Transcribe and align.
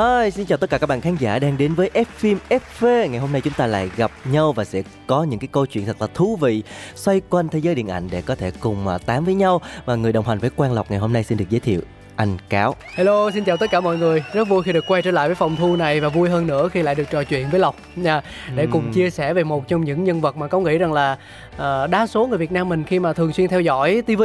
Hi, 0.00 0.30
xin 0.30 0.46
chào 0.46 0.58
tất 0.58 0.70
cả 0.70 0.78
các 0.78 0.86
bạn 0.86 1.00
khán 1.00 1.16
giả 1.16 1.38
đang 1.38 1.58
đến 1.58 1.74
với 1.74 1.90
F 1.94 2.04
phim 2.16 2.38
FV. 2.48 3.08
Ngày 3.08 3.18
hôm 3.18 3.32
nay 3.32 3.40
chúng 3.40 3.52
ta 3.52 3.66
lại 3.66 3.90
gặp 3.96 4.10
nhau 4.24 4.52
và 4.52 4.64
sẽ 4.64 4.82
có 5.06 5.22
những 5.22 5.40
cái 5.40 5.48
câu 5.52 5.66
chuyện 5.66 5.86
thật 5.86 6.00
là 6.00 6.06
thú 6.14 6.36
vị 6.36 6.62
xoay 6.94 7.20
quanh 7.30 7.48
thế 7.48 7.58
giới 7.58 7.74
điện 7.74 7.88
ảnh 7.88 8.08
để 8.10 8.22
có 8.22 8.34
thể 8.34 8.50
cùng 8.60 8.84
mà 8.84 8.98
tám 8.98 9.24
với 9.24 9.34
nhau. 9.34 9.60
Và 9.84 9.94
người 9.94 10.12
đồng 10.12 10.26
hành 10.26 10.38
với 10.38 10.50
Quang 10.50 10.72
Lộc 10.72 10.90
ngày 10.90 10.98
hôm 10.98 11.12
nay 11.12 11.24
xin 11.24 11.38
được 11.38 11.44
giới 11.50 11.60
thiệu 11.60 11.80
anh 12.16 12.36
Cáo. 12.48 12.74
Hello, 12.94 13.30
xin 13.30 13.44
chào 13.44 13.56
tất 13.56 13.66
cả 13.70 13.80
mọi 13.80 13.98
người. 13.98 14.24
Rất 14.32 14.48
vui 14.48 14.62
khi 14.62 14.72
được 14.72 14.84
quay 14.88 15.02
trở 15.02 15.10
lại 15.10 15.28
với 15.28 15.34
phòng 15.34 15.56
thu 15.56 15.76
này 15.76 16.00
và 16.00 16.08
vui 16.08 16.28
hơn 16.28 16.46
nữa 16.46 16.68
khi 16.68 16.82
lại 16.82 16.94
được 16.94 17.10
trò 17.10 17.24
chuyện 17.24 17.50
với 17.50 17.60
Lộc 17.60 17.76
nha 17.96 18.22
để 18.54 18.66
cùng 18.72 18.92
chia 18.92 19.10
sẻ 19.10 19.34
về 19.34 19.44
một 19.44 19.68
trong 19.68 19.84
những 19.84 20.04
nhân 20.04 20.20
vật 20.20 20.36
mà 20.36 20.48
có 20.48 20.60
nghĩ 20.60 20.78
rằng 20.78 20.92
là 20.92 21.18
ờ, 21.60 21.86
đa 21.86 22.06
số 22.06 22.26
người 22.26 22.38
Việt 22.38 22.52
Nam 22.52 22.68
mình 22.68 22.84
khi 22.84 22.98
mà 22.98 23.12
thường 23.12 23.32
xuyên 23.32 23.48
theo 23.48 23.60
dõi 23.60 24.02
TV 24.06 24.22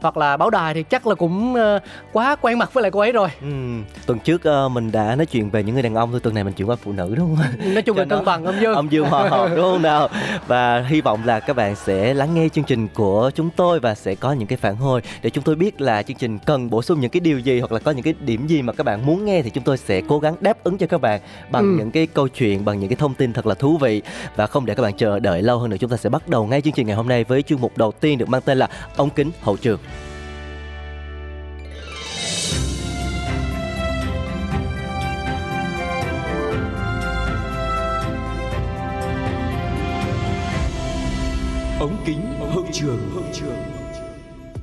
hoặc 0.00 0.16
là 0.16 0.36
báo 0.36 0.50
đài 0.50 0.74
thì 0.74 0.82
chắc 0.82 1.06
là 1.06 1.14
cũng 1.14 1.54
ờ, 1.54 1.78
quá 2.12 2.36
quen 2.40 2.58
mặt 2.58 2.72
với 2.72 2.82
lại 2.82 2.90
cô 2.90 3.00
ấy 3.00 3.12
rồi. 3.12 3.28
Ừm, 3.40 3.84
tuần 4.06 4.18
trước 4.18 4.44
ờ, 4.44 4.68
mình 4.68 4.92
đã 4.92 5.16
nói 5.16 5.26
chuyện 5.26 5.50
về 5.50 5.62
những 5.62 5.74
người 5.74 5.82
đàn 5.82 5.94
ông 5.94 6.10
thôi, 6.10 6.20
tuần 6.22 6.34
này 6.34 6.44
mình 6.44 6.52
chuyển 6.52 6.68
qua 6.68 6.76
phụ 6.76 6.92
nữ 6.92 7.14
đúng 7.16 7.36
không? 7.36 7.74
Nói 7.74 7.82
chung 7.82 7.96
là 7.96 8.04
cân 8.04 8.24
bằng 8.24 8.44
âm 8.44 8.54
dương. 8.60 8.74
Âm 8.74 8.88
dương 8.88 9.06
hòa 9.06 9.28
hợp 9.28 9.48
đúng 9.56 9.64
không 9.64 9.82
nào? 9.82 10.08
Và 10.46 10.84
hy 10.88 11.00
vọng 11.00 11.20
là 11.24 11.40
các 11.40 11.56
bạn 11.56 11.76
sẽ 11.76 12.14
lắng 12.14 12.34
nghe 12.34 12.48
chương 12.48 12.64
trình 12.64 12.88
của 12.94 13.30
chúng 13.34 13.50
tôi 13.56 13.80
và 13.80 13.94
sẽ 13.94 14.14
có 14.14 14.32
những 14.32 14.48
cái 14.48 14.56
phản 14.58 14.76
hồi 14.76 15.00
để 15.22 15.30
chúng 15.30 15.44
tôi 15.44 15.54
biết 15.54 15.80
là 15.80 16.02
chương 16.02 16.16
trình 16.16 16.38
cần 16.38 16.70
bổ 16.70 16.82
sung 16.82 17.00
những 17.00 17.10
cái 17.10 17.20
điều 17.20 17.38
gì 17.38 17.60
hoặc 17.60 17.72
là 17.72 17.78
có 17.78 17.90
những 17.90 18.02
cái 18.02 18.14
điểm 18.20 18.46
gì 18.46 18.62
mà 18.62 18.72
các 18.72 18.84
bạn 18.84 19.06
muốn 19.06 19.24
nghe 19.24 19.42
thì 19.42 19.50
chúng 19.50 19.64
tôi 19.64 19.76
sẽ 19.78 20.02
cố 20.08 20.18
gắng 20.18 20.34
đáp 20.40 20.64
ứng 20.64 20.78
cho 20.78 20.86
các 20.86 21.00
bạn 21.00 21.20
bằng 21.50 21.62
Ừ. 21.66 21.74
những 21.78 21.90
cái 21.90 22.06
câu 22.06 22.28
chuyện, 22.28 22.64
bằng 22.64 22.80
những 22.80 22.88
cái 22.88 22.96
thông 22.96 23.14
tin 23.14 23.32
thật 23.32 23.46
là 23.46 23.54
thú 23.54 23.76
vị 23.78 24.02
và 24.36 24.46
không 24.46 24.66
để 24.66 24.74
các 24.74 24.82
bạn 24.82 24.92
chờ 24.96 25.18
đợi 25.18 25.42
lâu 25.42 25.58
hơn 25.58 25.70
nữa 25.70 25.76
chúng 25.80 25.90
ta 25.90 25.96
sẽ 25.96 26.08
bắt 26.10 26.28
đầu 26.28 26.46
ngay 26.46 26.60
chương 26.60 26.74
trình 26.76 26.86
ngày 26.86 26.96
hôm 26.96 27.08
nay 27.08 27.24
với 27.24 27.42
chuyên 27.42 27.60
mục 27.60 27.78
đầu 27.78 27.92
tiên 27.92 28.18
được 28.18 28.28
mang 28.28 28.42
tên 28.44 28.58
là 28.58 28.68
ống 28.96 29.10
kính 29.10 29.30
hậu 29.40 29.56
trường. 29.56 29.78
ống 41.80 41.96
kính 42.06 42.20
hậu 42.54 42.64
trường 42.72 43.10
hậu 43.14 43.22
trường 43.32 43.56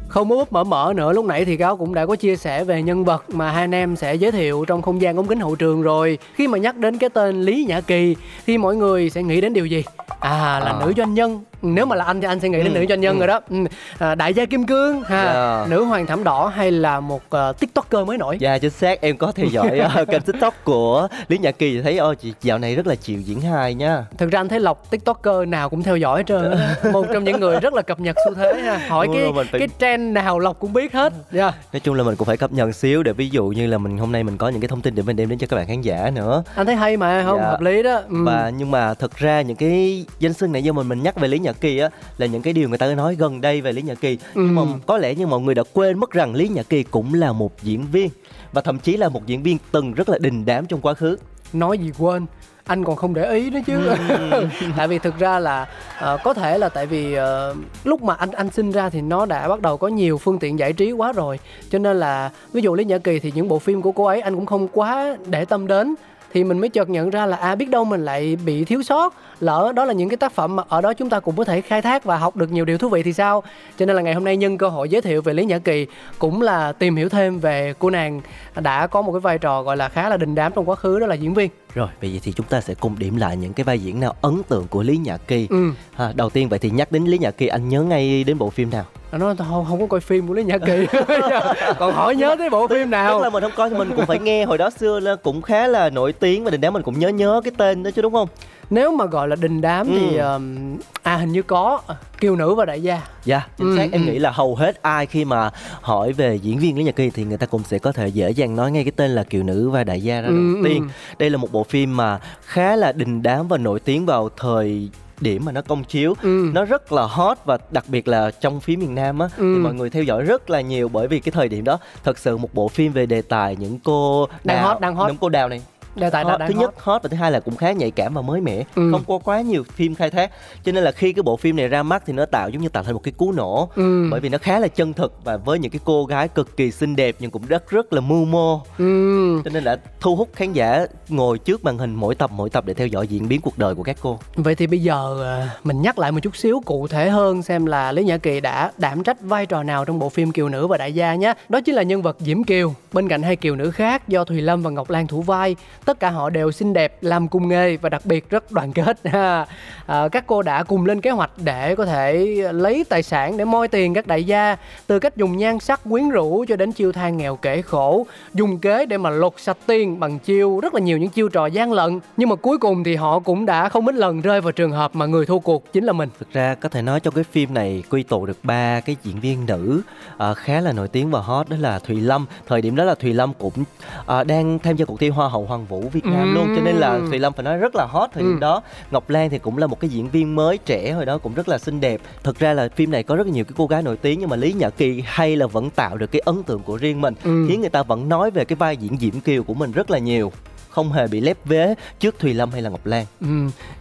Không 0.07 0.31
úp 0.31 0.51
mở 0.53 0.63
mở 0.63 0.93
nữa 0.95 1.13
lúc 1.13 1.25
nãy 1.25 1.45
thì 1.45 1.57
cáo 1.57 1.77
cũng 1.77 1.93
đã 1.93 2.05
có 2.05 2.15
chia 2.15 2.35
sẻ 2.35 2.63
về 2.63 2.83
nhân 2.83 3.03
vật 3.03 3.29
mà 3.29 3.51
hai 3.51 3.63
anh 3.63 3.75
em 3.75 3.95
sẽ 3.95 4.15
giới 4.15 4.31
thiệu 4.31 4.65
trong 4.67 4.81
không 4.81 5.01
gian 5.01 5.17
ống 5.17 5.27
kính 5.27 5.39
hậu 5.39 5.55
trường 5.55 5.81
rồi. 5.81 6.17
Khi 6.35 6.47
mà 6.47 6.57
nhắc 6.57 6.77
đến 6.77 6.97
cái 6.97 7.09
tên 7.09 7.41
Lý 7.41 7.65
Nhã 7.67 7.81
Kỳ 7.81 8.15
thì 8.47 8.57
mọi 8.57 8.75
người 8.75 9.09
sẽ 9.09 9.23
nghĩ 9.23 9.41
đến 9.41 9.53
điều 9.53 9.65
gì? 9.65 9.83
À 10.19 10.59
là 10.59 10.71
À. 10.71 10.79
nữ 10.79 10.93
doanh 10.97 11.13
nhân. 11.13 11.43
Nếu 11.63 11.85
mà 11.85 11.95
là 11.95 12.05
anh 12.05 12.21
thì 12.21 12.27
anh 12.27 12.39
sẽ 12.39 12.49
nghĩ 12.49 12.57
đến 12.63 12.73
Ừ, 12.73 12.79
nữ 12.79 12.85
doanh 12.89 13.01
nhân 13.01 13.15
ừ. 13.15 13.19
rồi 13.19 13.27
đó. 13.27 13.39
Ừ. 13.49 13.55
À, 13.99 14.15
đại 14.15 14.33
gia 14.33 14.45
kim 14.45 14.65
cương 14.65 15.01
ha, 15.03 15.23
Yeah. 15.23 15.69
nữ 15.69 15.83
hoàng 15.83 16.05
thảm 16.05 16.23
đỏ 16.23 16.51
hay 16.55 16.71
là 16.71 16.99
một 16.99 17.21
ờ, 17.29 17.53
tiktoker 17.59 18.07
mới 18.07 18.17
nổi. 18.17 18.37
Dạ 18.39 18.57
chính 18.57 18.69
xác 18.71 19.01
em 19.01 19.17
có 19.17 19.31
theo 19.31 19.45
dõi 19.45 19.79
ờ, 19.79 20.05
kênh 20.11 20.21
tiktok 20.21 20.53
của 20.63 21.07
Lý 21.27 21.37
Nhã 21.37 21.51
Kỳ 21.51 21.73
thì 21.75 21.81
thấy 21.81 21.97
ô 21.97 22.13
chị 22.13 22.33
dạo 22.41 22.57
này 22.57 22.75
rất 22.75 22.87
là 22.87 22.95
chịu 22.95 23.21
diễn 23.21 23.41
hài 23.41 23.73
nha 23.73 24.05
Thực 24.17 24.31
ra 24.31 24.39
anh 24.39 24.47
thấy 24.49 24.59
lọc 24.59 24.91
tiktoker 24.91 25.47
nào 25.47 25.69
cũng 25.69 25.83
theo 25.83 25.97
dõi 25.97 26.19
hết 26.19 26.23
trơn 26.27 26.51
á. 26.51 26.75
Một 26.91 27.05
trong 27.13 27.23
những 27.23 27.39
người 27.39 27.59
rất 27.59 27.73
là 27.73 27.81
cập 27.81 27.99
nhật 27.99 28.15
xu 28.25 28.33
thế 28.33 28.53
ha. 28.63 28.79
Hỏi 28.89 29.07
Đúng 29.07 29.15
cái 29.15 29.31
rồi, 29.35 29.45
phải- 29.51 29.59
cái 29.59 29.69
trend 29.79 30.13
nào 30.13 30.39
lọc 30.39 30.59
cũng 30.59 30.73
biết 30.73 30.93
hết. 30.93 31.13
Dạ. 31.31 31.51
Nói 31.73 31.79
chung 31.79 31.95
là 31.95 32.03
mình 32.03 32.15
cũng 32.15 32.25
phải 32.27 32.37
cập 32.37 32.51
nhật 32.51 32.75
xíu 32.75 33.03
để 33.03 33.13
ví 33.13 33.29
dụ 33.29 33.45
như 33.45 33.67
là 33.67 33.77
mình 33.77 33.97
hôm 33.97 34.11
nay 34.11 34.23
mình 34.23 34.37
có 34.37 34.49
những 34.49 34.61
cái 34.61 34.67
thông 34.67 34.81
tin 34.81 34.95
để 34.95 35.03
mình 35.03 35.15
đem 35.15 35.29
đến 35.29 35.39
cho 35.39 35.47
các 35.47 35.55
bạn 35.57 35.67
khán 35.67 35.81
giả 35.81 36.11
nữa 36.15 36.43
Anh 36.55 36.65
thấy 36.65 36.75
hay 36.75 36.97
mà 36.97 37.23
không 37.25 37.39
Dạ. 37.39 37.45
hợp 37.47 37.61
lý 37.61 37.83
đó. 37.83 37.95
Ừ. 38.09 38.23
và 38.25 38.51
nhưng 38.57 38.71
mà 38.71 38.93
thật 38.93 39.17
ra 39.17 39.41
những 39.41 39.57
cái 39.57 40.05
danh 40.19 40.33
xưng 40.33 40.51
này 40.51 40.63
do 40.63 40.71
mình 40.73 40.87
mình 40.89 41.03
nhắc 41.03 41.15
về 41.15 41.27
Lý 41.27 41.39
Nhã 41.39 41.52
Kỳ 41.53 41.77
á 41.77 41.89
là 42.17 42.25
những 42.25 42.41
cái 42.41 42.53
điều 42.53 42.69
người 42.69 42.77
ta 42.77 42.87
nói 42.95 43.15
gần 43.15 43.41
đây 43.41 43.61
về 43.61 43.71
Lý 43.71 43.81
Nhã 43.81 43.95
Kỳ. 43.95 44.17
Nhưng 44.35 44.55
mà 44.55 44.61
Ừ. 44.61 44.67
có 44.87 44.97
lẽ 44.97 45.15
như 45.15 45.27
mọi 45.27 45.39
người 45.39 45.55
đã 45.55 45.63
quên 45.73 45.99
mất 45.99 46.11
rằng 46.11 46.35
Lý 46.35 46.47
Nhã 46.47 46.63
Kỳ 46.63 46.83
cũng 46.83 47.13
là 47.13 47.31
một 47.31 47.63
diễn 47.63 47.85
viên 47.91 48.09
và 48.53 48.61
thậm 48.61 48.79
chí 48.79 48.97
là 48.97 49.09
một 49.09 49.25
diễn 49.25 49.43
viên 49.43 49.57
từng 49.71 49.93
rất 49.93 50.09
là 50.09 50.17
đình 50.21 50.45
đám 50.45 50.65
trong 50.65 50.81
quá 50.81 50.93
khứ. 50.93 51.17
Nói 51.53 51.77
gì 51.77 51.91
quên 51.99 52.25
anh 52.65 52.83
còn 52.83 52.95
không 52.95 53.13
để 53.13 53.31
ý 53.33 53.49
nữa 53.49 53.59
chứ. 53.67 53.79
Tại 54.77 54.87
vì 54.87 54.99
thực 54.99 55.19
ra 55.19 55.39
là 55.39 55.67
ờ, 55.99 56.17
có 56.23 56.33
thể 56.33 56.57
là 56.57 56.69
tại 56.69 56.85
vì 56.85 57.13
ờ, 57.13 57.55
lúc 57.83 58.03
mà 58.03 58.13
anh 58.13 58.31
anh 58.31 58.49
sinh 58.49 58.71
ra 58.71 58.89
thì 58.89 59.01
nó 59.01 59.25
đã 59.25 59.47
bắt 59.47 59.61
đầu 59.61 59.77
có 59.77 59.87
nhiều 59.87 60.17
phương 60.17 60.39
tiện 60.39 60.59
giải 60.59 60.73
trí 60.73 60.91
quá 60.91 61.11
rồi. 61.13 61.39
Cho 61.69 61.79
nên 61.79 61.99
là 61.99 62.29
ví 62.53 62.61
dụ 62.61 62.75
lý 62.75 62.85
nhã 62.85 62.97
kỳ 62.97 63.19
thì 63.19 63.31
những 63.35 63.47
bộ 63.47 63.59
phim 63.59 63.81
của 63.81 63.91
cô 63.91 64.05
ấy 64.05 64.21
anh 64.21 64.35
cũng 64.35 64.45
không 64.45 64.67
quá 64.67 65.17
để 65.25 65.45
tâm 65.45 65.67
đến. 65.67 65.95
Thì 66.33 66.43
mình 66.43 66.59
mới 66.59 66.69
chợt 66.69 66.89
nhận 66.89 67.09
ra 67.09 67.25
là 67.25 67.37
à 67.37 67.55
biết 67.55 67.69
đâu 67.69 67.85
mình 67.85 68.05
lại 68.05 68.37
bị 68.45 68.65
thiếu 68.65 68.83
sót 68.83 69.13
lỡ 69.43 69.71
đó 69.75 69.85
là 69.85 69.93
những 69.93 70.09
cái 70.09 70.17
tác 70.17 70.31
phẩm 70.31 70.55
mà 70.55 70.63
ở 70.69 70.81
đó 70.81 70.93
chúng 70.93 71.09
ta 71.09 71.19
cũng 71.19 71.35
có 71.35 71.43
thể 71.43 71.61
khai 71.61 71.81
thác 71.81 72.03
và 72.03 72.17
học 72.17 72.35
được 72.35 72.51
nhiều 72.51 72.65
điều 72.65 72.77
thú 72.77 72.89
vị 72.89 73.03
thì 73.03 73.13
sao? 73.13 73.43
Cho 73.77 73.85
nên 73.85 73.95
là 73.95 74.01
ngày 74.01 74.13
hôm 74.13 74.23
nay 74.23 74.37
nhân 74.37 74.57
cơ 74.57 74.69
hội 74.69 74.89
giới 74.89 75.01
thiệu 75.01 75.21
về 75.21 75.33
lý 75.33 75.45
nhã 75.45 75.57
kỳ 75.57 75.87
cũng 76.19 76.41
là 76.41 76.71
tìm 76.71 76.95
hiểu 76.95 77.09
thêm 77.09 77.39
về 77.39 77.73
cô 77.79 77.89
nàng 77.89 78.21
đã 78.61 78.87
có 78.87 79.01
một 79.01 79.11
cái 79.11 79.19
vai 79.19 79.37
trò 79.37 79.63
gọi 79.63 79.77
là 79.77 79.89
khá 79.89 80.09
là 80.09 80.17
đình 80.17 80.35
đám 80.35 80.51
trong 80.55 80.69
quá 80.69 80.75
khứ 80.75 80.99
đó 80.99 81.07
là 81.07 81.15
diễn 81.15 81.33
viên. 81.33 81.49
Rồi 81.73 81.87
giờ 82.01 82.19
thì 82.23 82.31
chúng 82.31 82.45
ta 82.45 82.61
sẽ 82.61 82.73
cùng 82.73 82.99
điểm 82.99 83.17
lại 83.17 83.37
những 83.37 83.53
cái 83.53 83.63
vai 83.63 83.79
diễn 83.79 83.99
nào 83.99 84.15
ấn 84.21 84.43
tượng 84.43 84.67
của 84.67 84.83
Lý 84.83 84.97
Nhã 84.97 85.17
Kỳ. 85.17 85.47
Ừ. 85.49 85.71
Ha, 85.93 86.13
đầu 86.15 86.29
tiên 86.29 86.49
vậy 86.49 86.59
thì 86.59 86.69
nhắc 86.69 86.91
đến 86.91 87.03
Lý 87.03 87.17
Nhã 87.17 87.31
Kỳ 87.31 87.47
anh 87.47 87.69
nhớ 87.69 87.83
ngay 87.83 88.23
đến 88.23 88.37
bộ 88.37 88.49
phim 88.49 88.69
nào? 88.69 88.85
Nó 89.17 89.35
không, 89.37 89.65
không 89.65 89.79
có 89.79 89.85
coi 89.87 89.99
phim 89.99 90.27
của 90.27 90.33
lý 90.33 90.43
nhã 90.43 90.57
kỳ. 90.57 90.87
Còn 91.79 91.93
hỏi 91.93 92.15
nhớ 92.15 92.35
tới 92.39 92.49
bộ 92.49 92.67
phim 92.67 92.77
Tức 92.77 92.85
nào 92.85 93.21
là 93.21 93.29
mình 93.29 93.43
không 93.43 93.51
coi 93.55 93.69
thì 93.69 93.75
mình 93.75 93.91
cũng 93.95 94.05
phải 94.05 94.19
nghe 94.19 94.45
hồi 94.45 94.57
đó 94.57 94.69
xưa 94.69 94.99
là 94.99 95.15
cũng 95.15 95.41
khá 95.41 95.67
là 95.67 95.89
nổi 95.89 96.13
tiếng 96.13 96.43
và 96.43 96.51
đình 96.51 96.61
đám 96.61 96.73
mình 96.73 96.81
cũng 96.81 96.99
nhớ 96.99 97.09
nhớ 97.09 97.41
cái 97.43 97.51
tên 97.57 97.83
đó 97.83 97.91
chứ 97.91 98.01
đúng 98.01 98.13
không? 98.13 98.27
Nếu 98.73 98.91
mà 98.91 99.05
gọi 99.05 99.27
là 99.27 99.35
đình 99.35 99.61
đám 99.61 99.87
thì 99.87 100.17
Ừ. 100.17 100.33
um, 100.33 100.77
à 101.03 101.15
hình 101.15 101.31
như 101.31 101.41
có 101.41 101.81
kiều 102.19 102.35
nữ 102.35 102.55
và 102.55 102.65
đại 102.65 102.83
gia 102.83 103.01
Dạ, 103.25 103.47
chính 103.57 103.67
Ừ, 103.71 103.77
xác. 103.77 103.87
Em 103.91 104.05
ừ. 104.05 104.11
nghĩ 104.11 104.19
là 104.19 104.31
hầu 104.31 104.55
hết 104.55 104.81
ai 104.81 105.05
khi 105.05 105.25
mà 105.25 105.49
hỏi 105.81 106.13
về 106.13 106.35
diễn 106.35 106.59
viên 106.59 106.77
Lý 106.77 106.83
Nhật 106.83 106.95
Kỳ 106.95 107.09
thì 107.09 107.23
người 107.23 107.37
ta 107.37 107.45
cũng 107.45 107.63
sẽ 107.63 107.79
có 107.79 107.91
thể 107.91 108.07
dễ 108.07 108.29
dàng 108.31 108.55
nói 108.55 108.71
ngay 108.71 108.83
cái 108.83 108.91
tên 108.95 109.11
là 109.11 109.23
Kiều 109.23 109.43
Nữ 109.43 109.69
và 109.69 109.83
Đại 109.83 110.01
gia 110.01 110.21
ra 110.21 110.27
Ừ, 110.27 110.33
đầu 110.33 110.63
tiên. 110.63 110.81
ừ. 110.81 111.15
Đây 111.19 111.29
là 111.29 111.37
một 111.37 111.51
bộ 111.51 111.63
phim 111.63 111.97
mà 111.97 112.19
khá 112.41 112.75
là 112.75 112.91
đình 112.91 113.23
đám 113.23 113.47
và 113.47 113.57
nổi 113.57 113.79
tiếng 113.79 114.05
vào 114.05 114.29
thời 114.37 114.89
điểm 115.21 115.45
mà 115.45 115.51
nó 115.51 115.61
công 115.61 115.83
chiếu 115.83 116.13
Ừ. 116.21 116.49
nó 116.53 116.65
rất 116.65 116.91
là 116.91 117.03
hot 117.03 117.37
và 117.45 117.57
đặc 117.71 117.83
biệt 117.87 118.07
là 118.07 118.31
trong 118.31 118.59
phía 118.59 118.75
miền 118.75 118.95
Nam 118.95 119.19
á 119.19 119.27
Ừ. 119.37 119.53
thì 119.55 119.61
mọi 119.63 119.73
người 119.73 119.89
theo 119.89 120.03
dõi 120.03 120.21
rất 120.23 120.49
là 120.49 120.61
nhiều 120.61 120.89
bởi 120.89 121.07
vì 121.07 121.19
cái 121.19 121.31
thời 121.31 121.49
điểm 121.49 121.63
đó 121.63 121.79
thật 122.03 122.17
sự 122.17 122.37
một 122.37 122.53
bộ 122.53 122.67
phim 122.67 122.91
về 122.93 123.05
đề 123.05 123.21
tài 123.21 123.55
những 123.55 123.79
cô 123.83 124.27
Đang 124.43 124.57
đào- 124.57 124.67
hot, 124.67 124.81
đang 124.81 124.95
hot. 124.95 125.07
những 125.07 125.17
cô 125.17 125.29
đào 125.29 125.49
này 125.49 125.61
đề 125.95 126.09
tài 126.09 126.23
Hot, 126.23 126.39
đang 126.39 126.49
thứ 126.49 126.55
hot. 126.55 126.61
nhất 126.61 126.73
hot 126.83 127.03
và 127.03 127.09
thứ 127.09 127.17
hai 127.17 127.31
là 127.31 127.39
cũng 127.39 127.55
khá 127.55 127.71
nhạy 127.71 127.91
cảm 127.91 128.13
và 128.13 128.21
mới 128.21 128.41
mẻ 128.41 128.63
Ừ. 128.75 128.91
không 128.91 129.03
có 129.07 129.19
quá 129.23 129.41
nhiều 129.41 129.63
phim 129.75 129.95
khai 129.95 130.09
thác 130.09 130.31
cho 130.63 130.71
nên 130.71 130.83
là 130.83 130.91
khi 130.91 131.13
cái 131.13 131.23
bộ 131.23 131.37
phim 131.37 131.55
này 131.55 131.67
ra 131.67 131.83
mắt 131.83 132.03
thì 132.05 132.13
nó 132.13 132.25
tạo 132.25 132.49
giống 132.49 132.61
như 132.61 132.69
tạo 132.69 132.83
thành 132.83 132.93
một 132.93 133.03
cái 133.03 133.11
cú 133.17 133.31
nổ 133.31 133.69
Ừ. 133.75 134.07
bởi 134.11 134.19
vì 134.19 134.29
nó 134.29 134.37
khá 134.37 134.59
là 134.59 134.67
chân 134.67 134.93
thực 134.93 135.13
và 135.23 135.37
với 135.37 135.59
những 135.59 135.71
cái 135.71 135.79
cô 135.85 136.05
gái 136.05 136.27
cực 136.27 136.57
kỳ 136.57 136.71
xinh 136.71 136.95
đẹp 136.95 137.15
nhưng 137.19 137.31
cũng 137.31 137.45
rất 137.47 137.69
rất 137.69 137.93
là 137.93 138.01
mưu 138.01 138.25
mô 138.25 138.59
Ừ. 138.77 139.41
cho 139.45 139.51
nên 139.53 139.63
đã 139.63 139.77
thu 139.99 140.15
hút 140.15 140.29
khán 140.33 140.53
giả 140.53 140.85
ngồi 141.09 141.37
trước 141.39 141.63
màn 141.63 141.77
hình 141.77 141.95
mỗi 141.95 142.15
tập 142.15 142.31
mỗi 142.33 142.49
tập 142.49 142.65
để 142.67 142.73
theo 142.73 142.87
dõi 142.87 143.07
diễn 143.07 143.27
biến 143.27 143.41
cuộc 143.41 143.57
đời 143.57 143.75
của 143.75 143.83
các 143.83 143.97
cô 144.01 144.19
Vậy 144.35 144.55
thì 144.55 144.67
bây 144.67 144.79
giờ 144.79 145.23
à, 145.23 145.49
mình 145.63 145.81
nhắc 145.81 145.99
lại 145.99 146.11
một 146.11 146.19
chút 146.23 146.35
xíu 146.35 146.61
cụ 146.65 146.87
thể 146.87 147.09
hơn 147.09 147.41
xem 147.43 147.65
là 147.65 147.91
Lý 147.91 148.03
Nhã 148.03 148.17
Kỳ 148.17 148.39
đã 148.39 148.71
đảm 148.77 149.03
trách 149.03 149.21
vai 149.21 149.45
trò 149.45 149.63
nào 149.63 149.85
trong 149.85 149.99
bộ 149.99 150.09
phim 150.09 150.31
Kiều 150.31 150.49
Nữ 150.49 150.67
và 150.67 150.77
Đại 150.77 150.93
Gia 150.93 151.15
nhé. 151.15 151.33
Đó 151.49 151.61
chính 151.61 151.75
là 151.75 151.83
nhân 151.83 152.01
vật 152.01 152.17
Diễm 152.19 152.43
Kiều, 152.43 152.73
bên 152.93 153.07
cạnh 153.07 153.23
hai 153.23 153.35
kiều 153.35 153.55
nữ 153.55 153.71
khác 153.71 154.07
do 154.07 154.23
Thùy 154.23 154.41
Lâm 154.41 154.61
và 154.63 154.69
Ngọc 154.69 154.89
Lan 154.89 155.07
thủ 155.07 155.21
vai. 155.21 155.55
Tất 155.85 155.99
cả 155.99 156.09
họ 156.09 156.29
đều 156.29 156.51
xinh 156.51 156.73
đẹp, 156.73 156.97
làm 157.01 157.27
cùng 157.27 157.47
nghề 157.47 157.77
và 157.77 157.89
đặc 157.89 158.01
biệt 158.05 158.29
rất 158.29 158.51
đoàn 158.51 158.73
kết. 158.73 159.03
à, 159.85 160.07
các 160.11 160.23
cô 160.27 160.41
đã 160.41 160.63
cùng 160.63 160.85
lên 160.85 161.01
kế 161.01 161.09
hoạch 161.09 161.31
để 161.37 161.75
có 161.75 161.85
thể 161.85 162.25
lấy 162.51 162.85
tài 162.89 163.03
sản 163.03 163.37
để 163.37 163.45
moi 163.45 163.67
tiền 163.67 163.93
các 163.93 164.07
đại 164.07 164.23
gia 164.23 164.55
từ 164.87 164.99
cách 164.99 165.17
dùng 165.17 165.37
nhan 165.37 165.59
sắc 165.59 165.81
quyến 165.89 166.09
rũ 166.09 166.45
cho 166.47 166.55
đến 166.55 166.71
chiêu 166.71 166.91
thang 166.91 167.17
nghèo 167.17 167.35
kể 167.35 167.61
khổ. 167.61 168.05
Dùng 168.33 168.59
kế 168.59 168.85
để 168.85 168.97
mà 168.97 169.09
lột 169.09 169.33
sạch 169.37 169.57
tiền 169.65 169.99
bằng 169.99 170.19
chiêu 170.19 170.59
rất 170.59 170.73
là 170.73 170.79
nhiều 170.79 170.97
những 170.97 171.09
chiêu 171.09 171.29
trò 171.29 171.45
gian 171.45 171.71
lận. 171.71 171.99
Nhưng 172.17 172.29
mà 172.29 172.35
cuối 172.35 172.57
cùng 172.57 172.83
thì 172.83 172.95
họ 172.95 173.19
cũng 173.19 173.45
đã 173.45 173.69
không 173.69 173.85
ít 173.87 173.95
lần 173.95 174.21
rơi 174.21 174.41
vào 174.41 174.51
trường 174.51 174.71
hợp 174.71 174.95
mà 174.95 175.05
người 175.05 175.25
thua 175.25 175.39
cuộc 175.39 175.73
chính 175.73 175.83
là 175.83 175.93
mình. 175.93 176.09
Thực 176.19 176.33
ra 176.33 176.55
có 176.55 176.69
thể 176.69 176.81
nói 176.81 176.99
trong 176.99 177.13
cái 177.13 177.23
phim 177.23 177.53
này 177.53 177.83
quy 177.89 178.03
tụ 178.03 178.25
được 178.25 178.37
ba 178.43 178.79
cái 178.79 178.95
diễn 179.03 179.19
viên 179.19 179.45
nữ 179.45 179.81
ờ, 180.17 180.33
khá 180.33 180.61
là 180.61 180.71
nổi 180.71 180.87
tiếng 180.87 181.11
và 181.11 181.19
hot 181.19 181.49
đó 181.49 181.57
là 181.59 181.79
Thùy 181.79 182.01
Lâm. 182.01 182.25
Thời 182.47 182.61
điểm 182.61 182.75
đó 182.75 182.83
là 182.83 182.95
Thùy 182.95 183.13
Lâm 183.13 183.33
cũng 183.33 183.63
ờ, 184.05 184.23
đang 184.23 184.59
tham 184.59 184.75
gia 184.75 184.85
cuộc 184.85 184.99
thi 184.99 185.09
Hoa 185.09 185.29
hậu 185.29 185.45
Hoàng 185.45 185.65
vũ. 185.65 185.72
Việt 185.79 186.05
Nam 186.05 186.35
luôn 186.35 186.53
cho 186.55 186.61
nên 186.61 186.75
là. 186.75 186.99
Thùy 187.09 187.19
Lâm 187.19 187.33
phải 187.33 187.43
nói 187.43 187.57
rất 187.57 187.75
là 187.75 187.85
hot 187.85 188.09
thời 188.13 188.23
điểm 188.23 188.33
Ừ. 188.35 188.39
đó 188.39 188.61
Ngọc 188.91 189.09
Lan 189.09 189.29
thì 189.29 189.39
cũng 189.39 189.57
là 189.57 189.67
một 189.67 189.79
cái 189.79 189.89
diễn 189.89 190.09
viên 190.09 190.35
mới 190.35 190.57
trẻ 190.57 190.91
hồi 190.91 191.05
đó 191.05 191.17
cũng 191.17 191.33
rất 191.33 191.49
là 191.49 191.57
xinh 191.57 191.79
đẹp 191.79 192.01
thực 192.23 192.39
ra 192.39 192.53
là 192.53 192.69
phim 192.75 192.91
này 192.91 193.03
có 193.03 193.15
rất 193.15 193.27
nhiều 193.27 193.43
cái 193.45 193.53
cô 193.57 193.67
gái 193.67 193.81
nổi 193.83 193.97
tiếng 193.97 194.19
nhưng 194.19 194.29
mà 194.29 194.35
Lý 194.35 194.53
Nhã 194.53 194.69
Kỳ 194.69 195.03
hay 195.05 195.35
là 195.35 195.47
vẫn 195.47 195.69
tạo 195.69 195.97
được 195.97 196.11
cái 196.11 196.21
ấn 196.25 196.43
tượng 196.43 196.61
của 196.63 196.77
riêng 196.77 197.01
mình 197.01 197.13
Ừ. 197.23 197.45
khiến 197.49 197.61
người 197.61 197.69
ta 197.69 197.83
vẫn 197.83 198.09
nói 198.09 198.31
về 198.31 198.45
cái 198.45 198.55
vai 198.55 198.77
diễn 198.77 198.97
Diễm 198.99 199.19
Kiều 199.19 199.43
của 199.43 199.53
mình 199.53 199.71
rất 199.71 199.91
là 199.91 199.97
nhiều 199.97 200.31
không 200.73 200.91
hề 200.91 201.07
bị 201.07 201.19
lép 201.21 201.37
vế 201.45 201.75
trước 201.99 202.19
Thùy 202.19 202.33
Lâm 202.33 202.51
hay 202.51 202.61
là 202.61 202.69
Ngọc 202.69 202.85
Lan 202.85 203.05
Ừ. 203.21 203.27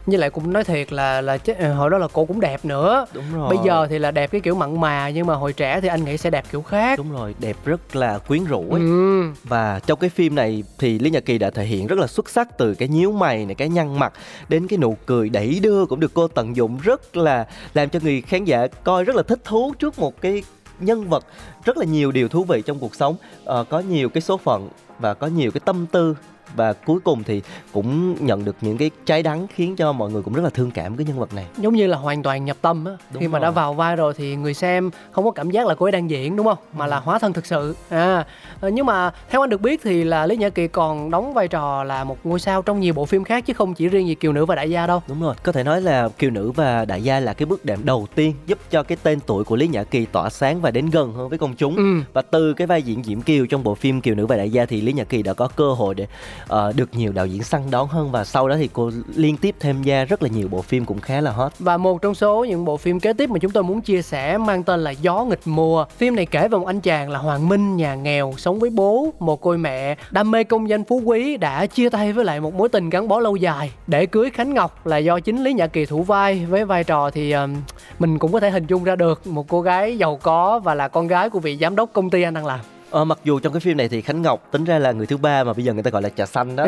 Với 0.06 0.18
lại 0.18 0.30
cũng 0.30 0.52
nói 0.52 0.64
thiệt 0.64 0.92
là 0.92 1.20
là 1.20 1.38
ờ, 1.58 1.74
hồi 1.74 1.90
đó 1.90 1.98
là 1.98 2.08
cô 2.12 2.24
cũng 2.24 2.40
đẹp 2.40 2.64
nữa. 2.64 3.06
đúng 3.12 3.24
rồi 3.34 3.48
Bây 3.48 3.58
giờ 3.64 3.86
thì 3.90 3.98
là 3.98 4.10
đẹp 4.10 4.30
cái 4.30 4.40
kiểu 4.40 4.54
mặn 4.54 4.80
mà 4.80 5.10
nhưng 5.10 5.26
mà 5.26 5.34
hồi 5.34 5.52
trẻ 5.52 5.80
thì 5.80 5.88
anh 5.88 6.04
nghĩ 6.04 6.16
sẽ 6.16 6.30
đẹp 6.30 6.44
kiểu 6.52 6.62
khác. 6.62 6.98
đúng 6.98 7.12
rồi 7.12 7.34
đẹp 7.38 7.56
rất 7.64 7.96
là 7.96 8.18
quyến 8.18 8.44
rũ 8.44 8.64
ấy 8.70 8.80
Ừ. 8.80 9.22
Và 9.44 9.80
trong 9.86 9.98
cái 9.98 10.10
phim 10.10 10.34
này 10.34 10.64
thì 10.78 10.98
Lý 10.98 11.10
Nhã 11.10 11.20
Kỳ 11.20 11.38
đã 11.38 11.50
thể 11.50 11.64
hiện 11.64 11.86
rất 11.86 11.98
là 11.98 12.06
xuất 12.06 12.28
sắc 12.30 12.58
từ 12.58 12.74
cái 12.74 12.88
nhíu 12.88 13.12
mày 13.12 13.46
này, 13.46 13.54
cái 13.54 13.68
nhăn 13.68 13.98
mặt 13.98 14.12
đến 14.48 14.66
cái 14.68 14.78
nụ 14.78 14.96
cười 15.06 15.28
đẩy 15.28 15.58
đưa 15.62 15.86
cũng 15.86 16.00
được 16.00 16.14
cô 16.14 16.28
tận 16.28 16.56
dụng 16.56 16.78
rất 16.82 17.16
là 17.16 17.46
làm 17.74 17.88
cho 17.88 17.98
người 18.02 18.20
khán 18.22 18.44
giả 18.44 18.66
coi 18.84 19.04
rất 19.04 19.16
là 19.16 19.22
thích 19.22 19.40
thú 19.44 19.74
trước 19.78 19.98
một 19.98 20.20
cái 20.20 20.42
nhân 20.80 21.08
vật 21.08 21.24
rất 21.64 21.76
là 21.76 21.84
nhiều 21.84 22.12
điều 22.12 22.28
thú 22.28 22.44
vị 22.44 22.62
trong 22.66 22.78
cuộc 22.78 22.94
sống 22.94 23.16
Ờ, 23.44 23.64
có 23.64 23.78
nhiều 23.80 24.08
cái 24.08 24.20
số 24.20 24.36
phận 24.36 24.68
và 24.98 25.14
có 25.14 25.26
nhiều 25.26 25.50
cái 25.50 25.60
tâm 25.64 25.86
tư 25.92 26.14
và 26.56 26.72
cuối 26.72 27.00
cùng 27.04 27.24
thì 27.24 27.42
cũng 27.72 28.16
nhận 28.26 28.44
được 28.44 28.56
những 28.60 28.76
cái 28.76 28.90
trái 29.06 29.22
đắng 29.22 29.46
khiến 29.54 29.76
cho 29.76 29.92
mọi 29.92 30.10
người 30.10 30.22
cũng 30.22 30.34
rất 30.34 30.42
là 30.44 30.50
thương 30.50 30.70
cảm 30.70 30.96
cái 30.96 31.06
nhân 31.06 31.18
vật 31.18 31.34
này 31.34 31.46
Giống 31.58 31.74
như 31.74 31.86
là 31.86 31.96
hoàn 31.96 32.22
toàn 32.22 32.44
nhập 32.44 32.56
tâm 32.62 32.84
á. 32.84 32.92
Khi 33.20 33.28
mà 33.28 33.38
rồi. 33.38 33.40
đã 33.40 33.50
vào 33.50 33.74
vai 33.74 33.96
rồi 33.96 34.14
thì 34.16 34.36
người 34.36 34.54
xem 34.54 34.90
không 35.12 35.24
có 35.24 35.30
cảm 35.30 35.50
giác 35.50 35.66
là 35.66 35.74
cô 35.74 35.86
ấy 35.86 35.92
đang 35.92 36.10
diễn 36.10 36.36
đúng 36.36 36.46
không? 36.46 36.58
Mà 36.76 36.86
là 36.86 37.00
hóa 37.00 37.18
thân 37.18 37.32
thực 37.32 37.46
sự. 37.46 37.76
À 37.88 38.24
ờ, 38.60 38.68
nhưng 38.68 38.86
mà 38.86 39.10
theo 39.30 39.40
anh 39.40 39.50
được 39.50 39.60
biết 39.60 39.80
thì 39.84 40.04
là 40.04 40.26
Lý 40.26 40.36
Nhã 40.36 40.48
Kỳ 40.48 40.68
còn 40.68 41.10
đóng 41.10 41.34
vai 41.34 41.48
trò 41.48 41.84
là 41.84 42.04
một 42.04 42.18
ngôi 42.24 42.40
sao 42.40 42.62
trong 42.62 42.80
nhiều 42.80 42.94
bộ 42.94 43.06
phim 43.06 43.24
khác 43.24 43.46
chứ 43.46 43.52
không 43.54 43.74
chỉ 43.74 43.88
riêng 43.88 44.08
gì 44.08 44.14
Kiều 44.14 44.32
nữ 44.32 44.44
và 44.44 44.54
Đại 44.54 44.70
gia 44.70 44.86
đâu. 44.86 45.02
Đúng 45.08 45.22
rồi, 45.22 45.34
có 45.42 45.52
thể 45.52 45.64
nói 45.64 45.80
là 45.80 46.08
Kiều 46.08 46.30
Nữ 46.30 46.50
và 46.50 46.84
Đại 46.84 47.02
Gia 47.02 47.20
là 47.20 47.34
cái 47.34 47.46
bước 47.46 47.64
đệm 47.64 47.84
đầu 47.84 48.06
tiên 48.14 48.34
giúp 48.46 48.58
cho 48.70 48.82
cái 48.82 48.98
tên 49.02 49.18
tuổi 49.26 49.44
của 49.44 49.56
Lý 49.56 49.68
Nhã 49.68 49.84
Kỳ 49.84 50.06
tỏa 50.06 50.30
sáng 50.30 50.60
và 50.60 50.70
đến 50.70 50.90
gần 50.90 51.12
hơn 51.12 51.28
với 51.28 51.38
công 51.38 51.54
chúng. 51.54 51.76
Ừ. 51.76 52.00
Và 52.12 52.22
từ 52.22 52.54
cái 52.54 52.66
vai 52.66 52.82
diễn 52.82 53.04
Diễm 53.04 53.20
Kiều 53.20 53.46
trong 53.46 53.62
bộ 53.64 53.74
phim 53.74 54.00
Kiều 54.00 54.14
Nữ 54.14 54.26
và 54.26 54.36
Đại 54.36 54.50
Gia 54.50 54.66
thì 54.66 54.80
Lý 54.80 54.92
Nhã 54.92 55.04
Kỳ 55.04 55.22
đã 55.22 55.34
có 55.34 55.48
cơ 55.56 55.72
hội 55.72 55.94
để 55.94 56.06
uh, 56.44 56.76
được 56.76 56.88
nhiều 56.92 57.12
đạo 57.12 57.26
diễn 57.26 57.42
săn 57.42 57.62
đón 57.70 57.88
hơn 57.88 58.10
và 58.10 58.24
sau 58.24 58.48
đó 58.48 58.56
thì 58.56 58.68
cô 58.72 58.90
liên 59.14 59.36
tiếp 59.36 59.54
tham 59.60 59.82
gia 59.82 60.04
rất 60.04 60.22
là 60.22 60.28
nhiều 60.28 60.48
bộ 60.48 60.62
phim 60.62 60.84
cũng 60.84 61.00
khá 61.00 61.20
là 61.20 61.30
hot. 61.30 61.52
Và 61.58 61.76
một 61.76 62.02
trong 62.02 62.14
số 62.14 62.44
những 62.44 62.64
bộ 62.64 62.76
phim 62.76 63.00
kế 63.00 63.12
tiếp 63.12 63.30
mà 63.30 63.38
chúng 63.38 63.50
tôi 63.50 63.62
muốn 63.62 63.80
chia 63.80 64.02
sẻ 64.02 64.38
mang 64.38 64.62
tên 64.62 64.80
là 64.80 64.90
Gió 64.90 65.24
nghịch 65.24 65.40
mùa. 65.44 65.84
Phim 65.96 66.16
này 66.16 66.26
kể 66.26 66.48
về 66.48 66.58
một 66.58 66.66
anh 66.66 66.80
chàng 66.80 67.10
là 67.10 67.18
Hoàng 67.18 67.48
Minh, 67.48 67.76
nhà 67.76 67.94
nghèo, 67.94 68.34
sống 68.36 68.58
với 68.58 68.70
bố, 68.70 69.12
một 69.18 69.40
cô 69.40 69.56
mẹ, 69.56 69.96
đam 70.10 70.30
mê 70.30 70.44
công 70.44 70.68
danh 70.68 70.84
phú 70.84 71.02
quý 71.04 71.36
đã 71.36 71.66
chia 71.66 71.88
tay 71.88 72.12
với 72.12 72.24
lại 72.24 72.40
một 72.40 72.54
mối 72.54 72.68
tình 72.68 72.90
gắn 72.90 73.08
bó 73.08 73.20
lâu 73.20 73.36
dài 73.36 73.72
để 73.86 74.06
cưới 74.06 74.30
Khánh 74.30 74.54
Ngọc 74.54 74.86
là 74.86 74.96
do 74.96 75.20
chính 75.20 75.44
Lý 75.44 75.52
Nhã 75.52 75.66
Kỳ 75.66 75.86
thủ 75.86 76.02
vai 76.02 76.46
với 76.46 76.64
vai 76.64 76.84
trò 76.84 77.10
thì 77.10 77.32
um, 77.32 77.56
mình 77.98 78.18
cũng 78.18 78.32
có 78.32 78.40
thể 78.40 78.50
hình 78.50 78.66
dung 78.66 78.84
ra 78.84 78.96
được 78.96 79.26
một 79.26 79.48
cô 79.48 79.60
gái 79.60 79.98
giàu 79.98 80.18
có 80.22 80.58
và 80.58 80.74
là 80.74 80.88
con 80.88 81.06
gái 81.08 81.30
của 81.30 81.40
vị 81.40 81.58
giám 81.60 81.76
đốc 81.76 81.92
công 81.92 82.10
ty 82.10 82.22
anh 82.22 82.34
đang 82.34 82.46
làm. 82.46 82.60
Ờ, 82.92 83.04
mặc 83.04 83.18
dù 83.24 83.38
trong 83.38 83.52
cái 83.52 83.60
phim 83.60 83.76
này 83.76 83.88
thì 83.88 84.00
Khánh 84.00 84.22
Ngọc 84.22 84.48
tính 84.50 84.64
ra 84.64 84.78
là 84.78 84.92
người 84.92 85.06
thứ 85.06 85.16
ba 85.16 85.44
mà 85.44 85.52
bây 85.52 85.64
giờ 85.64 85.72
người 85.72 85.82
ta 85.82 85.90
gọi 85.90 86.02
là 86.02 86.08
trà 86.08 86.26
xanh 86.26 86.56
đó. 86.56 86.66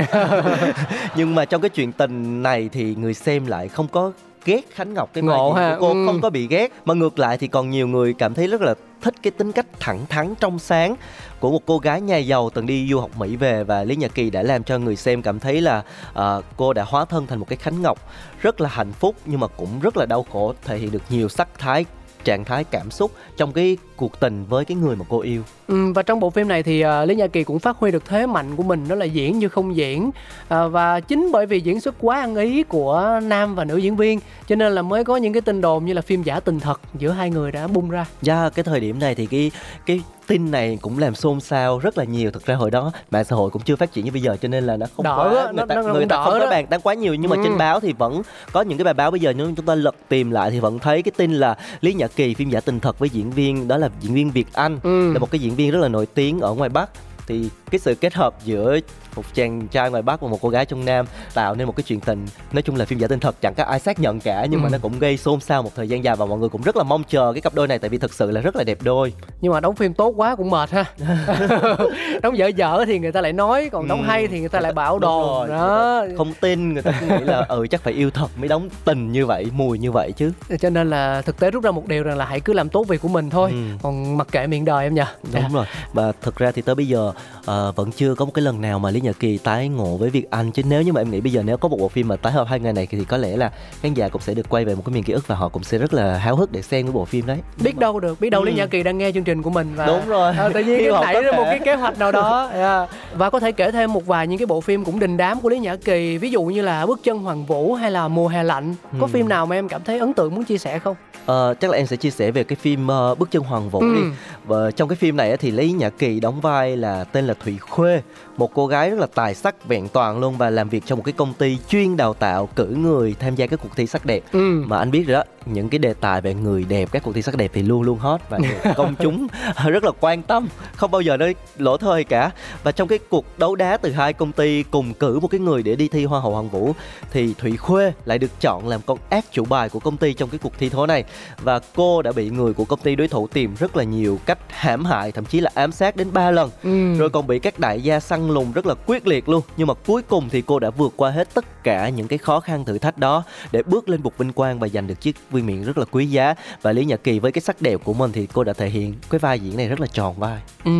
Nhưng 1.16 1.34
mà 1.34 1.44
trong 1.44 1.60
cái 1.60 1.68
chuyện 1.68 1.92
tình 1.92 2.42
này 2.42 2.68
thì 2.72 2.94
người 2.94 3.14
xem 3.14 3.46
lại 3.46 3.68
không 3.68 3.88
có 3.88 4.12
ghét 4.44 4.60
Khánh 4.70 4.94
Ngọc 4.94 5.10
cái 5.12 5.22
Ngộ 5.22 5.52
ha, 5.52 5.76
của 5.76 5.80
cô 5.80 5.92
ừ. 5.92 6.06
không 6.06 6.20
có 6.20 6.30
bị 6.30 6.46
ghét 6.46 6.72
mà 6.84 6.94
ngược 6.94 7.18
lại 7.18 7.38
thì 7.38 7.46
còn 7.46 7.70
nhiều 7.70 7.88
người 7.88 8.14
cảm 8.14 8.34
thấy 8.34 8.46
rất 8.46 8.60
là 8.60 8.74
thích 9.02 9.14
cái 9.22 9.30
tính 9.30 9.52
cách 9.52 9.66
thẳng 9.80 10.06
thắn 10.08 10.34
trong 10.40 10.58
sáng 10.58 10.96
của 11.40 11.50
một 11.50 11.60
cô 11.66 11.78
gái 11.78 12.00
nhà 12.00 12.16
giàu 12.16 12.50
từng 12.50 12.66
đi 12.66 12.88
du 12.90 13.00
học 13.00 13.10
Mỹ 13.18 13.36
về 13.36 13.64
và 13.64 13.84
Lý 13.84 13.96
Nhã 13.96 14.08
Kỳ 14.08 14.30
đã 14.30 14.42
làm 14.42 14.64
cho 14.64 14.78
người 14.78 14.96
xem 14.96 15.22
cảm 15.22 15.40
thấy 15.40 15.60
là 15.60 15.82
ờ, 16.12 16.42
cô 16.56 16.72
đã 16.72 16.84
hóa 16.86 17.04
thân 17.04 17.26
thành 17.26 17.38
một 17.38 17.46
cái 17.48 17.56
Khánh 17.56 17.82
Ngọc 17.82 17.98
rất 18.40 18.60
là 18.60 18.68
hạnh 18.68 18.92
phúc 18.92 19.16
nhưng 19.26 19.40
mà 19.40 19.46
cũng 19.46 19.80
rất 19.80 19.96
là 19.96 20.06
đau 20.06 20.26
khổ 20.32 20.54
thể 20.64 20.78
hiện 20.78 20.90
được 20.90 21.02
nhiều 21.10 21.28
sắc 21.28 21.48
thái 21.58 21.84
trạng 22.24 22.44
thái 22.44 22.64
cảm 22.64 22.90
xúc 22.90 23.10
trong 23.36 23.52
cái 23.52 23.76
cuộc 23.96 24.20
tình 24.20 24.44
với 24.48 24.64
cái 24.64 24.76
người 24.76 24.96
mà 24.96 25.04
cô 25.08 25.20
yêu. 25.20 25.42
Ừ, 25.68 25.92
và 25.92 26.02
trong 26.02 26.20
bộ 26.20 26.30
phim 26.30 26.48
này 26.48 26.62
thì 26.62 26.84
uh, 26.84 27.08
Lý 27.08 27.14
Nhã 27.14 27.26
Kỳ 27.26 27.44
cũng 27.44 27.58
phát 27.58 27.76
huy 27.78 27.90
được 27.90 28.04
thế 28.06 28.26
mạnh 28.26 28.56
của 28.56 28.62
mình 28.62 28.88
đó 28.88 28.94
là 28.94 29.04
diễn 29.04 29.38
như 29.38 29.48
không 29.48 29.76
diễn. 29.76 30.10
À, 30.48 30.66
và 30.66 31.00
chính 31.00 31.28
bởi 31.32 31.46
vì 31.46 31.60
diễn 31.60 31.80
xuất 31.80 31.94
quá 32.00 32.20
ăn 32.20 32.36
ý 32.36 32.62
của 32.62 33.20
nam 33.22 33.54
và 33.54 33.64
nữ 33.64 33.76
diễn 33.76 33.96
viên 33.96 34.20
cho 34.48 34.56
nên 34.56 34.72
là 34.72 34.82
mới 34.82 35.04
có 35.04 35.16
những 35.16 35.32
cái 35.32 35.40
tin 35.42 35.60
đồn 35.60 35.84
như 35.84 35.92
là 35.92 36.02
phim 36.02 36.22
giả 36.22 36.40
tình 36.40 36.60
thật 36.60 36.80
giữa 36.98 37.10
hai 37.10 37.30
người 37.30 37.52
đã 37.52 37.66
bung 37.66 37.90
ra. 37.90 38.06
Dạ 38.22 38.50
cái 38.54 38.62
thời 38.62 38.80
điểm 38.80 38.98
này 38.98 39.14
thì 39.14 39.26
cái 39.26 39.50
cái 39.86 40.00
tin 40.26 40.50
này 40.50 40.78
cũng 40.82 40.98
làm 40.98 41.14
xôn 41.14 41.40
xao 41.40 41.78
rất 41.78 41.98
là 41.98 42.04
nhiều. 42.04 42.30
Thực 42.30 42.46
ra 42.46 42.54
hồi 42.54 42.70
đó 42.70 42.92
mạng 43.10 43.24
xã 43.24 43.36
hội 43.36 43.50
cũng 43.50 43.62
chưa 43.62 43.76
phát 43.76 43.92
triển 43.92 44.04
như 44.04 44.10
bây 44.12 44.22
giờ 44.22 44.36
cho 44.42 44.48
nên 44.48 44.64
là 44.64 44.76
nó 44.76 44.86
không 44.96 45.04
Đỡ 45.04 45.16
quá 45.16 45.42
á, 45.44 45.52
người 45.52 45.64
ta, 45.68 45.74
nó 45.74 45.82
người 45.82 46.06
ta 46.06 46.16
không 46.24 46.32
có 46.32 46.38
đó. 46.38 46.50
bàn 46.50 46.66
tán 46.66 46.80
quá 46.80 46.94
nhiều. 46.94 47.14
Nhưng 47.14 47.30
mà 47.30 47.36
Ừ. 47.36 47.42
trên 47.44 47.58
báo 47.58 47.80
thì 47.80 47.92
vẫn 47.92 48.22
có 48.52 48.62
những 48.62 48.78
cái 48.78 48.84
bài 48.84 48.94
báo. 48.94 49.10
Bây 49.10 49.20
giờ 49.20 49.32
nếu 49.36 49.52
chúng 49.56 49.66
ta 49.66 49.74
lật 49.74 49.94
tìm 50.08 50.30
lại 50.30 50.50
thì 50.50 50.60
vẫn 50.60 50.78
thấy 50.78 51.02
cái 51.02 51.12
tin 51.16 51.34
là 51.34 51.56
Lý 51.80 51.94
Nhã 51.94 52.06
Kỳ 52.06 52.34
phim 52.34 52.50
giả 52.50 52.60
tình 52.60 52.80
thật 52.80 52.98
với 52.98 53.08
diễn 53.08 53.30
viên 53.30 53.68
đó 53.68 53.76
là 53.76 53.83
diễn 54.00 54.14
viên 54.14 54.30
Việt 54.30 54.46
Anh 54.52 54.78
Ừ. 54.82 55.12
là 55.12 55.18
một 55.18 55.30
cái 55.30 55.38
diễn 55.38 55.54
viên 55.54 55.70
rất 55.70 55.78
là 55.78 55.88
nổi 55.88 56.06
tiếng 56.06 56.40
ở 56.40 56.54
ngoài 56.54 56.70
Bắc 56.70 56.90
thì 57.26 57.48
cái 57.70 57.78
sự 57.78 57.94
kết 57.94 58.14
hợp 58.14 58.34
giữa 58.44 58.78
một 59.16 59.22
chàng 59.34 59.68
trai 59.68 59.90
ngoài 59.90 60.02
Bắc 60.02 60.20
và 60.20 60.28
một 60.28 60.38
cô 60.42 60.48
gái 60.48 60.66
trong 60.66 60.84
Nam 60.84 61.06
tạo 61.34 61.54
nên 61.54 61.66
một 61.66 61.76
cái 61.76 61.84
chuyện 61.84 62.00
tình 62.00 62.26
nói 62.52 62.62
chung 62.62 62.76
là 62.76 62.84
phim 62.84 62.98
giả 62.98 63.08
tình 63.08 63.20
thật 63.20 63.36
chẳng 63.40 63.54
có 63.54 63.64
ai 63.64 63.80
xác 63.80 63.98
nhận 64.00 64.20
cả 64.20 64.46
nhưng 64.50 64.62
mà 64.62 64.68
Ừ. 64.68 64.72
nó 64.72 64.78
cũng 64.82 64.98
gây 64.98 65.16
xôn 65.16 65.40
xao 65.40 65.62
một 65.62 65.70
thời 65.76 65.88
gian 65.88 66.04
dài 66.04 66.16
và 66.16 66.26
mọi 66.26 66.38
người 66.38 66.48
cũng 66.48 66.62
rất 66.62 66.76
là 66.76 66.82
mong 66.82 67.02
chờ 67.04 67.32
cái 67.32 67.40
cặp 67.40 67.54
đôi 67.54 67.68
này 67.68 67.78
tại 67.78 67.90
vì 67.90 67.98
thực 67.98 68.14
sự 68.14 68.30
là 68.30 68.40
rất 68.40 68.56
là 68.56 68.64
đẹp 68.64 68.78
đôi. 68.82 69.12
Nhưng 69.40 69.52
mà 69.52 69.60
đóng 69.60 69.74
phim 69.76 69.94
tốt 69.94 70.12
quá 70.16 70.36
cũng 70.36 70.50
mệt 70.50 70.70
ha. 70.70 70.84
Đóng 72.22 72.38
dở 72.38 72.46
dở 72.46 72.84
thì 72.86 72.98
người 72.98 73.12
ta 73.12 73.20
lại 73.20 73.32
nói 73.32 73.68
còn 73.72 73.88
đóng 73.88 74.00
Ừ. 74.02 74.06
hay 74.06 74.26
thì 74.28 74.40
người 74.40 74.48
ta 74.48 74.60
lại 74.60 74.72
bảo 74.72 74.98
rồi, 74.98 75.48
đó. 75.48 76.04
Không 76.16 76.32
tin 76.40 76.72
người 76.72 76.82
ta 76.82 76.92
cứ 77.00 77.06
nghĩ 77.06 77.24
là 77.24 77.46
ừ 77.48 77.66
chắc 77.70 77.80
phải 77.80 77.92
yêu 77.92 78.10
thật 78.10 78.26
mới 78.38 78.48
đóng 78.48 78.68
tình 78.84 79.12
như 79.12 79.26
vậy 79.26 79.46
mùi 79.52 79.78
như 79.78 79.92
vậy 79.92 80.12
chứ. 80.12 80.32
Cho 80.60 80.70
nên 80.70 80.90
là 80.90 81.22
thực 81.22 81.38
tế 81.40 81.50
rút 81.50 81.64
ra 81.64 81.70
một 81.70 81.86
điều 81.86 82.02
rằng 82.02 82.16
là 82.18 82.24
hãy 82.24 82.40
cứ 82.40 82.52
làm 82.52 82.68
tốt 82.68 82.88
việc 82.88 83.00
của 83.02 83.08
mình 83.08 83.30
thôi. 83.30 83.50
Ừ. 83.52 83.56
còn 83.82 84.16
mặc 84.16 84.26
kệ 84.32 84.46
miệng 84.46 84.64
đời 84.64 84.84
em 84.86 84.94
nhờ 84.94 85.04
đúng 85.32 85.52
rồi. 85.52 85.66
Và 85.92 86.12
thực 86.22 86.36
ra 86.36 86.50
thì 86.50 86.62
tới 86.62 86.74
bây 86.74 86.88
giờ 86.88 87.12
ờ, 87.44 87.72
vẫn 87.76 87.90
chưa 87.92 88.14
có 88.14 88.24
một 88.24 88.30
cái 88.34 88.42
lần 88.42 88.60
nào 88.60 88.78
mà 88.78 88.90
lý 88.90 89.00
nhật 89.04 89.16
kỳ 89.20 89.38
tái 89.38 89.68
ngộ 89.68 89.96
với 89.96 90.10
việt 90.10 90.30
anh 90.30 90.50
chứ 90.52 90.62
nếu 90.68 90.82
như 90.82 90.92
mà 90.92 91.00
em 91.00 91.10
nghĩ 91.10 91.20
bây 91.20 91.32
giờ 91.32 91.42
nếu 91.44 91.56
có 91.56 91.68
một 91.68 91.76
bộ 91.80 91.88
phim 91.88 92.08
mà 92.08 92.16
tái 92.16 92.32
hợp 92.32 92.46
hai 92.48 92.60
người 92.60 92.72
này 92.72 92.86
thì 92.90 93.04
có 93.04 93.16
lẽ 93.16 93.36
là 93.36 93.50
khán 93.82 93.94
giả 93.94 94.08
cũng 94.08 94.22
sẽ 94.22 94.34
được 94.34 94.48
quay 94.48 94.64
về 94.64 94.74
một 94.74 94.82
cái 94.86 94.94
miền 94.94 95.04
ký 95.04 95.12
ức 95.12 95.26
và 95.28 95.34
họ 95.34 95.48
cũng 95.48 95.62
sẽ 95.64 95.78
rất 95.78 95.94
là 95.94 96.18
háo 96.18 96.36
hức 96.36 96.52
để 96.52 96.62
xem 96.62 96.86
cái 96.86 96.92
bộ 96.92 97.04
phim 97.04 97.26
đấy 97.26 97.38
biết 97.62 97.78
đâu 97.78 98.00
được 98.00 98.20
biết 98.20 98.30
đâu 98.30 98.40
Ừ. 98.42 98.46
lý 98.46 98.52
nhã 98.54 98.66
kỳ 98.66 98.82
đang 98.82 98.98
nghe 98.98 99.12
chương 99.12 99.24
trình 99.24 99.42
của 99.42 99.50
mình 99.50 99.72
và 99.76 99.86
Đúng 99.86 100.08
rồi. 100.08 100.32
à, 100.38 100.48
tự 100.54 100.60
nhiên 100.64 100.90
nảy 101.02 101.22
ra 101.22 101.32
một 101.32 101.44
cái 101.44 101.58
kế 101.64 101.74
hoạch 101.74 101.98
nào 101.98 102.12
đó 102.12 102.46
yeah. 102.54 102.88
và 103.14 103.30
có 103.30 103.40
thể 103.40 103.52
kể 103.52 103.70
thêm 103.70 103.92
một 103.92 104.06
vài 104.06 104.26
những 104.26 104.38
cái 104.38 104.46
bộ 104.46 104.60
phim 104.60 104.84
cũng 104.84 104.98
đình 104.98 105.16
đám 105.16 105.40
của 105.40 105.48
lý 105.48 105.58
nhã 105.58 105.76
kỳ 105.76 106.18
ví 106.18 106.30
dụ 106.30 106.42
như 106.42 106.62
là 106.62 106.86
bước 106.86 107.00
chân 107.04 107.18
hoàng 107.18 107.44
vũ 107.46 107.74
hay 107.74 107.90
là 107.90 108.08
mùa 108.08 108.28
hè 108.28 108.42
lạnh 108.42 108.74
có 109.00 109.06
Ừ. 109.06 109.10
phim 109.12 109.28
nào 109.28 109.46
mà 109.46 109.56
em 109.56 109.68
cảm 109.68 109.82
thấy 109.84 109.98
ấn 109.98 110.14
tượng 110.14 110.34
muốn 110.34 110.44
chia 110.44 110.58
sẻ 110.58 110.78
không 110.78 110.96
Ờ, 111.26 111.54
chắc 111.60 111.70
là 111.70 111.76
em 111.76 111.86
sẽ 111.86 111.96
chia 111.96 112.10
sẻ 112.10 112.30
về 112.30 112.44
cái 112.44 112.56
phim 112.56 112.88
ờ, 112.88 113.14
bước 113.14 113.30
chân 113.30 113.42
hoàng 113.42 113.70
vũ 113.70 113.80
Ừ. 113.80 113.94
đi 113.94 114.00
và 114.46 114.70
trong 114.70 114.88
cái 114.88 114.96
phim 114.96 115.16
này 115.16 115.36
thì 115.36 115.50
lý 115.50 115.72
nhã 115.72 115.88
kỳ 115.90 116.20
đóng 116.20 116.40
vai 116.40 116.76
là 116.76 117.04
tên 117.04 117.26
là 117.26 117.34
thủy 117.44 117.58
khuê 117.60 118.02
một 118.36 118.50
cô 118.54 118.66
gái 118.66 118.90
rất 118.94 119.00
là 119.00 119.06
tài 119.14 119.34
sắc 119.34 119.68
vẹn 119.68 119.88
toàn 119.88 120.20
luôn 120.20 120.38
và 120.38 120.50
làm 120.50 120.68
việc 120.68 120.82
trong 120.86 120.98
một 120.98 121.02
cái 121.02 121.12
công 121.12 121.34
ty 121.34 121.58
chuyên 121.68 121.96
đào 121.96 122.14
tạo 122.14 122.48
cử 122.56 122.66
người 122.66 123.14
tham 123.20 123.34
gia 123.34 123.46
các 123.46 123.60
cuộc 123.62 123.76
thi 123.76 123.86
sắc 123.86 124.06
đẹp. 124.06 124.22
Ừ. 124.32 124.62
Mà 124.66 124.78
anh 124.78 124.90
biết 124.90 125.06
rồi 125.06 125.14
đó 125.14 125.24
những 125.46 125.68
cái 125.68 125.78
đề 125.78 125.94
tài 125.94 126.20
về 126.20 126.34
người 126.34 126.64
đẹp 126.64 126.88
các 126.92 127.02
cuộc 127.02 127.12
thi 127.14 127.22
sắc 127.22 127.36
đẹp 127.36 127.50
thì 127.54 127.62
luôn 127.62 127.82
luôn 127.82 127.98
hot 127.98 128.20
và 128.28 128.38
công 128.76 128.94
chúng 129.02 129.26
rất 129.66 129.84
là 129.84 129.90
quan 130.00 130.22
tâm 130.22 130.48
không 130.76 130.90
bao 130.90 131.00
giờ 131.00 131.16
nó 131.16 131.26
lỗ 131.58 131.76
thời 131.76 132.04
cả. 132.04 132.30
Và 132.62 132.72
trong 132.72 132.88
cái 132.88 132.98
cuộc 133.08 133.38
đấu 133.38 133.54
đá 133.54 133.76
từ 133.76 133.92
hai 133.92 134.12
công 134.12 134.32
ty 134.32 134.62
cùng 134.62 134.94
cử 134.94 135.20
một 135.20 135.28
cái 135.28 135.40
người 135.40 135.62
để 135.62 135.76
đi 135.76 135.88
thi 135.88 136.04
hoa 136.04 136.20
hậu 136.20 136.32
hoàng 136.32 136.48
vũ 136.48 136.72
thì 137.12 137.34
thủy 137.38 137.56
khuê 137.56 137.92
lại 138.04 138.18
được 138.18 138.40
chọn 138.40 138.68
làm 138.68 138.80
con 138.86 138.98
ác 139.10 139.24
chủ 139.32 139.44
bài 139.44 139.68
của 139.68 139.78
công 139.78 139.96
ty 139.96 140.14
trong 140.14 140.28
cái 140.28 140.38
cuộc 140.42 140.52
thi 140.58 140.68
thố 140.68 140.86
này. 140.86 141.04
Và 141.42 141.60
cô 141.74 142.02
đã 142.02 142.12
bị 142.12 142.30
người 142.30 142.52
của 142.52 142.64
công 142.64 142.80
ty 142.80 142.96
đối 142.96 143.08
thủ 143.08 143.26
tìm 143.26 143.54
rất 143.58 143.76
là 143.76 143.84
nhiều 143.84 144.18
cách 144.26 144.38
hãm 144.48 144.84
hại 144.84 145.12
thậm 145.12 145.24
chí 145.24 145.40
là 145.40 145.50
ám 145.54 145.72
sát 145.72 145.96
đến 145.96 146.12
3 146.12 146.30
lần. 146.30 146.50
Ừ. 146.62 146.94
Rồi 146.98 147.10
còn 147.10 147.26
bị 147.26 147.38
các 147.38 147.58
đại 147.58 147.80
gia 147.80 148.00
săn 148.00 148.30
lùng 148.30 148.52
rất 148.52 148.66
là 148.66 148.74
quyết 148.86 149.06
liệt 149.06 149.28
luôn. 149.28 149.42
Nhưng 149.56 149.66
mà 149.66 149.74
cuối 149.86 150.02
cùng 150.02 150.28
thì 150.28 150.42
cô 150.42 150.58
đã 150.58 150.70
vượt 150.70 150.92
qua 150.96 151.10
hết 151.10 151.34
tất 151.34 151.64
cả 151.64 151.88
những 151.88 152.08
cái 152.08 152.18
khó 152.18 152.40
khăn 152.40 152.64
thử 152.64 152.78
thách 152.78 152.98
đó 152.98 153.22
để 153.52 153.62
bước 153.62 153.88
lên 153.88 154.02
bục 154.02 154.18
vinh 154.18 154.32
quang 154.32 154.58
và 154.58 154.68
giành 154.68 154.86
được 154.86 155.00
chiếc 155.00 155.16
vương 155.30 155.46
miện 155.46 155.62
rất 155.62 155.78
là 155.78 155.84
quý 155.90 156.06
giá. 156.06 156.34
Và 156.62 156.72
lý 156.72 156.84
nhật 156.84 157.04
kỳ 157.04 157.18
với 157.18 157.32
cái 157.32 157.42
sắc 157.42 157.62
đẹp 157.62 157.80
của 157.84 157.94
mình 157.94 158.12
thì 158.12 158.28
cô 158.32 158.44
đã 158.44 158.52
thể 158.52 158.68
hiện 158.68 158.94
cái 159.10 159.18
vai 159.18 159.40
diễn 159.40 159.56
này 159.56 159.68
rất 159.68 159.80
là 159.80 159.86
tròn 159.86 160.14
vai. 160.18 160.40
Ừ, 160.64 160.70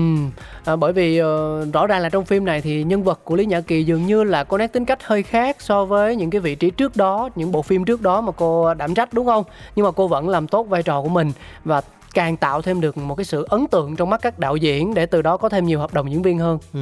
à, 0.65 0.77
bởi 0.77 0.93
vì 0.93 1.23
uh, 1.23 1.27
rõ 1.73 1.87
ràng 1.87 2.03
là 2.03 2.09
trong 2.09 2.25
phim 2.25 2.45
này 2.45 2.61
thì 2.61 2.85
nhân 2.85 3.03
vật 3.03 3.21
của 3.25 3.37
Lý 3.37 3.47
Nhã 3.47 3.61
Kỳ 3.61 3.85
dường 3.85 4.07
như 4.07 4.25
là 4.25 4.45
có 4.45 4.59
nét 4.59 4.73
tính 4.73 4.85
cách 4.85 4.99
hơi 5.03 5.23
khác 5.23 5.57
so 5.61 5.85
với 5.85 6.17
những 6.17 6.31
cái 6.31 6.41
vị 6.41 6.55
trí 6.55 6.71
trước 6.71 6.97
đó, 6.97 7.29
những 7.35 7.53
bộ 7.53 7.63
phim 7.63 7.85
trước 7.85 8.03
đó 8.03 8.21
mà 8.21 8.33
cô 8.33 8.75
đảm 8.75 8.95
trách 8.95 9.13
đúng 9.13 9.27
không? 9.27 9.45
Nhưng 9.77 9.85
mà 9.85 9.91
cô 9.91 10.09
vẫn 10.09 10.29
làm 10.29 10.47
tốt 10.47 10.69
vai 10.69 10.83
trò 10.83 11.03
của 11.03 11.09
mình 11.09 11.33
và 11.65 11.83
càng 12.15 12.37
tạo 12.37 12.63
thêm 12.63 12.81
được 12.81 12.97
một 12.97 13.15
cái 13.15 13.25
sự 13.25 13.47
ấn 13.51 13.67
tượng 13.67 13.97
trong 13.97 14.11
mắt 14.11 14.21
các 14.23 14.39
đạo 14.39 14.57
diễn 14.57 14.95
để 14.95 15.07
từ 15.07 15.23
đó 15.23 15.37
có 15.37 15.49
thêm 15.49 15.67
nhiều 15.67 15.79
hợp 15.79 15.95
đồng 15.95 16.11
diễn 16.11 16.23
viên 16.23 16.39
hơn 16.39 16.59
Ừ. 16.75 16.81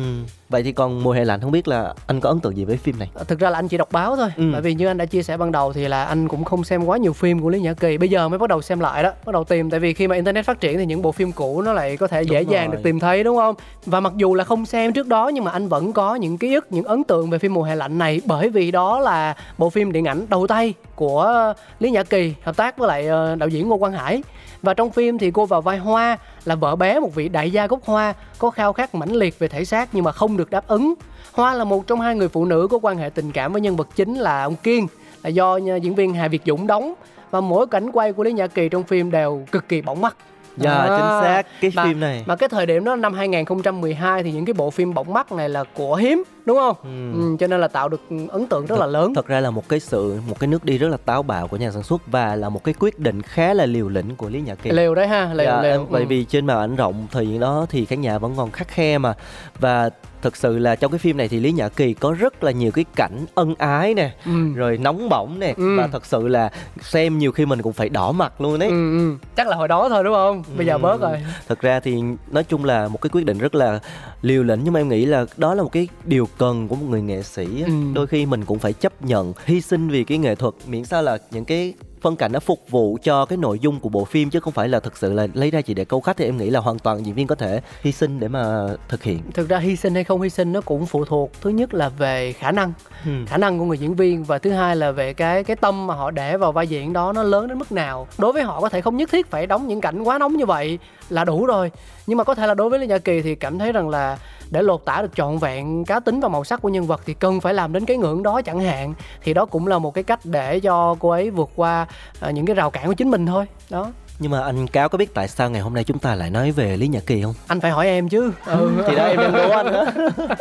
Vậy 0.48 0.62
thì 0.62 0.72
còn 0.72 1.02
mùa 1.02 1.12
hè 1.12 1.24
lạnh 1.24 1.40
không 1.40 1.50
biết 1.50 1.68
là 1.68 1.94
anh 2.06 2.20
có 2.20 2.28
ấn 2.28 2.40
tượng 2.40 2.56
gì 2.56 2.64
với 2.64 2.76
phim 2.76 2.98
này? 2.98 3.10
thực 3.28 3.38
ra 3.38 3.50
là 3.50 3.58
anh 3.58 3.68
chỉ 3.68 3.76
đọc 3.76 3.88
báo 3.92 4.16
thôi 4.16 4.28
Ừ. 4.36 4.42
bởi 4.52 4.60
vì 4.62 4.74
như 4.74 4.86
anh 4.86 4.98
đã 4.98 5.04
chia 5.04 5.22
sẻ 5.22 5.36
ban 5.36 5.52
đầu 5.52 5.72
thì 5.72 5.88
là 5.88 6.04
anh 6.04 6.28
cũng 6.28 6.44
không 6.44 6.64
xem 6.64 6.84
quá 6.84 6.96
nhiều 6.96 7.12
phim 7.12 7.40
của 7.42 7.48
lý 7.48 7.60
nhã 7.60 7.72
kỳ 7.72 7.98
bây 7.98 8.08
giờ 8.08 8.28
mới 8.28 8.38
bắt 8.38 8.48
đầu 8.48 8.62
xem 8.62 8.80
lại 8.80 9.02
đó 9.02 9.10
bắt 9.24 9.32
đầu 9.32 9.44
tìm 9.44 9.70
tại 9.70 9.80
vì 9.80 9.94
khi 9.94 10.08
mà 10.08 10.14
internet 10.14 10.44
phát 10.46 10.60
triển 10.60 10.78
thì 10.78 10.86
những 10.86 11.02
bộ 11.02 11.12
phim 11.12 11.32
cũ 11.32 11.62
nó 11.62 11.72
lại 11.72 11.96
có 11.96 12.06
thể 12.06 12.22
dễ 12.22 12.42
dàng 12.42 12.66
rồi. 12.66 12.76
được 12.76 12.82
tìm 12.82 13.00
thấy 13.00 13.24
đúng 13.24 13.36
không 13.36 13.54
và 13.86 14.00
mặc 14.00 14.12
dù 14.16 14.34
là 14.34 14.44
không 14.44 14.66
xem 14.66 14.92
trước 14.92 15.06
đó 15.08 15.28
nhưng 15.28 15.44
mà 15.44 15.50
anh 15.50 15.68
vẫn 15.68 15.92
có 15.92 16.14
những 16.14 16.38
ký 16.38 16.54
ức 16.54 16.66
những 16.70 16.84
ấn 16.84 17.04
tượng 17.04 17.30
về 17.30 17.38
phim 17.38 17.54
mùa 17.54 17.62
hè 17.62 17.74
lạnh 17.74 17.98
này 17.98 18.20
bởi 18.24 18.48
vì 18.48 18.70
đó 18.70 19.00
là 19.00 19.34
bộ 19.58 19.70
phim 19.70 19.92
điện 19.92 20.04
ảnh 20.08 20.26
đầu 20.28 20.46
tay 20.46 20.74
của 21.02 21.52
lý 21.80 21.90
nhã 21.90 22.02
kỳ 22.02 22.34
hợp 22.42 22.56
tác 22.56 22.78
với 22.78 22.88
lại 22.88 23.06
ờ, 23.06 23.34
đạo 23.36 23.48
diễn 23.48 23.68
ngô 23.68 23.76
quang 23.78 23.92
hải 23.92 24.22
và 24.62 24.74
trong 24.74 24.90
phim 24.90 25.18
thì 25.18 25.30
cô 25.30 25.46
vào 25.46 25.60
vai 25.60 25.78
hoa 25.78 26.18
là 26.44 26.54
vợ 26.54 26.76
bé 26.76 27.00
một 27.00 27.14
vị 27.14 27.28
đại 27.28 27.50
gia 27.50 27.66
gốc 27.66 27.80
hoa 27.84 28.14
có 28.38 28.50
khao 28.50 28.72
khát 28.72 28.94
mãnh 28.94 29.12
liệt 29.12 29.38
về 29.38 29.48
thể 29.48 29.64
xác 29.64 29.88
nhưng 29.92 30.04
mà 30.04 30.12
không 30.12 30.36
được 30.36 30.50
đáp 30.50 30.66
ứng 30.66 30.94
Hoa 31.32 31.54
là 31.54 31.64
một 31.64 31.86
trong 31.86 32.00
hai 32.00 32.14
người 32.14 32.28
phụ 32.28 32.44
nữ 32.44 32.68
có 32.70 32.78
quan 32.82 32.96
hệ 32.96 33.10
tình 33.10 33.32
cảm 33.32 33.52
với 33.52 33.60
nhân 33.60 33.76
vật 33.76 33.88
chính 33.96 34.14
là 34.14 34.42
ông 34.42 34.56
Kiên 34.56 34.86
là 35.22 35.28
do 35.30 35.56
diễn 35.56 35.94
viên 35.94 36.14
Hà 36.14 36.28
Việt 36.28 36.42
Dũng 36.46 36.66
đóng 36.66 36.94
và 37.30 37.40
mỗi 37.40 37.66
cảnh 37.66 37.92
quay 37.92 38.12
của 38.12 38.22
Lý 38.24 38.32
Nhã 38.32 38.46
Kỳ 38.46 38.68
trong 38.68 38.82
phim 38.82 39.10
đều 39.10 39.44
cực 39.52 39.68
kỳ 39.68 39.80
bỏng 39.80 40.00
mắt. 40.00 40.16
Dạ 40.56 40.72
À. 40.72 40.86
chính 40.88 41.20
xác 41.22 41.42
cái 41.60 41.70
Mà- 41.74 41.84
phim 41.84 42.00
này. 42.00 42.22
Mà 42.26 42.36
cái 42.36 42.48
thời 42.48 42.66
điểm 42.66 42.84
đó 42.84 42.96
năm 42.96 43.14
2012 43.14 44.22
thì 44.22 44.32
những 44.32 44.44
cái 44.44 44.54
bộ 44.54 44.70
phim 44.70 44.94
bỏng 44.94 45.12
mắt 45.12 45.32
này 45.32 45.48
là 45.48 45.64
của 45.74 45.94
hiếm 45.94 46.22
đúng 46.46 46.58
không? 46.58 46.76
Ừ, 47.14 47.36
cho 47.40 47.46
nên 47.46 47.60
là 47.60 47.68
tạo 47.68 47.88
được 47.88 48.00
ấn 48.30 48.46
tượng 48.46 48.66
rất 48.66 48.78
là 48.78 48.86
lớn. 48.86 49.14
Thật 49.14 49.26
ra 49.26 49.40
là 49.40 49.50
một 49.50 49.68
cái 49.68 49.80
sự 49.80 50.14
một 50.28 50.40
cái 50.40 50.48
nước 50.48 50.64
đi 50.64 50.78
rất 50.78 50.88
là 50.88 50.96
táo 51.04 51.22
bạo 51.22 51.48
của 51.48 51.56
nhà 51.56 51.70
sản 51.70 51.82
xuất 51.82 52.02
và 52.06 52.36
là 52.36 52.48
một 52.48 52.64
cái 52.64 52.74
quyết 52.78 52.98
định 52.98 53.22
khá 53.22 53.54
là 53.54 53.66
liều 53.66 53.88
lĩnh 53.88 54.16
của 54.16 54.28
Lý 54.28 54.40
Nhã 54.40 54.54
Kỳ. 54.54 54.70
Lều 54.70 54.94
đấy 54.94 55.08
ha, 55.08 55.30
lều 55.34 55.46
Dạ, 55.46 55.60
em- 55.62 55.86
bởi 55.90 56.02
Ừ. 56.02 56.06
vì 56.08 56.24
trên 56.24 56.46
màn 56.46 56.58
ảnh 56.58 56.76
rộng 56.76 57.06
thời 57.12 57.28
gian 57.28 57.40
đó 57.40 57.66
thì 57.70 57.84
khán 57.84 58.00
giả 58.02 58.18
vẫn 58.18 58.34
còn 58.36 58.50
khắc 58.50 58.68
khe 58.68 58.98
mà 58.98 59.14
và 59.60 59.90
thực 60.22 60.36
sự 60.36 60.58
là 60.58 60.76
trong 60.76 60.90
cái 60.92 60.98
phim 60.98 61.16
này 61.16 61.28
thì 61.28 61.40
Lý 61.40 61.52
Nhã 61.52 61.68
Kỳ 61.68 61.94
có 61.94 62.12
rất 62.18 62.44
là 62.44 62.50
nhiều 62.50 62.70
cái 62.70 62.84
cảnh 62.96 63.26
ân 63.34 63.54
ái 63.58 63.94
nè 63.94 64.10
Ừ. 64.26 64.32
rồi 64.54 64.78
nóng 64.78 65.08
bỏng 65.08 65.38
nè 65.40 65.54
Ừ. 65.56 65.76
và 65.78 65.86
thật 65.92 66.06
sự 66.06 66.28
là 66.28 66.50
xem 66.80 67.18
nhiều 67.18 67.32
khi 67.32 67.46
mình 67.46 67.62
cũng 67.62 67.72
phải 67.72 67.88
đỏ 67.88 68.12
mặt 68.12 68.40
luôn 68.40 68.58
đấy 68.58 68.68
Ừ, 68.68 68.98
ừ. 68.98 69.14
Chắc 69.36 69.46
là 69.48 69.56
hồi 69.56 69.68
đó 69.68 69.88
thôi 69.88 70.04
đúng 70.04 70.14
không? 70.14 70.42
Bây 70.56 70.66
giờ 70.66 70.72
Ừ. 70.72 70.78
bớt 70.78 71.00
rồi. 71.00 71.18
thật 71.48 71.60
ra 71.60 71.80
thì 71.80 72.02
nói 72.30 72.44
chung 72.44 72.64
là 72.64 72.88
một 72.88 73.00
cái 73.00 73.10
quyết 73.12 73.24
định 73.26 73.38
rất 73.38 73.54
là 73.54 73.80
liều 74.22 74.42
lĩnh 74.42 74.60
nhưng 74.64 74.72
mà 74.72 74.80
em 74.80 74.88
nghĩ 74.88 75.04
là 75.06 75.24
đó 75.36 75.54
là 75.54 75.62
một 75.62 75.72
cái 75.72 75.88
điều 76.04 76.28
cần 76.38 76.68
của 76.68 76.76
một 76.76 76.86
người 76.90 77.02
nghệ 77.02 77.22
sĩ. 77.22 77.62
Ừ. 77.62 77.72
đôi 77.94 78.06
khi 78.06 78.26
mình 78.26 78.44
cũng 78.44 78.58
phải 78.58 78.72
chấp 78.72 79.02
nhận 79.02 79.32
hy 79.44 79.60
sinh 79.60 79.88
vì 79.88 80.04
cái 80.04 80.18
nghệ 80.18 80.34
thuật 80.34 80.54
miễn 80.66 80.84
sao 80.84 81.02
là 81.02 81.18
những 81.30 81.44
cái 81.44 81.74
phân 82.02 82.16
cảnh 82.16 82.32
nó 82.32 82.40
phục 82.40 82.70
vụ 82.70 82.98
cho 83.02 83.24
cái 83.24 83.36
nội 83.36 83.58
dung 83.58 83.80
của 83.80 83.88
bộ 83.88 84.04
phim 84.04 84.30
chứ 84.30 84.40
không 84.40 84.52
phải 84.52 84.68
là 84.68 84.80
thực 84.80 84.96
sự 84.96 85.12
là 85.12 85.26
lấy 85.34 85.50
ra 85.50 85.60
chỉ 85.60 85.74
để 85.74 85.84
câu 85.84 86.00
khách 86.00 86.16
thì 86.16 86.24
em 86.24 86.36
nghĩ 86.36 86.50
là 86.50 86.60
hoàn 86.60 86.78
toàn 86.78 87.06
diễn 87.06 87.14
viên 87.14 87.26
có 87.26 87.34
thể 87.34 87.60
hy 87.82 87.92
sinh 87.92 88.20
để 88.20 88.28
mà 88.28 88.68
thực 88.88 89.02
hiện. 89.02 89.20
Thực 89.34 89.48
ra 89.48 89.58
hy 89.58 89.76
sinh 89.76 89.94
hay 89.94 90.04
không 90.04 90.20
hy 90.20 90.30
sinh 90.30 90.52
nó 90.52 90.60
cũng 90.60 90.86
phụ 90.86 91.04
thuộc 91.04 91.30
thứ 91.40 91.50
nhất 91.50 91.74
là 91.74 91.88
về 91.88 92.32
khả 92.32 92.52
năng 92.52 92.72
Ừ. 93.04 93.10
khả 93.26 93.36
năng 93.36 93.58
của 93.58 93.64
người 93.64 93.78
diễn 93.78 93.94
viên 93.94 94.24
và 94.24 94.38
thứ 94.38 94.50
hai 94.50 94.76
là 94.76 94.90
về 94.90 95.12
cái 95.14 95.44
cái 95.44 95.56
tâm 95.56 95.86
mà 95.86 95.94
họ 95.94 96.10
để 96.10 96.36
vào 96.36 96.52
vai 96.52 96.66
diễn 96.68 96.92
đó 96.92 97.12
nó 97.12 97.22
lớn 97.22 97.48
đến 97.48 97.58
mức 97.58 97.72
nào. 97.72 98.06
Đối 98.18 98.32
với 98.32 98.42
họ 98.42 98.60
có 98.60 98.68
thể 98.68 98.80
không 98.80 98.96
nhất 98.96 99.10
thiết 99.12 99.30
phải 99.30 99.46
đóng 99.46 99.68
những 99.68 99.80
cảnh 99.80 100.02
quá 100.02 100.18
nóng 100.18 100.36
như 100.36 100.46
vậy 100.46 100.78
là 101.10 101.24
đủ 101.24 101.46
rồi 101.46 101.70
nhưng 102.06 102.18
mà 102.18 102.24
có 102.24 102.34
thể 102.34 102.46
là 102.46 102.54
đối 102.54 102.70
với 102.70 102.78
Lê 102.78 102.86
Nhã 102.86 102.98
Kỳ 102.98 103.22
thì 103.22 103.34
cảm 103.34 103.58
thấy 103.58 103.72
rằng 103.72 103.88
là 103.88 104.18
để 104.50 104.62
lột 104.62 104.84
tả 104.84 105.02
được 105.02 105.10
trọn 105.14 105.38
vẹn 105.38 105.84
cá 105.84 106.00
tính 106.00 106.20
và 106.20 106.28
màu 106.28 106.44
sắc 106.44 106.62
của 106.62 106.68
nhân 106.68 106.86
vật 106.86 107.00
thì 107.06 107.14
cần 107.14 107.40
phải 107.40 107.54
làm 107.54 107.72
đến 107.72 107.84
cái 107.84 107.96
ngưỡng 107.96 108.22
đó 108.22 108.42
chẳng 108.42 108.60
hạn. 108.60 108.94
Thì 109.22 109.34
đó 109.34 109.46
cũng 109.46 109.66
là 109.66 109.78
một 109.78 109.94
cái 109.94 110.04
cách 110.04 110.20
để 110.24 110.60
cho 110.60 110.96
cô 110.98 111.08
ấy 111.10 111.30
vượt 111.30 111.50
qua 111.56 111.86
Ờ, 112.20 112.30
những 112.30 112.46
cái 112.46 112.56
rào 112.56 112.70
cản 112.70 112.86
của 112.86 112.94
chính 112.94 113.10
mình 113.10 113.26
thôi. 113.26 113.46
Đó 113.70 113.90
nhưng 114.18 114.30
mà 114.30 114.40
anh 114.42 114.66
cáo 114.66 114.88
có 114.88 114.98
biết 114.98 115.14
tại 115.14 115.28
sao 115.28 115.50
ngày 115.50 115.60
hôm 115.60 115.74
nay 115.74 115.84
chúng 115.84 115.98
ta 115.98 116.14
lại 116.14 116.30
nói 116.30 116.50
về 116.50 116.76
lý 116.76 116.88
nhã 116.88 117.00
kỳ 117.06 117.22
không? 117.22 117.34
Anh 117.46 117.60
phải 117.60 117.70
hỏi 117.70 117.86
em 117.86 118.08
chứ. 118.08 118.32
Ừ. 118.46 118.70
thì 118.88 118.96
đó 118.96 119.04
em 119.04 119.16
đang 119.16 119.32
đố 119.32 119.50
anh 119.50 119.72
đó. 119.72 119.84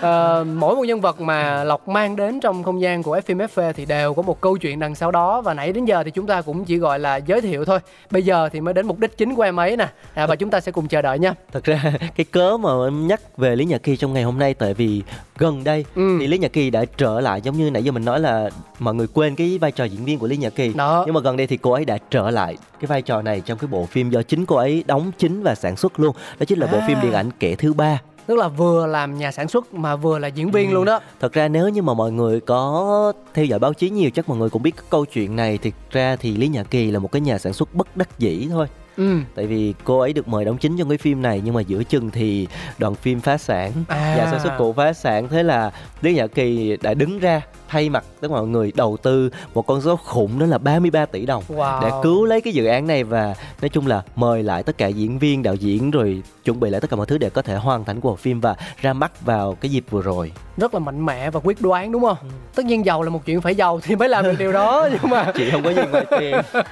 Ờ, 0.00 0.44
mỗi 0.54 0.76
một 0.76 0.82
nhân 0.84 1.00
vật 1.00 1.20
mà 1.20 1.64
lộc 1.64 1.88
mang 1.88 2.16
đến 2.16 2.40
trong 2.40 2.62
không 2.62 2.80
gian 2.80 3.02
của 3.02 3.20
phim 3.26 3.38
FV 3.38 3.72
thì 3.72 3.84
đều 3.84 4.14
có 4.14 4.22
một 4.22 4.40
câu 4.40 4.56
chuyện 4.56 4.78
đằng 4.80 4.94
sau 4.94 5.10
đó. 5.10 5.40
Và 5.40 5.54
nãy 5.54 5.72
đến 5.72 5.84
giờ 5.84 6.02
thì 6.04 6.10
chúng 6.10 6.26
ta 6.26 6.42
cũng 6.42 6.64
chỉ 6.64 6.76
gọi 6.76 6.98
là 6.98 7.16
giới 7.16 7.40
thiệu 7.40 7.64
thôi. 7.64 7.78
Bây 8.10 8.22
giờ 8.22 8.48
thì 8.52 8.60
mới 8.60 8.74
đến 8.74 8.86
mục 8.86 8.98
đích 8.98 9.16
chính 9.18 9.34
của 9.34 9.42
em 9.42 9.60
ấy 9.60 9.76
nè. 9.76 9.88
À, 10.14 10.26
và 10.26 10.36
chúng 10.36 10.50
ta 10.50 10.60
sẽ 10.60 10.72
cùng 10.72 10.88
chờ 10.88 11.02
đợi 11.02 11.18
nha. 11.18 11.34
Thật 11.52 11.64
ra 11.64 11.82
cái 12.16 12.24
cớ 12.30 12.56
mà 12.56 12.70
em 12.86 13.06
nhắc 13.06 13.36
về 13.36 13.56
lý 13.56 13.64
nhã 13.64 13.78
kỳ 13.78 13.96
trong 13.96 14.12
ngày 14.12 14.22
hôm 14.22 14.38
nay 14.38 14.54
tại 14.54 14.74
vì 14.74 15.02
gần 15.38 15.64
đây 15.64 15.84
Ừ. 15.94 16.16
thì 16.20 16.26
lý 16.26 16.38
nhã 16.38 16.48
kỳ 16.48 16.70
đã 16.70 16.84
trở 16.96 17.20
lại 17.20 17.40
giống 17.40 17.56
như 17.56 17.70
nãy 17.70 17.82
giờ 17.84 17.92
mình 17.92 18.04
nói 18.04 18.20
là 18.20 18.50
mọi 18.78 18.94
người 18.94 19.06
quên 19.14 19.34
cái 19.34 19.58
vai 19.60 19.72
trò 19.72 19.84
diễn 19.84 20.04
viên 20.04 20.18
của 20.18 20.26
lý 20.26 20.36
nhã 20.36 20.50
kỳ. 20.50 20.72
Đó. 20.72 21.02
Nhưng 21.06 21.14
mà 21.14 21.20
gần 21.20 21.36
đây 21.36 21.46
thì 21.46 21.56
cô 21.56 21.72
ấy 21.72 21.84
đã 21.84 21.98
trở 22.10 22.30
lại 22.30 22.56
cái 22.80 22.86
vai 22.86 23.02
trò 23.02 23.22
này 23.22 23.40
trong 23.40 23.58
cái 23.58 23.68
bộ 23.68 23.86
phim 23.86 24.10
do 24.10 24.22
chính 24.22 24.46
cô 24.46 24.56
ấy 24.56 24.84
đóng 24.86 25.10
chính 25.18 25.42
và 25.42 25.54
sản 25.54 25.76
xuất 25.76 26.00
luôn. 26.00 26.16
Đó 26.38 26.44
chính 26.44 26.58
là 26.58 26.66
bộ 26.66 26.78
À. 26.78 26.84
phim 26.86 26.98
điện 27.02 27.12
ảnh 27.12 27.30
kẻ 27.40 27.54
thứ 27.54 27.72
ba. 27.72 27.98
Tức 28.26 28.36
là 28.36 28.48
vừa 28.48 28.86
làm 28.86 29.18
nhà 29.18 29.32
sản 29.32 29.48
xuất 29.48 29.74
mà 29.74 29.96
vừa 29.96 30.18
là 30.18 30.28
diễn 30.28 30.50
viên 30.50 30.68
Ừ. 30.70 30.74
luôn 30.74 30.84
đó. 30.84 31.00
Thật 31.20 31.32
ra 31.32 31.48
nếu 31.48 31.68
như 31.68 31.82
mà 31.82 31.94
mọi 31.94 32.12
người 32.12 32.40
có 32.40 33.12
theo 33.34 33.44
dõi 33.44 33.58
báo 33.58 33.72
chí 33.72 33.90
nhiều 33.90 34.10
chắc 34.10 34.28
mọi 34.28 34.38
người 34.38 34.50
cũng 34.50 34.62
biết 34.62 34.76
cái 34.76 34.84
câu 34.90 35.04
chuyện 35.04 35.36
này. 35.36 35.58
Thực 35.58 35.74
ra 35.90 36.16
thì 36.16 36.36
lý 36.36 36.48
nhã 36.48 36.62
kỳ 36.62 36.90
là 36.90 36.98
một 36.98 37.12
cái 37.12 37.20
nhà 37.20 37.38
sản 37.38 37.52
xuất 37.52 37.74
bất 37.74 37.96
đắc 37.96 38.18
dĩ 38.18 38.48
thôi. 38.50 38.66
Ừ. 38.96 39.16
Tại 39.34 39.46
vì 39.46 39.74
cô 39.84 39.98
ấy 39.98 40.12
được 40.12 40.28
mời 40.28 40.44
đóng 40.44 40.58
chính 40.58 40.76
trong 40.78 40.88
cái 40.88 40.98
phim 40.98 41.22
này 41.22 41.42
nhưng 41.44 41.54
mà 41.54 41.60
giữa 41.60 41.82
chừng 41.82 42.10
thì 42.10 42.46
đoàn 42.78 42.94
phim 42.94 43.20
phá 43.20 43.38
sản 43.38 43.72
À. 43.88 44.14
nhà 44.18 44.28
sản 44.30 44.40
xuất 44.42 44.52
cũ 44.58 44.72
phá 44.72 44.92
sản. 44.92 45.28
Thế 45.28 45.42
là 45.42 45.70
lý 46.02 46.14
nhã 46.14 46.26
kỳ 46.26 46.76
đã 46.82 46.94
đứng 46.94 47.18
ra 47.18 47.40
thay 47.70 47.88
mặt 47.88 48.04
tất 48.20 48.28
cả 48.28 48.34
mọi 48.34 48.46
người 48.46 48.72
đầu 48.74 48.96
tư 49.02 49.30
một 49.54 49.66
con 49.66 49.80
số 49.80 49.96
khủng 49.96 50.38
đó 50.38 50.46
là 50.46 50.58
33 50.58 51.06
tỷ 51.06 51.26
đồng 51.26 51.42
wow. 51.48 51.82
để 51.82 51.90
cứu 52.02 52.24
lấy 52.24 52.40
cái 52.40 52.52
dự 52.52 52.66
án 52.66 52.86
này 52.86 53.04
và 53.04 53.34
nói 53.62 53.68
chung 53.68 53.86
là 53.86 54.02
mời 54.16 54.42
lại 54.42 54.62
tất 54.62 54.78
cả 54.78 54.86
diễn 54.86 55.18
viên 55.18 55.42
đạo 55.42 55.54
diễn 55.54 55.90
rồi 55.90 56.22
chuẩn 56.44 56.60
bị 56.60 56.70
lại 56.70 56.80
tất 56.80 56.90
cả 56.90 56.96
mọi 56.96 57.06
thứ 57.06 57.18
để 57.18 57.30
có 57.30 57.42
thể 57.42 57.56
hoàn 57.56 57.84
thành 57.84 58.00
của 58.00 58.10
bộ 58.10 58.16
phim 58.16 58.40
và 58.40 58.56
ra 58.80 58.92
mắt 58.92 59.20
vào 59.20 59.56
cái 59.60 59.70
dịp 59.70 59.84
vừa 59.90 60.02
rồi. 60.02 60.32
Rất 60.56 60.74
là 60.74 60.80
mạnh 60.80 61.06
mẽ 61.06 61.30
và 61.30 61.40
quyết 61.44 61.60
đoán 61.60 61.92
đúng 61.92 62.02
không? 62.02 62.16
Ừ. 62.22 62.28
tất 62.54 62.64
nhiên 62.64 62.84
giàu 62.84 63.02
là 63.02 63.10
một 63.10 63.26
chuyện 63.26 63.40
phải 63.40 63.54
giàu 63.54 63.80
thì 63.82 63.96
mới 63.96 64.08
làm 64.08 64.24
được 64.24 64.34
điều 64.38 64.52
đó 64.52 64.88
nhưng 64.92 65.10
mà 65.10 65.32
chị 65.34 65.50
không 65.50 65.62
có 65.62 65.70
gì 65.70 65.82
ngoài 65.92 66.06
tiền. 66.18 66.36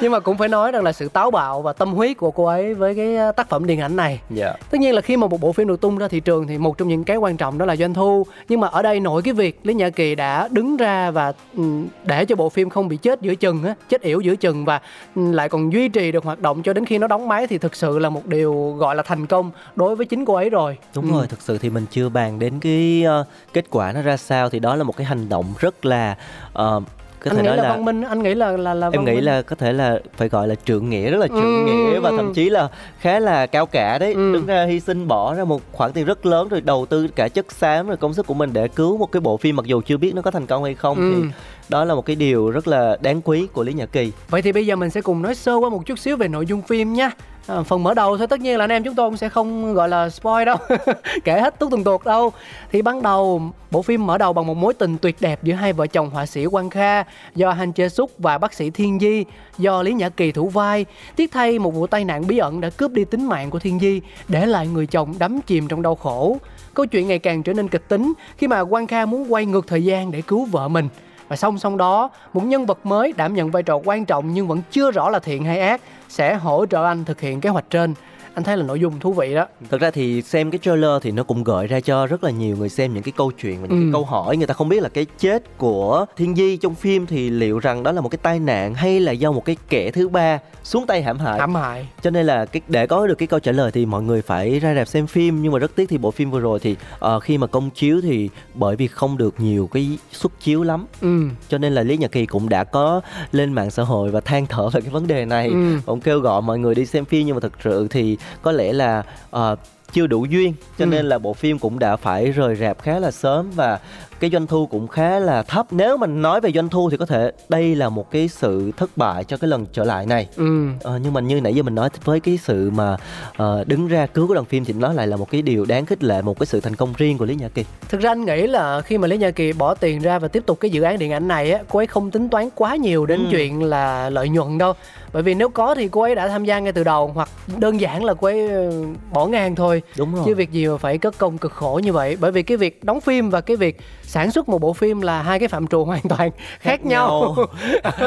Nhưng 0.00 0.12
mà 0.12 0.20
cũng 0.20 0.38
phải 0.38 0.48
nói 0.48 0.72
rằng 0.72 0.82
là 0.84 0.92
sự 0.92 1.08
táo 1.08 1.30
bạo 1.30 1.62
và 1.62 1.72
tâm 1.72 1.92
huyết 1.92 2.16
của 2.16 2.30
cô 2.30 2.44
ấy 2.44 2.74
với 2.74 2.94
cái 2.94 3.16
ờ, 3.16 3.32
tác 3.32 3.48
phẩm 3.48 3.66
điện 3.66 3.80
ảnh 3.80 3.96
này. 3.96 4.20
Dạ. 4.30 4.52
Tất 4.70 4.80
nhiên 4.80 4.94
là 4.94 5.00
khi 5.00 5.16
mà 5.16 5.26
một 5.26 5.40
bộ 5.40 5.52
phim 5.52 5.68
được 5.68 5.80
tung 5.80 5.98
ra 5.98 6.08
thị 6.08 6.20
trường 6.20 6.46
thì 6.46 6.58
một 6.58 6.78
trong 6.78 6.88
những 6.88 7.04
cái 7.04 7.16
quan 7.16 7.36
trọng 7.36 7.58
đó 7.58 7.66
là 7.66 7.76
doanh 7.76 7.94
thu. 7.94 8.26
Nhưng 8.48 8.60
mà 8.60 8.68
ở 8.68 8.82
đây 8.82 9.00
nội 9.00 9.22
cái 9.22 9.34
việc 9.34 9.60
lý 9.62 9.74
nhã 9.74 9.90
kỳ 9.90 10.14
đã 10.14 10.29
đứng 10.50 10.76
ra 10.76 11.10
và 11.10 11.32
ừm, 11.56 11.86
để 12.04 12.24
cho 12.24 12.36
bộ 12.36 12.48
phim 12.48 12.70
không 12.70 12.88
bị 12.88 12.96
chết 12.96 13.20
giữa 13.22 13.34
chừng 13.34 13.64
á 13.64 13.74
chết 13.88 14.02
yểu 14.02 14.20
giữa 14.20 14.36
chừng 14.36 14.64
và 14.64 14.80
ừm, 15.14 15.32
lại 15.32 15.48
còn 15.48 15.72
duy 15.72 15.88
trì 15.88 16.12
được 16.12 16.24
hoạt 16.24 16.40
động 16.40 16.62
cho 16.62 16.72
đến 16.72 16.84
khi 16.84 16.98
nó 16.98 17.06
đóng 17.06 17.28
máy 17.28 17.46
thì 17.46 17.58
thực 17.58 17.74
sự 17.76 17.98
là 17.98 18.10
một 18.10 18.26
điều 18.26 18.74
gọi 18.78 18.94
là 18.96 19.02
thành 19.02 19.26
công 19.26 19.50
đối 19.76 19.96
với 19.96 20.06
chính 20.06 20.24
cô 20.24 20.34
ấy 20.34 20.50
rồi 20.50 20.78
đúng 20.94 21.06
Ừ. 21.06 21.12
rồi 21.12 21.26
thực 21.26 21.42
sự 21.42 21.58
thì 21.58 21.70
mình 21.70 21.86
chưa 21.90 22.08
bàn 22.08 22.38
đến 22.38 22.60
cái 22.60 23.02
ờ, 23.06 23.24
kết 23.52 23.64
quả 23.70 23.92
nó 23.92 24.02
ra 24.02 24.16
sao 24.16 24.48
thì 24.50 24.58
đó 24.58 24.74
là 24.76 24.84
một 24.84 24.96
cái 24.96 25.04
hành 25.06 25.28
động 25.28 25.46
rất 25.58 25.84
là 25.86 26.16
ờ, 26.52 26.80
có 27.20 27.30
anh 27.30 27.36
thể 27.36 27.42
nghĩ 27.42 27.46
nói 27.48 27.56
là, 27.56 27.62
là 27.62 27.68
văn 27.70 27.84
minh 27.84 28.02
anh 28.02 28.22
nghĩ 28.22 28.34
là 28.34 28.50
là 28.56 28.74
là 28.74 28.90
em 28.92 29.04
nghĩ 29.04 29.14
minh. 29.14 29.24
là 29.24 29.42
có 29.42 29.56
thể 29.56 29.72
là 29.72 29.98
phải 30.16 30.28
gọi 30.28 30.48
là 30.48 30.54
trượng 30.64 30.90
nghĩa 30.90 31.10
rất 31.10 31.18
là 31.18 31.26
trượng 31.28 31.40
Ừ, 31.40 31.64
nghĩa 31.64 31.98
và 32.00 32.10
thậm 32.10 32.34
chí 32.34 32.50
là 32.50 32.68
khá 33.00 33.18
là 33.20 33.46
cao 33.46 33.66
cả 33.66 33.98
đấy 33.98 34.12
Ừ. 34.14 34.32
đứng 34.32 34.46
ra 34.46 34.64
hy 34.64 34.80
sinh 34.80 35.08
bỏ 35.08 35.34
ra 35.34 35.44
một 35.44 35.60
khoản 35.72 35.92
tiền 35.92 36.04
rất 36.06 36.26
lớn 36.26 36.48
rồi 36.48 36.60
đầu 36.60 36.86
tư 36.86 37.08
cả 37.08 37.28
chất 37.28 37.52
xám 37.52 37.86
rồi 37.88 37.96
công 37.96 38.14
sức 38.14 38.26
của 38.26 38.34
mình 38.34 38.50
để 38.52 38.68
cứu 38.68 38.96
một 38.96 39.12
cái 39.12 39.20
bộ 39.20 39.36
phim 39.36 39.56
mặc 39.56 39.66
dù 39.66 39.80
chưa 39.86 39.96
biết 39.96 40.14
nó 40.14 40.22
có 40.22 40.30
thành 40.30 40.46
công 40.46 40.64
hay 40.64 40.74
không 40.74 40.96
Ừ. 40.98 41.22
thì 41.22 41.28
đó 41.70 41.84
là 41.84 41.94
một 41.94 42.06
cái 42.06 42.16
điều 42.16 42.50
rất 42.50 42.68
là 42.68 42.96
đáng 43.00 43.20
quý 43.24 43.46
của 43.52 43.62
lý 43.62 43.72
nhã 43.72 43.86
kỳ. 43.86 44.12
Vậy 44.28 44.42
thì 44.42 44.52
bây 44.52 44.66
giờ 44.66 44.76
mình 44.76 44.90
sẽ 44.90 45.00
cùng 45.00 45.22
nói 45.22 45.34
sơ 45.34 45.54
qua 45.54 45.70
một 45.70 45.86
chút 45.86 45.98
xíu 45.98 46.16
về 46.16 46.28
nội 46.28 46.46
dung 46.46 46.62
phim 46.62 46.92
nha. 46.92 47.10
À, 47.46 47.62
phần 47.62 47.82
mở 47.82 47.94
đầu 47.94 48.18
thôi 48.18 48.26
tất 48.26 48.40
nhiên 48.40 48.58
là 48.58 48.64
anh 48.64 48.72
em 48.72 48.84
chúng 48.84 48.94
tôi 48.94 49.10
cũng 49.10 49.16
sẽ 49.16 49.28
không 49.28 49.74
gọi 49.74 49.88
là 49.88 50.10
spoil 50.10 50.44
đâu. 50.44 50.56
Kể 51.24 51.40
hết 51.40 51.58
tuốt 51.58 51.70
từng 51.70 51.84
tuột 51.84 52.04
đâu. 52.04 52.32
Thì 52.72 52.82
ban 52.82 53.02
đầu 53.02 53.42
bộ 53.70 53.82
phim 53.82 54.06
mở 54.06 54.18
đầu 54.18 54.32
bằng 54.32 54.46
một 54.46 54.56
mối 54.56 54.74
tình 54.74 54.98
tuyệt 54.98 55.16
đẹp 55.20 55.42
giữa 55.42 55.54
hai 55.54 55.72
vợ 55.72 55.86
chồng 55.86 56.10
họa 56.10 56.26
sĩ 56.26 56.46
Quang 56.46 56.70
Kha 56.70 57.04
do 57.34 57.52
Han 57.52 57.72
Chê 57.72 57.88
Súc 57.88 58.10
và 58.18 58.38
bác 58.38 58.54
sĩ 58.54 58.70
Thiên 58.70 58.98
Di 59.00 59.24
do 59.58 59.82
Lý 59.82 59.92
Nhã 59.92 60.08
Kỳ 60.08 60.32
thủ 60.32 60.48
vai. 60.48 60.86
Tiếc 61.16 61.32
thay 61.32 61.58
một 61.58 61.74
vụ 61.74 61.86
tai 61.86 62.04
nạn 62.04 62.26
bí 62.26 62.38
ẩn 62.38 62.60
đã 62.60 62.70
cướp 62.70 62.92
đi 62.92 63.04
tính 63.04 63.26
mạng 63.26 63.50
của 63.50 63.58
Thiên 63.58 63.80
Di 63.80 64.00
để 64.28 64.46
lại 64.46 64.66
người 64.66 64.86
chồng 64.86 65.14
đắm 65.18 65.40
chìm 65.46 65.68
trong 65.68 65.82
đau 65.82 65.94
khổ. 65.94 66.36
Câu 66.74 66.86
chuyện 66.86 67.08
ngày 67.08 67.18
càng 67.18 67.42
trở 67.42 67.52
nên 67.52 67.68
kịch 67.68 67.88
tính 67.88 68.12
khi 68.36 68.46
mà 68.46 68.64
Quang 68.64 68.86
Kha 68.86 69.06
muốn 69.06 69.32
quay 69.32 69.46
ngược 69.46 69.66
thời 69.66 69.84
gian 69.84 70.10
để 70.10 70.22
cứu 70.22 70.44
vợ 70.44 70.68
mình 70.68 70.88
và 71.30 71.36
song 71.36 71.58
song 71.58 71.76
đó, 71.76 72.10
một 72.32 72.44
nhân 72.44 72.66
vật 72.66 72.86
mới 72.86 73.12
đảm 73.16 73.34
nhận 73.34 73.50
vai 73.50 73.62
trò 73.62 73.80
quan 73.84 74.04
trọng 74.04 74.32
nhưng 74.32 74.48
vẫn 74.48 74.62
chưa 74.70 74.90
rõ 74.90 75.10
là 75.10 75.18
thiện 75.18 75.44
hay 75.44 75.60
ác 75.60 75.80
sẽ 76.08 76.34
hỗ 76.34 76.66
trợ 76.66 76.84
anh 76.84 77.04
thực 77.04 77.20
hiện 77.20 77.40
kế 77.40 77.48
hoạch 77.48 77.64
trên 77.70 77.94
anh 78.34 78.44
thấy 78.44 78.56
là 78.56 78.62
nội 78.62 78.80
dung 78.80 79.00
thú 79.00 79.12
vị 79.12 79.34
đó. 79.34 79.46
Thực 79.70 79.80
ra 79.80 79.90
thì 79.90 80.22
xem 80.22 80.50
cái 80.50 80.58
trailer 80.62 80.90
thì 81.02 81.10
nó 81.10 81.22
cũng 81.22 81.44
gợi 81.44 81.66
ra 81.66 81.80
cho 81.80 82.06
rất 82.06 82.24
là 82.24 82.30
nhiều 82.30 82.56
người 82.56 82.68
xem 82.68 82.94
những 82.94 83.02
cái 83.02 83.12
câu 83.16 83.30
chuyện 83.30 83.60
và 83.60 83.66
những 83.70 83.78
Ừ. 83.78 83.82
cái 83.84 83.92
câu 83.92 84.04
hỏi. 84.04 84.36
Người 84.36 84.46
ta 84.46 84.54
không 84.54 84.68
biết 84.68 84.82
là 84.82 84.88
cái 84.88 85.06
chết 85.18 85.58
của 85.58 86.06
Thiên 86.16 86.34
Di 86.36 86.56
trong 86.56 86.74
phim 86.74 87.06
thì 87.06 87.30
liệu 87.30 87.58
rằng 87.58 87.82
đó 87.82 87.92
là 87.92 88.00
một 88.00 88.08
cái 88.08 88.18
tai 88.22 88.38
nạn 88.38 88.74
hay 88.74 89.00
là 89.00 89.12
do 89.12 89.32
một 89.32 89.44
cái 89.44 89.56
kẻ 89.68 89.90
thứ 89.90 90.08
ba 90.08 90.38
xuống 90.62 90.86
tay 90.86 91.02
hãm 91.02 91.18
hại. 91.18 91.38
hãm 91.38 91.54
hại. 91.54 91.88
Cho 92.02 92.10
nên 92.10 92.26
là 92.26 92.44
cái 92.46 92.62
để 92.68 92.86
có 92.86 93.06
được 93.06 93.14
cái 93.14 93.26
câu 93.26 93.40
trả 93.40 93.52
lời 93.52 93.70
thì 93.72 93.86
mọi 93.86 94.02
người 94.02 94.22
phải 94.22 94.58
ra 94.60 94.74
rạp 94.74 94.88
xem 94.88 95.06
phim. 95.06 95.42
Nhưng 95.42 95.52
mà 95.52 95.58
rất 95.58 95.74
tiếc 95.76 95.88
thì 95.88 95.98
bộ 95.98 96.10
phim 96.10 96.30
vừa 96.30 96.40
rồi 96.40 96.58
thì 96.60 96.76
ờ, 96.98 97.20
khi 97.20 97.38
mà 97.38 97.46
công 97.46 97.70
chiếu 97.70 98.00
thì 98.00 98.28
bởi 98.54 98.76
vì 98.76 98.86
không 98.86 99.16
được 99.18 99.34
nhiều 99.38 99.68
cái 99.72 99.98
suất 100.12 100.32
chiếu 100.40 100.62
lắm. 100.62 100.86
Ừ. 101.00 101.22
Cho 101.48 101.58
nên 101.58 101.72
là 101.74 101.82
Lý 101.82 101.96
Nhật 101.96 102.12
Kỳ 102.12 102.26
cũng 102.26 102.48
đã 102.48 102.64
có 102.64 103.00
lên 103.32 103.52
mạng 103.52 103.70
xã 103.70 103.82
hội 103.82 104.10
và 104.10 104.20
than 104.20 104.46
thở 104.46 104.68
về 104.68 104.80
cái 104.80 104.90
vấn 104.90 105.06
đề 105.06 105.24
này. 105.24 105.48
Ừ. 105.48 105.76
ông 105.86 106.00
kêu 106.00 106.20
gọi 106.20 106.42
mọi 106.42 106.58
người 106.58 106.74
đi 106.74 106.86
xem 106.86 107.04
phim. 107.04 107.26
Nhưng 107.26 107.36
mà 107.36 107.40
thực 107.40 107.52
sự 107.64 107.86
thì 107.90 108.16
có 108.42 108.52
lẽ 108.52 108.72
là 108.72 109.02
ờ, 109.30 109.56
chưa 109.92 110.06
đủ 110.06 110.24
duyên 110.24 110.54
cho 110.78 110.84
Ừ. 110.84 110.88
nên 110.88 111.06
là 111.06 111.18
bộ 111.18 111.32
phim 111.34 111.58
cũng 111.58 111.78
đã 111.78 111.96
phải 111.96 112.30
rời 112.32 112.56
rạp 112.56 112.82
khá 112.82 112.98
là 112.98 113.10
sớm 113.10 113.50
và 113.54 113.78
cái 114.20 114.30
doanh 114.30 114.46
thu 114.46 114.66
cũng 114.66 114.88
khá 114.88 115.18
là 115.18 115.42
thấp. 115.42 115.66
Nếu 115.70 115.96
mình 115.96 116.22
nói 116.22 116.40
về 116.40 116.52
doanh 116.54 116.68
thu 116.68 116.90
thì 116.90 116.96
có 116.96 117.06
thể 117.06 117.32
đây 117.48 117.74
là 117.74 117.88
một 117.88 118.10
cái 118.10 118.28
sự 118.28 118.70
thất 118.76 118.90
bại 118.96 119.24
cho 119.24 119.36
cái 119.36 119.48
lần 119.48 119.66
trở 119.72 119.84
lại 119.84 120.06
này. 120.06 120.28
Ừ. 120.36 120.66
Ờ, 120.82 120.98
nhưng 121.02 121.12
mà 121.12 121.20
như 121.20 121.40
nãy 121.40 121.54
giờ 121.54 121.62
mình 121.62 121.74
nói 121.74 121.88
với 122.04 122.20
cái 122.20 122.38
sự 122.44 122.70
mà 122.70 122.96
ờ, 123.36 123.64
đứng 123.66 123.88
ra 123.88 124.06
cứu 124.06 124.28
cái 124.28 124.34
đoàn 124.34 124.44
phim 124.46 124.64
thì 124.64 124.72
nó 124.72 124.92
lại 124.92 125.06
là 125.06 125.16
một 125.16 125.30
cái 125.30 125.42
điều 125.42 125.64
đáng 125.64 125.86
khích 125.86 126.04
lệ 126.04 126.22
một 126.22 126.38
cái 126.38 126.46
sự 126.46 126.60
thành 126.60 126.76
công 126.76 126.92
riêng 126.96 127.18
của 127.18 127.24
Lý 127.24 127.34
Nhật 127.34 127.54
Kỳ. 127.54 127.64
Thực 127.88 128.00
ra 128.00 128.10
anh 128.10 128.24
nghĩ 128.24 128.46
là 128.46 128.80
khi 128.80 128.98
mà 128.98 129.06
lý 129.06 129.16
nhật 129.18 129.36
kỳ 129.36 129.52
bỏ 129.52 129.74
tiền 129.74 130.00
ra 130.00 130.18
và 130.18 130.28
tiếp 130.28 130.42
tục 130.46 130.60
cái 130.60 130.70
dự 130.70 130.82
án 130.82 130.98
điện 130.98 131.12
ảnh 131.12 131.28
này 131.28 131.52
á 131.52 131.60
cô 131.68 131.78
ấy 131.78 131.86
không 131.86 132.10
tính 132.10 132.28
toán 132.28 132.48
quá 132.54 132.76
nhiều 132.76 133.06
đến 133.06 133.20
Ừ. 133.20 133.26
chuyện 133.30 133.62
là 133.62 134.10
lợi 134.10 134.28
nhuận 134.28 134.58
đâu 134.58 134.72
bởi 135.12 135.22
vì 135.22 135.34
nếu 135.34 135.48
có 135.48 135.74
thì 135.74 135.88
cô 135.88 136.02
ấy 136.02 136.14
đã 136.14 136.28
tham 136.28 136.44
gia 136.44 136.58
ngay 136.58 136.72
từ 136.72 136.84
đầu 136.84 137.10
hoặc 137.14 137.28
đơn 137.58 137.80
giản 137.80 138.04
là 138.04 138.14
cô 138.14 138.26
ấy 138.26 138.48
ờ, 138.48 138.70
bỏ 139.12 139.26
ngang 139.26 139.54
thôi. 139.54 139.82
Đúng 139.96 140.14
rồi. 140.14 140.22
chứ 140.26 140.34
việc 140.34 140.50
gì 140.50 140.66
mà 140.66 140.76
phải 140.76 140.98
cất 140.98 141.18
công 141.18 141.38
cực 141.38 141.52
khổ 141.52 141.80
như 141.84 141.92
vậy? 141.92 142.16
Bởi 142.20 142.32
vì 142.32 142.42
cái 142.42 142.56
việc 142.56 142.84
đóng 142.84 143.00
phim 143.00 143.30
và 143.30 143.40
cái 143.40 143.56
việc 143.56 143.80
sản 144.02 144.30
xuất 144.30 144.48
một 144.48 144.58
bộ 144.58 144.72
phim 144.72 145.00
là 145.00 145.22
hai 145.22 145.38
cái 145.38 145.48
phạm 145.48 145.66
trù 145.66 145.84
hoàn 145.90 146.02
toàn 146.08 146.30
khác, 146.60 146.84
nhau, 146.84 147.36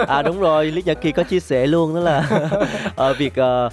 à 0.08 0.22
đúng 0.22 0.40
rồi 0.40 0.66
lý 0.66 0.82
nhật 0.86 0.98
kỳ 1.02 1.12
có 1.12 1.24
chia 1.24 1.40
sẻ 1.40 1.68
luôn 1.68 1.96
đó 1.96 2.00
là 2.02 2.30
ờ, 2.96 3.14
việc 3.14 3.36
ờ, 3.36 3.70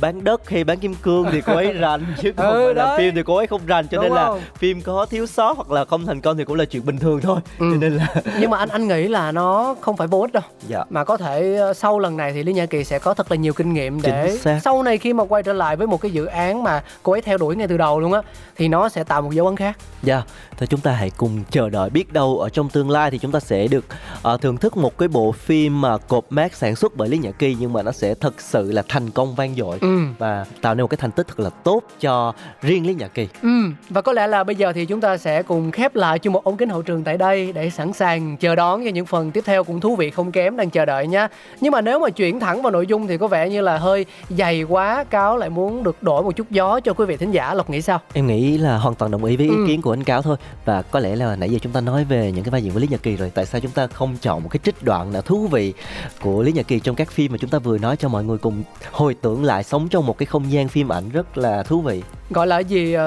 bán 0.00 0.24
đất 0.24 0.50
hay 0.50 0.64
bán 0.64 0.78
kim 0.78 0.94
cương 0.94 1.26
thì 1.32 1.40
cô 1.40 1.54
ấy 1.54 1.72
rành 1.72 2.04
chứ 2.22 2.32
còn 2.36 2.46
Ừ, 2.54 2.72
làm 2.72 2.98
phim 2.98 3.14
thì 3.14 3.22
cô 3.26 3.36
ấy 3.36 3.46
không 3.46 3.60
rành 3.66 3.86
cho 3.88 3.96
Đúng 3.96 4.04
nên 4.04 4.12
là 4.12 4.26
không? 4.26 4.40
phim 4.58 4.80
có 4.82 5.06
thiếu 5.06 5.26
sót 5.26 5.56
hoặc 5.56 5.70
là 5.70 5.84
không 5.84 6.06
thành 6.06 6.20
công 6.20 6.36
thì 6.36 6.44
cũng 6.44 6.56
là 6.56 6.64
chuyện 6.64 6.86
bình 6.86 6.98
thường 6.98 7.20
thôi. 7.20 7.40
Ừ. 7.58 7.66
cho 7.72 7.76
nên 7.80 7.96
là 7.96 8.06
nhưng 8.40 8.50
mà 8.50 8.58
anh 8.58 8.68
anh 8.68 8.88
nghĩ 8.88 9.08
là 9.08 9.32
nó 9.32 9.74
không 9.80 9.96
phải 9.96 10.06
vô 10.06 10.20
ích 10.20 10.32
đâu. 10.32 10.42
Dạ. 10.68 10.84
Mà 10.90 11.04
có 11.04 11.16
thể 11.16 11.54
ờ, 11.56 11.74
sau 11.74 11.98
lần 11.98 12.16
này 12.16 12.32
thì 12.32 12.42
Lý 12.42 12.52
Nhã 12.52 12.66
Kỳ 12.66 12.84
sẽ 12.84 12.98
có 12.98 13.14
thật 13.14 13.30
là 13.30 13.36
nhiều 13.36 13.52
kinh 13.52 13.72
nghiệm 13.72 14.02
để 14.02 14.38
sau 14.62 14.82
này 14.82 14.98
khi 14.98 15.12
mà 15.12 15.24
quay 15.24 15.42
trở 15.42 15.52
lại 15.52 15.76
với 15.76 15.86
một 15.86 16.00
cái 16.00 16.10
dự 16.10 16.24
án 16.26 16.62
mà 16.62 16.82
cô 17.02 17.12
ấy 17.12 17.22
theo 17.22 17.38
đuổi 17.38 17.56
ngay 17.56 17.68
từ 17.68 17.76
đầu 17.76 18.00
luôn 18.00 18.12
á 18.12 18.22
thì 18.56 18.68
nó 18.68 18.88
sẽ 18.88 19.04
tạo 19.04 19.22
một 19.22 19.30
dấu 19.32 19.46
ấn 19.46 19.56
khác. 19.56 19.76
Dạ 20.02 20.22
thôi 20.60 20.66
chúng 20.66 20.80
ta 20.80 20.92
hãy 20.92 21.10
cùng 21.16 21.42
chờ 21.50 21.68
đợi 21.70 21.90
biết 21.90 22.12
đâu 22.12 22.38
ở 22.38 22.48
trong 22.48 22.68
tương 22.68 22.90
lai 22.90 23.10
thì 23.10 23.18
chúng 23.18 23.32
ta 23.32 23.40
sẽ 23.40 23.68
được 23.68 23.84
ờ, 24.22 24.36
thưởng 24.36 24.56
thức 24.56 24.76
một 24.76 24.98
cái 24.98 25.08
bộ 25.08 25.32
phim 25.32 25.80
mà 25.80 25.98
cột 25.98 26.24
mác 26.30 26.54
sản 26.54 26.76
xuất 26.76 26.96
bởi 26.96 27.08
lý 27.08 27.18
nhật 27.18 27.34
kỳ 27.38 27.56
nhưng 27.60 27.72
mà 27.72 27.82
nó 27.82 27.92
sẽ 27.92 28.14
thật 28.14 28.40
sự 28.40 28.72
là 28.72 28.82
thành 28.88 29.10
công 29.10 29.34
vang 29.34 29.54
dội 29.54 29.78
ừ 29.80 29.98
và 30.18 30.44
tạo 30.62 30.74
nên 30.74 30.82
một 30.82 30.88
cái 30.88 30.98
thành 31.00 31.10
tích 31.10 31.26
thật 31.28 31.40
là 31.40 31.50
tốt 31.50 31.82
cho 32.00 32.32
riêng 32.62 32.86
lý 32.86 32.94
nhật 32.94 33.14
kỳ 33.14 33.28
Ừ, 33.42 33.48
và 33.90 34.00
có 34.00 34.12
lẽ 34.12 34.26
là 34.26 34.44
bây 34.44 34.56
giờ 34.56 34.72
thì 34.72 34.86
chúng 34.86 35.00
ta 35.00 35.16
sẽ 35.16 35.42
cùng 35.42 35.70
khép 35.70 35.96
lại 35.96 36.18
chung 36.18 36.32
một 36.32 36.44
ống 36.44 36.56
kính 36.56 36.68
hậu 36.68 36.82
trường 36.82 37.04
tại 37.04 37.16
đây 37.18 37.52
để 37.52 37.70
sẵn 37.70 37.92
sàng 37.92 38.36
chờ 38.36 38.54
đón 38.54 38.84
cho 38.84 38.90
những 38.90 39.06
phần 39.06 39.30
tiếp 39.30 39.44
theo 39.46 39.64
cũng 39.64 39.80
thú 39.80 39.96
vị 39.96 40.10
không 40.10 40.32
kém 40.32 40.56
đang 40.56 40.70
chờ 40.70 40.84
đợi 40.84 41.06
nha. 41.06 41.28
Nhưng 41.60 41.72
mà 41.72 41.80
nếu 41.80 41.98
mà 41.98 42.10
chuyển 42.10 42.40
thẳng 42.40 42.62
vào 42.62 42.72
nội 42.72 42.86
dung 42.86 43.06
thì 43.06 43.18
có 43.18 43.26
vẻ 43.28 43.48
như 43.50 43.60
là 43.60 43.78
hơi 43.78 44.06
dày 44.28 44.62
quá, 44.62 45.04
Cáo 45.10 45.36
lại 45.36 45.50
muốn 45.50 45.82
được 45.82 46.02
đổi 46.02 46.22
một 46.22 46.36
chút 46.36 46.50
gió 46.50 46.80
cho 46.80 46.92
quý 46.92 47.04
vị 47.04 47.16
thính 47.16 47.30
giả. 47.30 47.54
Lộc 47.54 47.70
nghĩ 47.70 47.82
sao? 47.82 48.00
Em 48.12 48.26
nghĩ 48.26 48.58
là 48.58 48.76
hoàn 48.78 48.94
toàn 48.94 49.10
đồng 49.10 49.24
ý 49.24 49.36
với 49.36 49.46
ý 49.46 49.52
Ừ. 49.56 49.64
kiến 49.66 49.82
của 49.82 49.92
anh 49.92 50.04
Cáo 50.04 50.22
thôi 50.22 50.36
và 50.64 50.82
có 50.82 51.00
lẽ 51.00 51.16
là 51.16 51.36
nãy 51.36 51.50
giờ 51.50 51.58
chúng 51.62 51.72
ta 51.72 51.80
nói 51.80 52.04
về 52.04 52.32
những 52.32 52.44
cái 52.44 52.50
vai 52.50 52.62
diễn 52.62 52.72
của 52.72 52.80
Lý 52.80 52.86
Nhật 52.88 53.02
Kỳ 53.02 53.16
rồi. 53.16 53.30
Tại 53.34 53.46
sao 53.46 53.60
chúng 53.60 53.70
ta 53.70 53.86
không 53.86 54.16
chọn 54.22 54.42
một 54.42 54.48
cái 54.48 54.60
trích 54.62 54.82
đoạn 54.82 55.12
nào 55.12 55.22
thú 55.22 55.46
vị 55.46 55.72
của 56.20 56.42
Lý 56.42 56.52
Nhật 56.52 56.68
Kỳ 56.68 56.80
trong 56.80 56.96
các 56.96 57.10
phim 57.10 57.32
mà 57.32 57.38
chúng 57.38 57.50
ta 57.50 57.58
vừa 57.58 57.78
nói 57.78 57.96
cho 57.96 58.08
mọi 58.08 58.24
người 58.24 58.38
cùng 58.38 58.62
hồi 58.92 59.14
tưởng 59.14 59.44
lại 59.44 59.64
sống 59.64 59.88
trong 59.88 60.06
một 60.06 60.18
cái 60.18 60.26
không 60.26 60.52
gian 60.52 60.68
phim 60.68 60.92
ảnh 60.92 61.08
rất 61.08 61.38
là 61.38 61.62
thú 61.62 61.80
vị? 61.80 62.02
Gọi 62.30 62.46
là 62.46 62.58
gì 62.58 62.96
uh, 62.96 63.00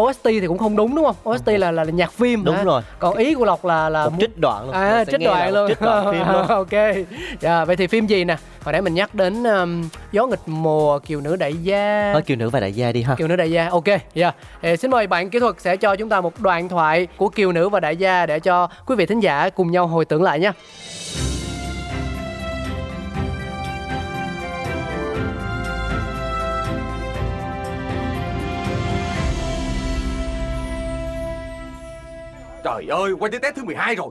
OST 0.00 0.24
thì 0.24 0.46
cũng 0.46 0.58
không 0.58 0.76
đúng 0.76 0.94
đúng 0.96 1.04
không? 1.04 1.16
OST 1.28 1.48
là 1.48 1.70
là, 1.70 1.84
là 1.84 1.90
nhạc 1.90 2.12
phim 2.12 2.44
Đúng 2.44 2.56
hả? 2.56 2.62
rồi 2.64 2.82
Còn 2.98 3.16
ý 3.16 3.34
của 3.34 3.44
Lộc 3.44 3.64
là 3.64 3.88
là 3.88 4.04
Một 4.04 4.10
muốn- 4.10 4.20
trích 4.20 4.38
đoạn 4.38 4.64
luôn 4.66 4.72
À 4.74 5.04
trích 5.04 5.20
đoạn 5.20 5.52
luôn. 5.54 5.68
Trích 5.68 5.80
đoạn 5.80 6.12
phim 6.12 6.32
luôn 6.32 6.46
ok. 6.48 6.96
Dạ, 7.40 7.64
vậy 7.64 7.76
thì 7.76 7.86
phim 7.86 8.06
gì 8.06 8.24
nè? 8.24 8.36
Hồi 8.64 8.72
nãy 8.72 8.82
mình 8.82 8.94
nhắc 8.94 9.14
đến 9.14 9.44
um, 9.44 9.88
gió 10.12 10.26
nghịch 10.26 10.40
mùa, 10.46 10.98
kiều 10.98 11.20
nữ 11.20 11.36
đại 11.36 11.52
gia. 11.54 12.10
Thôi 12.12 12.22
Kiều 12.22 12.36
Nữ 12.36 12.50
và 12.50 12.60
Đại 12.60 12.72
Gia 12.72 12.92
đi 12.92 13.02
ha 13.02 13.14
Kiều 13.14 13.28
nữ 13.28 13.36
đại 13.36 13.50
gia, 13.50 13.68
ok, 13.70 13.84
yeah. 14.14 14.34
Ê, 14.60 14.76
xin 14.76 14.90
mời 14.90 15.06
bạn 15.06 15.30
kỹ 15.30 15.38
thuật 15.38 15.54
sẽ 15.58 15.76
cho 15.76 15.96
chúng 15.96 16.08
ta 16.08 16.20
một 16.20 16.40
đoạn 16.40 16.68
thoại 16.68 17.06
của 17.16 17.28
Kiều 17.28 17.52
nữ 17.52 17.68
và 17.68 17.80
đại 17.80 17.96
gia 17.96 18.26
để 18.26 18.40
cho 18.40 18.68
quý 18.86 18.94
vị 18.96 19.06
thính 19.06 19.20
giả 19.20 19.48
cùng 19.48 19.70
nhau 19.70 19.86
hồi 19.86 20.04
tưởng 20.04 20.22
lại 20.22 20.40
nhé. 20.40 20.52
Trời 32.64 32.86
ơi, 32.88 33.12
quay 33.18 33.30
tới 33.30 33.40
test 33.40 33.56
thứ 33.56 33.64
12 33.64 33.94
rồi. 33.94 34.08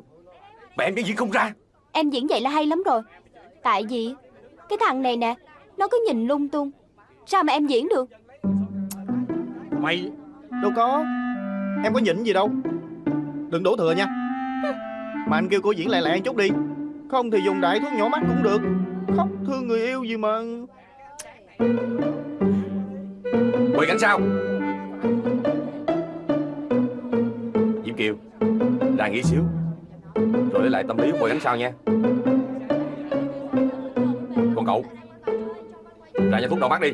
Mà 0.77 0.83
em 0.83 0.95
vẫn 0.95 1.05
diễn 1.05 1.15
không 1.15 1.31
ra. 1.31 1.53
Em 1.91 2.09
diễn 2.09 2.27
vậy 2.27 2.41
là 2.41 2.49
hay 2.49 2.65
lắm 2.65 2.83
rồi. 2.85 3.01
Tại 3.63 3.85
vì 3.89 4.13
Cái 4.69 4.77
thằng 4.81 5.01
này 5.01 5.17
nè 5.17 5.35
Nó 5.77 5.87
cứ 5.87 6.03
nhìn 6.07 6.27
lung 6.27 6.49
tung. 6.49 6.71
Sao 7.25 7.43
mà 7.43 7.53
em 7.53 7.67
diễn 7.67 7.87
được? 7.87 8.09
Mày 9.81 10.11
Đâu 10.61 10.71
có. 10.75 11.03
Em 11.83 11.93
có 11.93 11.99
nhịn 11.99 12.23
gì 12.23 12.33
đâu. 12.33 12.49
Đừng 13.49 13.63
đổ 13.63 13.75
thừa 13.77 13.93
nha. 13.93 14.05
Mà 15.27 15.37
anh 15.37 15.49
kêu 15.49 15.61
cô 15.63 15.71
diễn 15.71 15.89
lại 15.89 16.01
lại 16.01 16.17
một 16.17 16.21
chút 16.25 16.35
đi. 16.35 16.49
Không 17.11 17.31
thì 17.31 17.39
dùng 17.45 17.61
đại 17.61 17.79
thuốc 17.79 17.93
nhỏ 17.93 18.09
mắt 18.09 18.21
cũng 18.27 18.43
được. 18.43 18.61
Khóc 19.17 19.27
thương 19.47 19.67
người 19.67 19.79
yêu 19.79 20.03
gì 20.03 20.17
mà. 20.17 20.39
Quay 23.75 23.87
cảnh 23.87 23.99
sao 23.99 24.19
Kiều. 28.01 28.15
Ra 28.97 29.07
nghỉ 29.07 29.23
xíu. 29.23 29.43
Rồi 30.53 30.61
lấy 30.61 30.69
lại 30.69 30.83
tâm 30.87 30.97
lý 30.97 31.11
quay 31.11 31.29
cảnh 31.29 31.39
sao 31.39 31.57
nha. 31.57 31.71
Còn 34.55 34.65
cậu. 34.65 34.85
Ra 36.31 36.39
nhà 36.39 36.47
thuốc 36.49 36.59
đau 36.59 36.69
mắt 36.69 36.81
đi. 36.81 36.91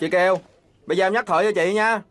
Chị 0.00 0.10
Kiều, 0.10 0.38
bây 0.86 0.96
giờ 0.96 1.06
em 1.06 1.12
nhắc 1.12 1.26
thoại 1.26 1.44
cho 1.44 1.52
chị 1.54 1.74
nha. 1.74 2.02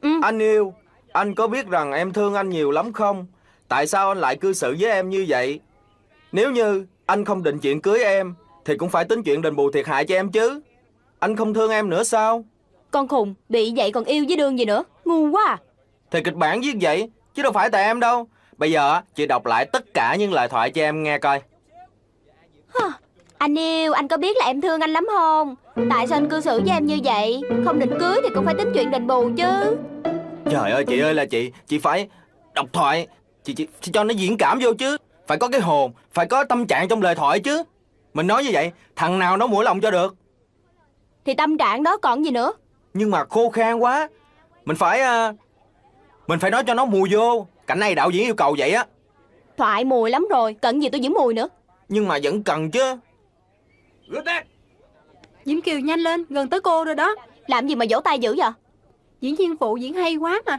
Ừ. 0.00 0.08
Anh 0.22 0.38
yêu, 0.38 0.74
anh 1.18 1.34
có 1.34 1.46
biết 1.46 1.66
rằng 1.66 1.92
em 1.92 2.12
thương 2.12 2.34
anh 2.34 2.50
nhiều 2.50 2.70
lắm 2.70 2.92
không? 2.92 3.26
Tại 3.68 3.86
sao 3.86 4.08
anh 4.08 4.18
lại 4.18 4.36
cư 4.36 4.52
xử 4.52 4.76
với 4.80 4.90
em 4.90 5.10
như 5.10 5.26
vậy? 5.28 5.60
Nếu 6.32 6.50
như 6.50 6.86
anh 7.06 7.24
không 7.24 7.42
định 7.42 7.58
chuyện 7.58 7.80
cưới 7.80 8.04
em, 8.04 8.34
thì 8.64 8.76
cũng 8.76 8.90
phải 8.90 9.04
tính 9.04 9.22
chuyện 9.22 9.42
đền 9.42 9.56
bù 9.56 9.70
thiệt 9.70 9.86
hại 9.86 10.04
cho 10.04 10.14
em 10.14 10.30
chứ. 10.30 10.60
Anh 11.18 11.36
không 11.36 11.54
thương 11.54 11.70
em 11.70 11.90
nữa 11.90 12.04
sao? 12.04 12.44
Con 12.90 13.08
khùng 13.08 13.34
Bị 13.48 13.72
vậy 13.76 13.92
còn 13.92 14.04
yêu 14.04 14.24
với 14.28 14.36
đương 14.36 14.58
gì 14.58 14.64
nữa 14.64 14.84
Ngu 15.04 15.30
quá 15.30 15.44
à 15.46 15.58
Thì 16.10 16.22
kịch 16.22 16.34
bản 16.34 16.60
viết 16.60 16.76
vậy, 16.80 17.10
chứ 17.34 17.42
đâu 17.42 17.52
phải 17.52 17.70
tại 17.70 17.84
em 17.84 18.00
đâu. 18.00 18.28
Bây 18.56 18.72
giờ 18.72 19.00
chị 19.14 19.26
đọc 19.26 19.46
lại 19.46 19.66
tất 19.72 19.94
cả 19.94 20.16
những 20.16 20.32
lời 20.32 20.48
thoại 20.48 20.70
cho 20.70 20.82
em 20.82 21.02
nghe 21.02 21.18
coi. 21.18 21.40
Anh 23.38 23.58
yêu 23.58 23.92
Anh 23.92 24.08
có 24.08 24.16
biết 24.16 24.36
là 24.36 24.44
em 24.44 24.60
thương 24.60 24.80
anh 24.80 24.90
lắm 24.90 25.06
không 25.10 25.54
Tại 25.90 26.06
sao 26.06 26.16
anh 26.16 26.28
cư 26.28 26.40
xử 26.40 26.60
với 26.60 26.70
em 26.70 26.86
như 26.86 26.98
vậy 27.04 27.40
Không 27.64 27.78
định 27.78 27.98
cưới 28.00 28.20
thì 28.22 28.28
cũng 28.34 28.44
phải 28.44 28.54
tính 28.54 28.70
chuyện 28.74 28.90
đền 28.90 29.06
bù 29.06 29.30
chứ 29.36 29.76
Trời 30.50 30.70
ơi 30.70 30.84
chị 30.84 31.00
ơi 31.00 31.14
là 31.14 31.24
chị, 31.24 31.52
chị 31.66 31.78
phải 31.78 32.08
đọc 32.54 32.66
thoại, 32.72 33.06
chị, 33.44 33.54
chị, 33.54 33.66
chị 33.80 33.92
cho 33.92 34.04
nó 34.04 34.14
diễn 34.14 34.36
cảm 34.36 34.58
vô 34.62 34.72
chứ. 34.78 34.96
Phải 35.26 35.38
có 35.38 35.48
cái 35.48 35.60
hồn, 35.60 35.92
phải 36.12 36.26
có 36.26 36.44
tâm 36.44 36.66
trạng 36.66 36.88
trong 36.88 37.02
lời 37.02 37.14
thoại 37.14 37.40
chứ. 37.40 37.62
Mình 38.14 38.26
nói 38.26 38.44
như 38.44 38.50
vậy, 38.52 38.72
thằng 38.96 39.18
nào 39.18 39.36
nó 39.36 39.46
mũi 39.46 39.64
lòng 39.64 39.80
cho 39.80 39.90
được. 39.90 40.16
Thì 41.24 41.34
tâm 41.34 41.58
trạng 41.58 41.82
đó 41.82 41.96
còn 41.96 42.24
gì 42.24 42.30
nữa? 42.30 42.52
Nhưng 42.94 43.10
mà 43.10 43.24
khô 43.24 43.50
khan 43.50 43.78
quá. 43.78 44.08
Mình 44.64 44.76
phải 44.76 45.00
à, 45.00 45.32
mình 46.26 46.38
phải 46.38 46.50
nói 46.50 46.64
cho 46.66 46.74
nó 46.74 46.84
mùi 46.84 47.08
vô. 47.12 47.46
Cảnh 47.66 47.78
này 47.78 47.94
đạo 47.94 48.10
diễn 48.10 48.24
yêu 48.24 48.34
cầu 48.34 48.54
vậy 48.58 48.70
á. 48.72 48.86
Thoại 49.56 49.84
mùi 49.84 50.10
lắm 50.10 50.26
rồi 50.30 50.56
Cần 50.62 50.82
gì 50.82 50.88
tôi 50.88 51.00
giữ 51.00 51.10
mùi 51.10 51.34
nữa? 51.34 51.48
Nhưng 51.88 52.08
mà 52.08 52.18
vẫn 52.22 52.42
cần 52.42 52.70
chứ. 52.70 52.96
Diễm 55.44 55.60
Kiều 55.60 55.78
nhanh 55.78 56.00
lên, 56.00 56.24
gần 56.28 56.48
tới 56.48 56.60
cô 56.60 56.84
rồi 56.84 56.94
đó. 56.94 57.14
Làm 57.46 57.66
gì 57.66 57.74
mà 57.74 57.86
vỗ 57.90 58.00
tay 58.00 58.18
dữ 58.18 58.34
vậy 58.38 58.50
Diễn 59.20 59.36
viên 59.36 59.56
phụ 59.56 59.76
diễn 59.76 59.94
hay 59.94 60.16
quá 60.16 60.42
mà. 60.46 60.58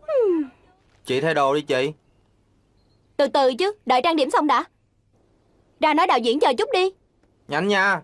Hmm. 0.00 0.44
Chị 1.04 1.20
thay 1.20 1.34
đồ 1.34 1.54
đi 1.54 1.60
chị. 1.60 1.92
Từ 3.16 3.26
từ 3.26 3.54
chứ 3.54 3.72
Đợi 3.86 4.00
trang 4.04 4.16
điểm 4.16 4.30
xong 4.30 4.46
đã. 4.46 4.64
Ra 5.80 5.94
nói 5.94 6.06
đạo 6.06 6.18
diễn 6.18 6.40
chờ 6.40 6.52
chút 6.58 6.68
đi. 6.72 6.90
Nhanh 7.48 7.68
nha. 7.68 8.00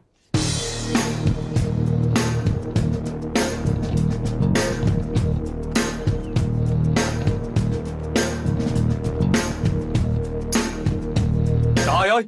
Trời 11.87 12.09
ơi 12.09 12.23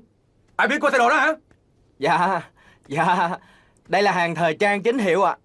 Ai 0.57 0.69
biết 0.69 0.77
cô 0.81 0.91
thay 0.91 0.99
đồ 0.99 1.09
đó 1.09 1.17
hả? 1.17 1.33
Dạ 1.99 2.41
Dạ. 2.89 3.39
Đây 3.89 4.03
là 4.03 4.13
hàng 4.13 4.35
thời 4.35 4.55
trang 4.55 4.83
chính 4.83 4.99
hiệu 4.99 5.23
ạ. 5.23 5.33
À. 5.33 5.39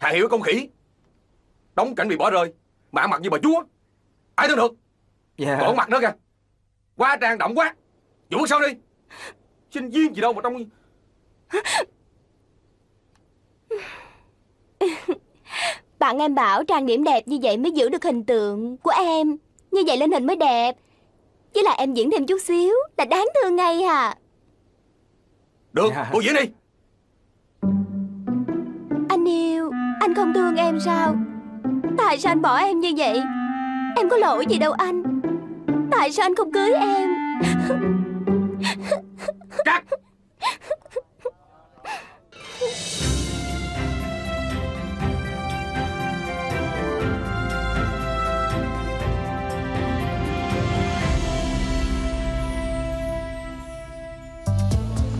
Thà 0.00 0.08
hiệu 0.08 0.28
công 0.28 0.42
khỉ. 0.42 0.68
Đóng 1.76 1.94
cảnh 1.94 2.08
bị 2.08 2.16
bỏ 2.16 2.30
rơi. 2.30 2.52
Mà 2.92 3.00
ăn 3.02 3.10
mặc 3.10 3.20
như 3.20 3.30
bà 3.30 3.38
chúa. 3.42 3.62
Ai 4.34 4.48
thương 4.48 4.56
được? 4.56 4.72
Dạ. 5.38 5.58
Còn 5.60 5.76
mặt 5.76 5.88
nữa 5.88 5.98
kìa. 6.00 6.12
Quá 6.96 7.16
trang 7.20 7.38
động 7.38 7.54
quá. 7.54 7.74
Dũng 8.30 8.40
bước 8.40 8.46
sau 8.48 8.60
đi. 8.60 8.66
Sinh 9.70 9.90
viên 9.90 10.14
gì 10.14 10.20
đâu 10.20 10.32
mà 10.32 10.40
trong 10.42 10.56
Bạn 15.98 16.18
em 16.18 16.34
bảo 16.34 16.64
trang 16.64 16.86
điểm 16.86 17.04
đẹp 17.04 17.28
như 17.28 17.38
vậy 17.42 17.56
mới 17.56 17.72
giữ 17.72 17.88
được 17.88 18.04
hình 18.04 18.24
tượng 18.24 18.76
của 18.76 18.90
em. 18.96 19.36
Như 19.70 19.80
vậy 19.86 19.96
lên 19.96 20.12
hình 20.12 20.26
mới 20.26 20.36
đẹp. 20.36 20.76
Với 21.54 21.62
lại 21.64 21.76
em 21.78 21.94
diễn 21.94 22.10
thêm 22.10 22.26
chút 22.26 22.38
xíu 22.42 22.74
là 22.96 23.04
đáng 23.04 23.26
thương 23.34 23.56
ngay 23.56 23.82
à 23.82 24.14
Được 25.72 25.92
Dạ. 25.94 26.10
cô 26.12 26.20
diễn 26.22 26.34
đi. 26.34 26.40
Anh 29.08 29.28
yêu 29.28 29.70
Anh 30.00 30.14
không 30.14 30.34
thương 30.34 30.56
em 30.56 30.78
sao 30.84 31.16
Tại 31.98 32.18
sao 32.18 32.32
anh 32.32 32.42
bỏ 32.42 32.56
em 32.56 32.80
như 32.80 32.92
vậy? 32.96 33.22
Em 33.96 34.08
có 34.08 34.16
lỗi 34.16 34.46
gì 34.48 34.58
đâu 34.58 34.72
anh. 34.72 35.02
Tại 35.90 36.12
sao 36.12 36.26
anh 36.26 36.34
không 36.34 36.52
cưới 36.52 36.70
em? 36.72 37.08
Cắt. 39.64 39.84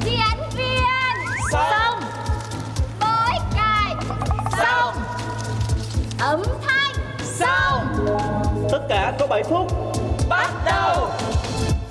Đi 0.05 0.13
anh 0.31 0.51
viên. 0.57 1.37
Xong. 1.53 2.01
Bối 3.01 3.39
cài. 3.55 3.95
Xong. 4.59 4.95
Ấm 6.19 6.43
Tất 8.89 8.95
cả 8.95 9.13
có 9.19 9.27
7 9.27 9.43
phút. 9.43 9.73
Bắt 10.29 10.51
đầu. 10.67 11.09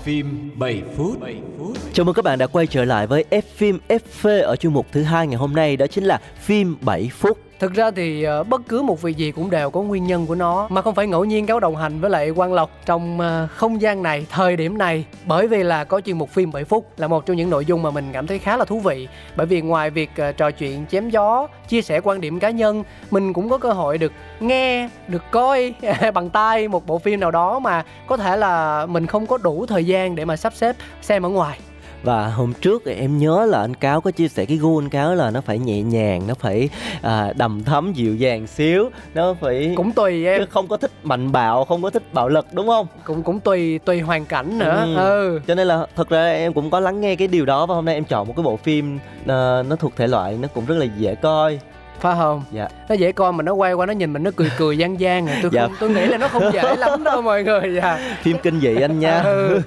Phim 0.03 0.51
7 0.55 0.81
phút. 0.97 1.19
7 1.19 1.35
phút 1.57 1.77
Chào 1.93 2.05
mừng 2.05 2.15
các 2.15 2.25
bạn 2.25 2.39
đã 2.39 2.47
quay 2.47 2.67
trở 2.67 2.85
lại 2.85 3.07
với 3.07 3.25
F 3.29 3.41
phim 3.55 3.79
FV 3.89 4.43
ở 4.43 4.55
chuyên 4.55 4.73
mục 4.73 4.85
thứ 4.91 5.03
hai 5.03 5.27
ngày 5.27 5.37
hôm 5.37 5.55
nay 5.55 5.77
đó 5.77 5.87
chính 5.87 6.03
là 6.03 6.19
phim 6.39 6.75
7 6.81 7.09
phút. 7.13 7.37
Thực 7.63 7.73
ra 7.73 7.91
thì 7.91 8.23
ờ, 8.23 8.43
bất 8.43 8.61
cứ 8.67 8.81
một 8.81 9.01
việc 9.01 9.17
gì 9.17 9.31
cũng 9.31 9.49
đều 9.49 9.69
có 9.69 9.81
nguyên 9.81 10.07
nhân 10.07 10.25
của 10.25 10.35
nó 10.35 10.67
mà 10.69 10.81
không 10.81 10.95
phải 10.95 11.07
ngẫu 11.07 11.25
nhiên 11.25 11.45
kéo 11.45 11.59
đồng 11.59 11.75
hành 11.75 11.99
với 11.99 12.09
lại 12.09 12.31
Quang 12.31 12.53
Lộc 12.53 12.69
trong 12.85 13.19
ờ, 13.19 13.47
không 13.55 13.81
gian 13.81 14.03
này, 14.03 14.25
thời 14.29 14.55
điểm 14.55 14.77
này. 14.77 15.05
Bởi 15.25 15.47
vì 15.47 15.63
là 15.63 15.83
có 15.83 16.01
chuyên 16.01 16.17
mục 16.17 16.29
phim 16.29 16.51
7 16.51 16.63
phút 16.63 16.99
là 16.99 17.07
một 17.07 17.25
trong 17.25 17.37
những 17.37 17.49
nội 17.49 17.65
dung 17.65 17.83
mà 17.83 17.91
mình 17.91 18.09
cảm 18.13 18.27
thấy 18.27 18.39
khá 18.39 18.57
là 18.57 18.65
thú 18.65 18.79
vị. 18.79 19.07
Bởi 19.35 19.47
vì 19.47 19.61
ngoài 19.61 19.89
việc 19.89 20.09
ờ, 20.17 20.31
trò 20.31 20.51
chuyện 20.51 20.85
chém 20.85 21.09
gió, 21.09 21.47
chia 21.67 21.81
sẻ 21.81 22.01
quan 22.03 22.21
điểm 22.21 22.39
cá 22.39 22.49
nhân, 22.49 22.83
mình 23.11 23.33
cũng 23.33 23.49
có 23.49 23.57
cơ 23.57 23.71
hội 23.71 23.97
được 23.97 24.11
nghe, 24.39 24.89
được 25.07 25.23
coi 25.31 25.73
bằng 26.13 26.29
tai 26.29 26.67
một 26.67 26.87
bộ 26.87 26.99
phim 26.99 27.19
nào 27.19 27.31
đó 27.31 27.59
mà 27.59 27.83
có 28.07 28.17
thể 28.17 28.37
là 28.37 28.85
mình 28.85 29.07
không 29.07 29.27
có 29.27 29.37
đủ 29.37 29.65
thời 29.65 29.85
gian 29.85 30.15
để 30.15 30.25
mà 30.25 30.35
sắp 30.43 30.53
xếp 30.53 30.75
xem 31.01 31.25
ở 31.25 31.29
ngoài. 31.29 31.59
Và 32.03 32.27
hôm 32.27 32.53
trước 32.61 32.85
em 32.85 33.17
nhớ 33.17 33.45
là 33.49 33.61
anh 33.61 33.73
Cáo 33.73 34.01
có 34.01 34.11
chia 34.11 34.27
sẻ 34.27 34.45
cái 34.45 34.57
gu 34.57 34.79
anh 34.79 34.89
Cáo 34.89 35.15
là 35.15 35.31
nó 35.31 35.41
phải 35.41 35.59
nhẹ 35.59 35.81
nhàng, 35.81 36.27
nó 36.27 36.33
phải 36.33 36.69
à, 37.01 37.33
đầm 37.35 37.63
thấm 37.63 37.93
dịu 37.93 38.15
dàng 38.15 38.47
xíu, 38.47 38.89
nó 39.13 39.35
phải 39.41 39.73
Cũng 39.75 39.91
tùy 39.91 40.25
em, 40.25 40.41
chứ 40.41 40.45
không 40.49 40.67
có 40.67 40.77
thích 40.77 40.91
mạnh 41.03 41.31
bạo, 41.31 41.65
không 41.65 41.81
có 41.81 41.89
thích 41.89 42.13
bạo 42.13 42.29
lực 42.29 42.45
đúng 42.53 42.67
không? 42.67 42.87
cũng 43.03 43.23
cũng 43.23 43.39
tùy 43.39 43.79
tùy 43.79 44.01
hoàn 44.01 44.25
cảnh 44.25 44.59
nữa. 44.59 44.83
Ừ. 44.85 44.95
ừ. 44.95 45.39
Cho 45.47 45.55
nên 45.55 45.67
là 45.67 45.85
thật 45.95 46.09
ra 46.09 46.25
em 46.25 46.53
cũng 46.53 46.69
có 46.69 46.79
lắng 46.79 47.01
nghe 47.01 47.15
cái 47.15 47.27
điều 47.27 47.45
đó 47.45 47.65
và 47.65 47.75
hôm 47.75 47.85
nay 47.85 47.95
em 47.95 48.03
chọn 48.03 48.27
một 48.27 48.33
cái 48.35 48.43
bộ 48.43 48.57
phim 48.57 48.99
à, 49.27 49.63
nó 49.63 49.75
thuộc 49.75 49.95
thể 49.95 50.07
loại 50.07 50.37
nó 50.41 50.47
cũng 50.47 50.65
rất 50.65 50.75
là 50.75 50.85
dễ 50.97 51.15
coi. 51.15 51.59
Phải 52.03 52.15
không 52.17 52.43
Dạ. 52.51 52.67
nó 52.89 52.95
dễ 52.95 53.11
coi 53.11 53.33
mà 53.33 53.43
nó 53.43 53.53
quay 53.53 53.73
qua 53.73 53.85
nó 53.85 53.93
nhìn 53.93 54.13
mình 54.13 54.23
nó 54.23 54.31
cười 54.35 54.51
cười 54.57 54.77
gian 54.77 54.99
gian 54.99 55.27
à 55.27 55.39
tôi 55.41 55.51
Dạ. 55.53 55.61
không 55.67 55.75
tôi 55.79 55.89
nghĩ 55.89 56.05
là 56.05 56.17
nó 56.17 56.27
không 56.27 56.43
dễ 56.53 56.75
lắm 56.77 57.03
đâu 57.03 57.21
mọi 57.21 57.43
người 57.43 57.73
dạ 57.81 58.17
Phim 58.21 58.37
kinh 58.43 58.59
dị 58.59 58.81
anh 58.81 58.99
nha. 58.99 59.21
ừ. 59.21 59.61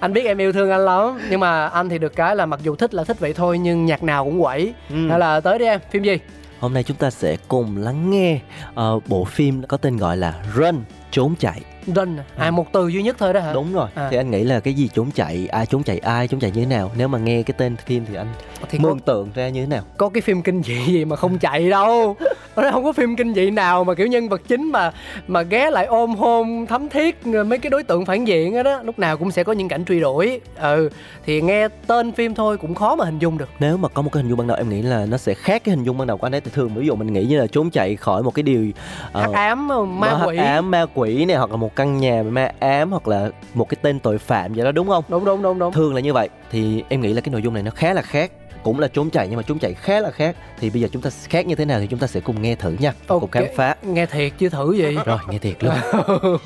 anh 0.00 0.12
biết 0.12 0.24
em 0.26 0.38
yêu 0.38 0.52
thương 0.52 0.70
anh 0.70 0.84
lắm 0.84 1.18
nhưng 1.30 1.40
mà 1.40 1.66
anh 1.68 1.88
thì 1.88 1.98
được 1.98 2.16
cái 2.16 2.36
là 2.36 2.46
mặc 2.46 2.60
dù 2.62 2.76
thích 2.76 2.94
là 2.94 3.04
thích 3.04 3.20
vậy 3.20 3.32
thôi 3.32 3.58
nhưng 3.58 3.86
nhạc 3.86 4.02
nào 4.02 4.24
cũng 4.24 4.40
quẩy 4.42 4.74
Ừ. 4.90 5.08
hay 5.08 5.18
là 5.18 5.40
tới 5.40 5.58
đi 5.58 5.64
em 5.64 5.80
phim 5.90 6.02
gì 6.02 6.18
Hôm 6.60 6.74
nay 6.74 6.82
chúng 6.82 6.96
ta 6.96 7.10
sẽ 7.10 7.36
cùng 7.48 7.76
lắng 7.76 8.10
nghe 8.10 8.40
ờ, 8.74 9.00
bộ 9.06 9.24
phim 9.24 9.62
có 9.62 9.76
tên 9.76 9.96
gọi 9.96 10.16
là 10.16 10.34
Run, 10.54 10.82
trốn 11.10 11.34
chạy. 11.38 11.60
Run 11.94 12.16
à? 12.16 12.24
à 12.36 12.50
một 12.50 12.72
từ 12.72 12.88
duy 12.88 13.02
nhất 13.02 13.16
thôi 13.18 13.32
đó 13.32 13.40
hả 13.40 13.52
Đúng 13.52 13.72
rồi. 13.72 13.88
À. 13.94 14.08
Thì 14.10 14.16
anh 14.16 14.30
nghĩ 14.30 14.44
là 14.44 14.60
cái 14.60 14.74
gì 14.74 14.88
trốn 14.94 15.10
chạy, 15.14 15.48
ai 15.52 15.66
trốn 15.66 15.82
chạy 15.82 15.98
ai, 15.98 16.28
trốn 16.28 16.40
chạy 16.40 16.50
như 16.50 16.60
thế 16.60 16.66
nào. 16.66 16.90
Nếu 16.96 17.08
mà 17.08 17.18
nghe 17.18 17.42
cái 17.42 17.54
tên 17.58 17.76
phim 17.76 18.04
thì 18.08 18.14
anh 18.14 18.26
thì 18.70 18.78
có, 18.78 18.88
mường 18.88 18.98
tượng 18.98 19.30
ra 19.34 19.48
như 19.48 19.60
thế 19.60 19.66
nào. 19.66 19.82
có 19.96 20.08
cái 20.08 20.20
phim 20.20 20.42
kinh 20.42 20.62
dị 20.62 20.78
gì 20.86 21.04
mà 21.04 21.16
không 21.16 21.38
chạy 21.38 21.70
đâu 21.70 22.16
nó 22.56 22.70
không 22.70 22.84
có 22.84 22.92
phim 22.92 23.16
kinh 23.16 23.34
dị 23.34 23.50
nào 23.50 23.84
mà 23.84 23.94
kiểu 23.94 24.06
nhân 24.06 24.28
vật 24.28 24.42
chính 24.48 24.72
mà 24.72 24.92
mà 25.28 25.42
ghé 25.42 25.70
lại 25.70 25.86
ôm 25.86 26.14
hôn 26.14 26.66
thấm 26.66 26.88
thiết 26.88 27.26
mấy 27.26 27.58
cái 27.58 27.70
đối 27.70 27.82
tượng 27.82 28.04
phản 28.06 28.24
diện 28.24 28.54
đó, 28.54 28.62
đó 28.62 28.80
lúc 28.82 28.98
nào 28.98 29.16
cũng 29.16 29.30
sẽ 29.30 29.44
có 29.44 29.52
những 29.52 29.68
cảnh 29.68 29.84
truy 29.84 30.00
đuổi 30.00 30.40
ừ 30.56 30.90
thì 31.26 31.42
nghe 31.42 31.68
tên 31.86 32.12
phim 32.12 32.34
thôi 32.34 32.58
cũng 32.58 32.74
khó 32.74 32.96
mà 32.96 33.04
hình 33.04 33.18
dung 33.18 33.38
được 33.38 33.48
Nếu 33.58 33.76
mà 33.76 33.88
có 33.88 34.02
một 34.02 34.10
cái 34.12 34.22
hình 34.22 34.28
dung 34.30 34.38
ban 34.38 34.46
đầu 34.46 34.56
em 34.56 34.68
nghĩ 34.68 34.82
là 34.82 35.06
nó 35.06 35.16
sẽ 35.16 35.34
khác 35.34 35.62
cái 35.64 35.74
hình 35.74 35.84
dung 35.84 35.98
ban 35.98 36.06
đầu 36.06 36.16
của 36.16 36.26
anh 36.26 36.34
ấy. 36.34 36.40
Thì 36.40 36.50
thường 36.54 36.70
ví 36.74 36.86
dụ 36.86 36.94
mình 36.94 37.12
nghĩ 37.12 37.24
như 37.24 37.40
là 37.40 37.46
trốn 37.46 37.70
chạy 37.70 37.96
khỏi 37.96 38.22
một 38.22 38.34
cái 38.34 38.42
điều 38.42 38.66
ờ, 39.12 39.20
hắc 39.20 39.32
ám 39.32 39.68
ma 40.00 40.18
hắc 40.18 40.28
quỷ 40.28 40.36
ám 40.36 40.70
ma 40.70 40.86
quỷ 40.94 41.24
này 41.24 41.36
hoặc 41.36 41.50
là 41.50 41.56
một 41.56 41.76
căn 41.80 41.98
nhà 41.98 42.22
ma 42.22 42.52
ám 42.60 42.90
hoặc 42.90 43.08
là 43.08 43.30
một 43.54 43.68
cái 43.68 43.78
tên 43.82 44.00
tội 44.00 44.18
phạm 44.18 44.54
gì 44.54 44.62
đó 44.62 44.72
đúng 44.72 44.88
không? 44.88 45.04
đúng 45.08 45.24
đúng 45.24 45.42
đúng 45.42 45.58
đúng 45.58 45.72
Thường 45.72 45.94
là 45.94 46.00
như 46.00 46.12
vậy 46.12 46.28
thì 46.50 46.84
em 46.88 47.00
nghĩ 47.00 47.12
là 47.12 47.20
cái 47.20 47.32
nội 47.32 47.42
dung 47.42 47.54
này 47.54 47.62
nó 47.62 47.70
khá 47.70 47.92
là 47.94 48.02
khác 48.02 48.30
cũng 48.62 48.80
là 48.80 48.88
trốn 48.88 49.10
chạy 49.10 49.26
nhưng 49.28 49.36
mà 49.36 49.42
trốn 49.42 49.58
chạy 49.58 49.74
khá 49.74 50.00
là 50.00 50.10
khác 50.10 50.36
thì 50.58 50.70
bây 50.70 50.82
giờ 50.82 50.88
chúng 50.92 51.02
ta 51.02 51.10
khác 51.28 51.46
như 51.46 51.54
thế 51.54 51.64
nào 51.64 51.80
thì 51.80 51.86
chúng 51.86 51.98
ta 51.98 52.06
sẽ 52.06 52.20
cùng 52.20 52.42
nghe 52.42 52.54
thử 52.54 52.76
nha 52.80 52.92
và 53.06 53.06
cùng 53.08 53.20
Ok. 53.20 53.30
khám 53.32 53.44
phá 53.56 53.76
nghe 53.82 54.06
thiệt 54.06 54.32
chứ 54.38 54.48
thử 54.48 54.72
gì 54.72 54.96
rồi 55.06 55.18
nghe 55.30 55.38
thiệt 55.38 55.64
luôn 55.64 55.74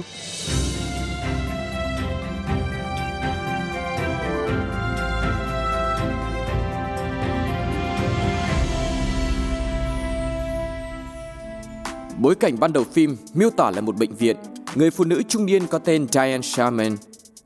Bối 12.18 12.34
cảnh 12.34 12.56
ban 12.60 12.72
đầu 12.72 12.84
phim 12.92 13.16
miêu 13.34 13.50
tả 13.50 13.70
là 13.70 13.80
một 13.80 13.96
bệnh 13.96 14.14
viện. 14.14 14.36
Người 14.74 14.90
phụ 14.90 15.04
nữ 15.04 15.22
trung 15.28 15.46
niên 15.46 15.66
có 15.66 15.78
tên 15.78 16.06
Diane 16.12 16.42
Sherman 16.42 16.96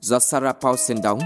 do 0.00 0.18
Sarah 0.18 0.56
Paulson 0.60 1.02
đóng. 1.02 1.18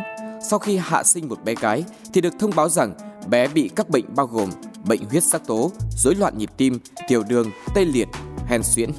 Sau 0.50 0.58
khi 0.58 0.76
hạ 0.76 1.02
sinh 1.02 1.28
một 1.28 1.44
bé 1.44 1.54
gái 1.54 1.84
thì 2.14 2.20
được 2.20 2.32
thông 2.38 2.50
báo 2.56 2.68
rằng 2.68 2.94
bé 3.28 3.48
bị 3.48 3.70
các 3.76 3.90
bệnh 3.90 4.04
bao 4.16 4.26
gồm 4.26 4.50
bệnh 4.84 5.00
huyết 5.10 5.24
sắc 5.24 5.46
tố, 5.46 5.72
rối 5.96 6.14
loạn 6.14 6.38
nhịp 6.38 6.50
tim, 6.56 6.78
tiểu 7.08 7.22
đường, 7.28 7.50
tê 7.74 7.84
liệt, 7.84 8.08
hen 8.46 8.62
suyễn. 8.62 8.90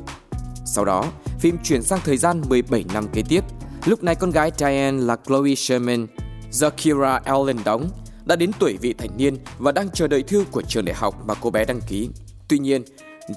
Sau 0.66 0.86
đó, 0.86 1.06
phim 1.39 1.58
chuyển 1.63 1.84
sang 1.84 2.00
thời 2.06 2.18
gian 2.18 2.42
17 2.50 2.86
năm 2.94 3.08
kế 3.13 3.24
tiếp. 3.30 3.44
Lúc 3.86 4.04
này 4.04 4.16
con 4.16 4.32
gái 4.32 4.52
Diane 4.58 4.92
là 4.92 5.18
Chloe 5.28 5.56
Sherman 5.56 6.08
do 6.52 6.70
Kira 6.70 7.20
Allen 7.26 7.58
đóng 7.66 7.89
đã 8.26 8.36
đến 8.36 8.52
tuổi 8.60 8.78
vị 8.82 8.94
thành 8.98 9.18
niên 9.18 9.38
và 9.58 9.72
đang 9.72 9.89
chờ 9.89 10.08
đợi 10.08 10.24
thư 10.24 10.46
của 10.52 10.62
trường 10.62 10.86
đại 10.86 10.96
học 10.96 11.16
mà 11.26 11.34
cô 11.34 11.50
bé 11.50 11.66
đăng 11.66 11.82
ký. 11.88 12.10
Tuy 12.48 12.60
nhiên, 12.60 12.84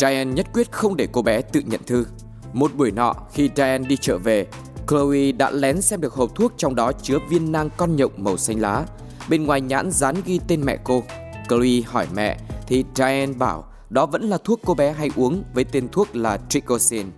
Diane 0.00 0.24
nhất 0.24 0.46
quyết 0.52 0.72
không 0.72 0.96
để 0.96 1.08
cô 1.12 1.22
bé 1.22 1.40
tự 1.40 1.60
nhận 1.60 1.80
thư. 1.86 2.04
Một 2.52 2.70
buổi 2.76 2.90
nọ, 2.90 3.14
khi 3.32 3.50
Diane 3.56 3.88
đi 3.88 3.96
chợ 3.96 4.18
về, 4.18 4.46
Chloe 4.88 5.32
đã 5.32 5.50
lén 5.50 5.80
xem 5.80 6.00
được 6.00 6.12
hộp 6.12 6.34
thuốc 6.34 6.52
trong 6.56 6.74
đó 6.74 6.92
chứa 7.02 7.18
viên 7.30 7.52
nang 7.52 7.70
con 7.76 7.96
nhộng 7.96 8.12
màu 8.16 8.36
xanh 8.36 8.60
lá. 8.60 8.84
Bên 9.28 9.44
ngoài 9.44 9.60
nhãn 9.60 9.90
dán 9.90 10.16
ghi 10.24 10.40
tên 10.48 10.64
mẹ 10.64 10.76
cô. 10.84 11.02
Chloe 11.48 11.80
hỏi 11.86 12.06
mẹ 12.14 12.38
thì 12.66 12.84
Diane 12.94 13.32
bảo 13.32 13.64
đó 13.90 14.06
vẫn 14.06 14.22
là 14.22 14.38
thuốc 14.44 14.60
cô 14.64 14.74
bé 14.74 14.92
hay 14.92 15.10
uống 15.16 15.42
với 15.54 15.64
tên 15.64 15.88
thuốc 15.88 16.16
là 16.16 16.38
Triclosan. 16.48 17.12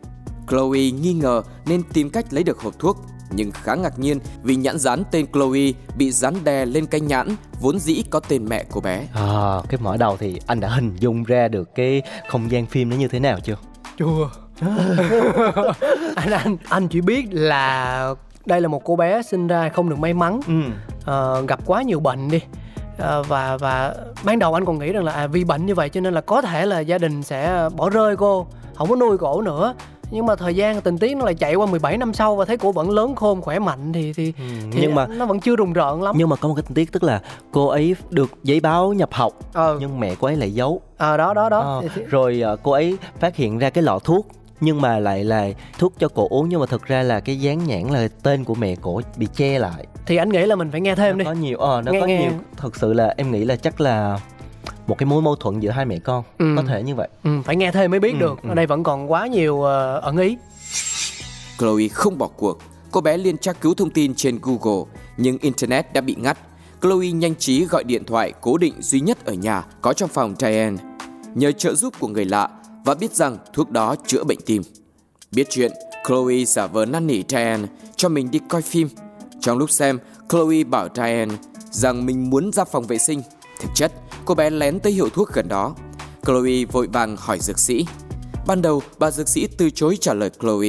Chloe 0.49 0.91
nghi 0.91 1.12
ngờ 1.12 1.43
nên 1.67 1.83
tìm 1.93 2.11
cách 2.11 2.27
lấy 2.31 2.45
được 2.45 2.59
hộp 2.59 2.79
thuốc 2.79 2.97
nhưng 3.31 3.51
khá 3.51 3.75
ngạc 3.75 3.99
nhiên 3.99 4.19
vì 4.43 4.57
nhãn 4.57 4.79
dán 4.79 5.03
tên 5.11 5.27
Chloe 5.33 5.61
bị 5.97 6.11
dán 6.11 6.35
đè 6.45 6.67
lên 6.67 6.87
cái 6.87 7.01
nhãn 7.01 7.29
vốn 7.61 7.79
dĩ 7.79 8.03
có 8.11 8.21
tên 8.21 8.45
mẹ 8.49 8.64
cô 8.71 8.81
bé. 8.81 9.09
à, 9.14 9.61
cái 9.69 9.81
mở 9.81 9.97
đầu 9.97 10.17
thì 10.17 10.41
anh 10.47 10.61
đã 10.61 10.69
hình 10.69 10.97
dung 11.01 11.25
ra 11.25 11.49
được 11.49 11.75
cái 11.75 12.03
không 12.29 12.51
gian 12.51 12.67
phim 12.67 12.91
nó 12.91 12.97
như 12.97 13.09
thế 13.09 13.21
nào 13.21 13.38
chưa 13.45 13.57
chưa 13.99 14.31
anh 16.14 16.31
anh 16.31 16.57
anh 16.68 16.88
chỉ 16.88 17.01
biết 17.01 17.25
là 17.31 18.14
đây 18.47 18.61
là 18.61 18.68
một 18.68 18.85
cô 18.85 18.97
bé 18.97 19.23
sinh 19.23 19.47
ra 19.47 19.68
không 19.68 19.88
được 19.88 19.99
may 19.99 20.14
mắn. 20.14 20.40
Ừ. 20.47 20.53
Ờ, 21.05 21.42
gặp 21.49 21.61
quá 21.66 21.83
nhiều 21.83 22.01
bệnh 22.01 22.29
đi. 22.31 22.40
Ờ, 22.99 23.23
và 23.23 23.57
và 23.57 23.94
ban 24.25 24.38
đầu 24.38 24.55
anh 24.55 24.64
còn 24.64 24.79
nghĩ 24.79 24.92
rằng 24.92 25.05
là 25.05 25.12
à, 25.12 25.27
vì 25.27 25.44
bệnh 25.44 25.66
như 25.66 25.75
vậy 25.75 25.88
cho 25.88 26.01
nên 26.01 26.14
là 26.14 26.21
có 26.21 26.42
thể 26.42 26.66
là 26.66 26.81
gia 26.81 26.99
đình 26.99 27.23
sẽ 27.23 27.68
bỏ 27.77 27.90
rơi 27.90 28.16
cô 28.16 28.47
không 28.75 28.88
có 28.88 28.97
nuôi 28.97 29.18
cổ 29.18 29.40
nữa. 29.42 29.75
Nhưng 30.11 30.27
mà 30.27 30.37
thời 30.37 30.55
gian 30.55 30.81
tình 30.81 30.99
tiết 30.99 31.16
nó 31.16 31.25
lại 31.25 31.35
chạy 31.35 31.55
qua 31.55 31.66
17 31.66 31.97
năm 31.97 32.14
sau 32.14 32.37
và 32.37 32.44
thấy 32.44 32.57
cổ 32.57 32.73
vẫn 32.73 32.90
lớn 32.90 33.14
khôn 33.14 33.40
khỏe 33.40 33.59
mạnh 33.59 33.92
thì 33.92 34.12
thì, 34.12 34.33
thì 34.33 34.44
Ừ, 34.44 34.79
nhưng 34.81 34.94
mà 34.94 35.07
nó 35.07 35.27
vẫn 35.27 35.40
chưa 35.40 35.57
rùng 35.57 35.73
rợn 35.73 36.03
lắm. 36.03 36.14
Nhưng 36.18 36.29
mà 36.29 36.37
có 36.37 36.49
một 36.49 36.55
cái 36.55 36.62
tình 36.62 36.75
tiết 36.75 36.92
tức 36.92 37.03
là 37.03 37.21
cô 37.53 37.66
ấy 37.66 37.97
được 38.11 38.31
giấy 38.42 38.61
báo 38.61 38.92
nhập 38.92 39.09
học 39.12 39.33
ờ 39.53 39.77
nhưng 39.81 40.01
mẹ 40.01 40.14
cô 40.21 40.27
ấy 40.29 40.37
lại 40.37 40.55
giấu. 40.55 40.81
Ờ, 40.97 41.16
đó 41.16 41.35
đó 41.35 41.49
đó. 41.49 41.79
Thì- 41.83 41.88
thì- 41.94 42.03
rồi 42.03 42.42
cô 42.62 42.71
ấy 42.73 42.99
phát 43.21 43.37
hiện 43.37 43.59
ra 43.59 43.71
cái 43.71 43.85
lọ 43.85 43.99
thuốc 43.99 44.27
nhưng 44.61 44.81
mà 44.81 44.99
lại 44.99 45.25
là 45.25 45.49
thuốc 45.79 45.92
cho 45.99 46.09
cổ 46.09 46.27
uống 46.31 46.49
nhưng 46.49 46.61
mà 46.61 46.66
thực 46.66 46.87
ra 46.87 47.03
là 47.03 47.21
cái 47.21 47.40
dán 47.40 47.64
nhãn 47.66 47.83
là 47.88 48.09
tên 48.23 48.44
của 48.44 48.55
mẹ 48.55 48.75
cổ 48.83 49.01
bị 49.16 49.27
che 49.37 49.59
lại 49.59 49.87
thì 50.07 50.16
anh 50.16 50.29
nghĩ 50.29 50.47
là 50.47 50.57
mình 50.57 50.71
phải 50.71 50.81
nghe 50.81 50.94
thêm 50.94 51.18
nó 51.18 51.18
đi 51.18 51.25
có 51.25 51.33
nhiều 51.33 51.59
ờ 51.59 51.83
nó 51.83 51.92
Nghe- 51.92 52.01
có 52.01 52.07
nghe. 52.07 52.18
nhiều 52.21 52.31
thật 52.57 52.77
sự 52.77 52.92
là 52.92 53.14
em 53.16 53.31
nghĩ 53.33 53.44
là 53.44 53.57
chắc 53.57 53.81
là 53.81 54.18
một 54.87 54.99
cái 54.99 55.07
mối 55.07 55.23
mâu 55.23 55.37
thuẫn 55.37 55.61
giữa 55.61 55.71
hai 55.71 55.85
mẹ 55.85 55.99
con 55.99 56.25
Ừ. 56.38 56.55
có 56.57 56.62
thể 56.68 56.83
như 56.83 56.94
vậy 56.94 57.09
ừ, 57.25 57.31
phải 57.44 57.57
nghe 57.57 57.71
thêm 57.73 57.90
mới 57.90 58.01
biết 58.01 58.12
Ừ, 58.12 58.18
được 58.18 58.42
ừ. 58.42 58.49
ở 58.49 58.55
đây 58.55 58.66
vẫn 58.66 58.83
còn 58.83 59.11
quá 59.11 59.27
nhiều 59.27 59.62
ờ, 59.62 59.99
ẩn 60.01 60.16
ý 60.16 60.37
Chloe 61.59 61.88
không 61.88 62.18
bỏ 62.18 62.27
cuộc. 62.37 62.59
Cô 62.90 63.01
bé 63.01 63.16
liên 63.16 63.38
tra 63.38 63.53
cứu 63.53 63.75
thông 63.75 63.90
tin 63.90 64.14
trên 64.14 64.38
Google, 64.42 64.85
nhưng 65.16 65.38
Internet 65.38 65.92
đã 65.92 66.01
bị 66.01 66.16
ngắt. 66.18 66.38
Chloe 66.83 67.07
nhanh 67.11 67.35
trí 67.35 67.64
gọi 67.64 67.85
điện 67.85 68.05
thoại 68.05 68.33
cố 68.40 68.59
định 68.59 68.75
duy 68.81 69.01
nhất 69.01 69.25
ở 69.25 69.33
nhà 69.33 69.62
có 69.81 69.92
trong 69.92 70.09
phòng 70.09 70.35
Diane. 70.38 70.77
Nhờ 71.35 71.53
trợ 71.53 71.75
giúp 71.75 71.94
của 72.01 72.09
người 72.09 72.25
lạ 72.25 72.49
và 72.88 72.94
biết 72.94 73.14
rằng 73.14 73.37
thuốc 73.53 73.70
đó 73.70 73.94
chữa 74.07 74.24
bệnh 74.24 74.38
tim. 74.46 74.62
Biết 75.33 75.46
chuyện, 75.51 75.72
Chloe 76.07 76.44
giả 76.44 76.66
vờ 76.66 76.85
năn 76.85 77.07
nỉ 77.07 77.22
Diane 77.29 77.66
cho 77.96 78.09
mình 78.09 78.31
đi 78.31 78.40
coi 78.48 78.62
phim. 78.62 78.88
Trong 79.40 79.59
lúc 79.59 79.70
xem, 79.70 79.98
Chloe 80.29 80.64
bảo 80.64 80.88
Diane 80.94 81.35
rằng 81.70 82.07
mình 82.07 82.31
muốn 82.31 82.53
ra 82.53 82.64
phòng 82.64 82.87
vệ 82.87 82.98
sinh. 82.98 83.22
Thực 83.61 83.68
chất, 83.74 83.92
cô 84.24 84.35
bé 84.35 84.51
lén 84.51 84.81
tới 84.81 84.92
hiệu 84.92 85.09
thuốc 85.09 85.33
gần 85.33 85.48
đó. 85.48 85.74
Chloe 86.27 86.64
vội 86.72 86.87
vàng 86.87 87.16
hỏi 87.16 87.38
dược 87.40 87.59
sĩ. 87.59 87.87
Ban 88.46 88.62
đầu, 88.62 88.83
bà 88.98 89.11
dược 89.11 89.29
sĩ 89.29 89.46
từ 89.46 89.70
chối 89.70 89.98
trả 90.01 90.14
lời 90.14 90.31
Chloe. 90.40 90.68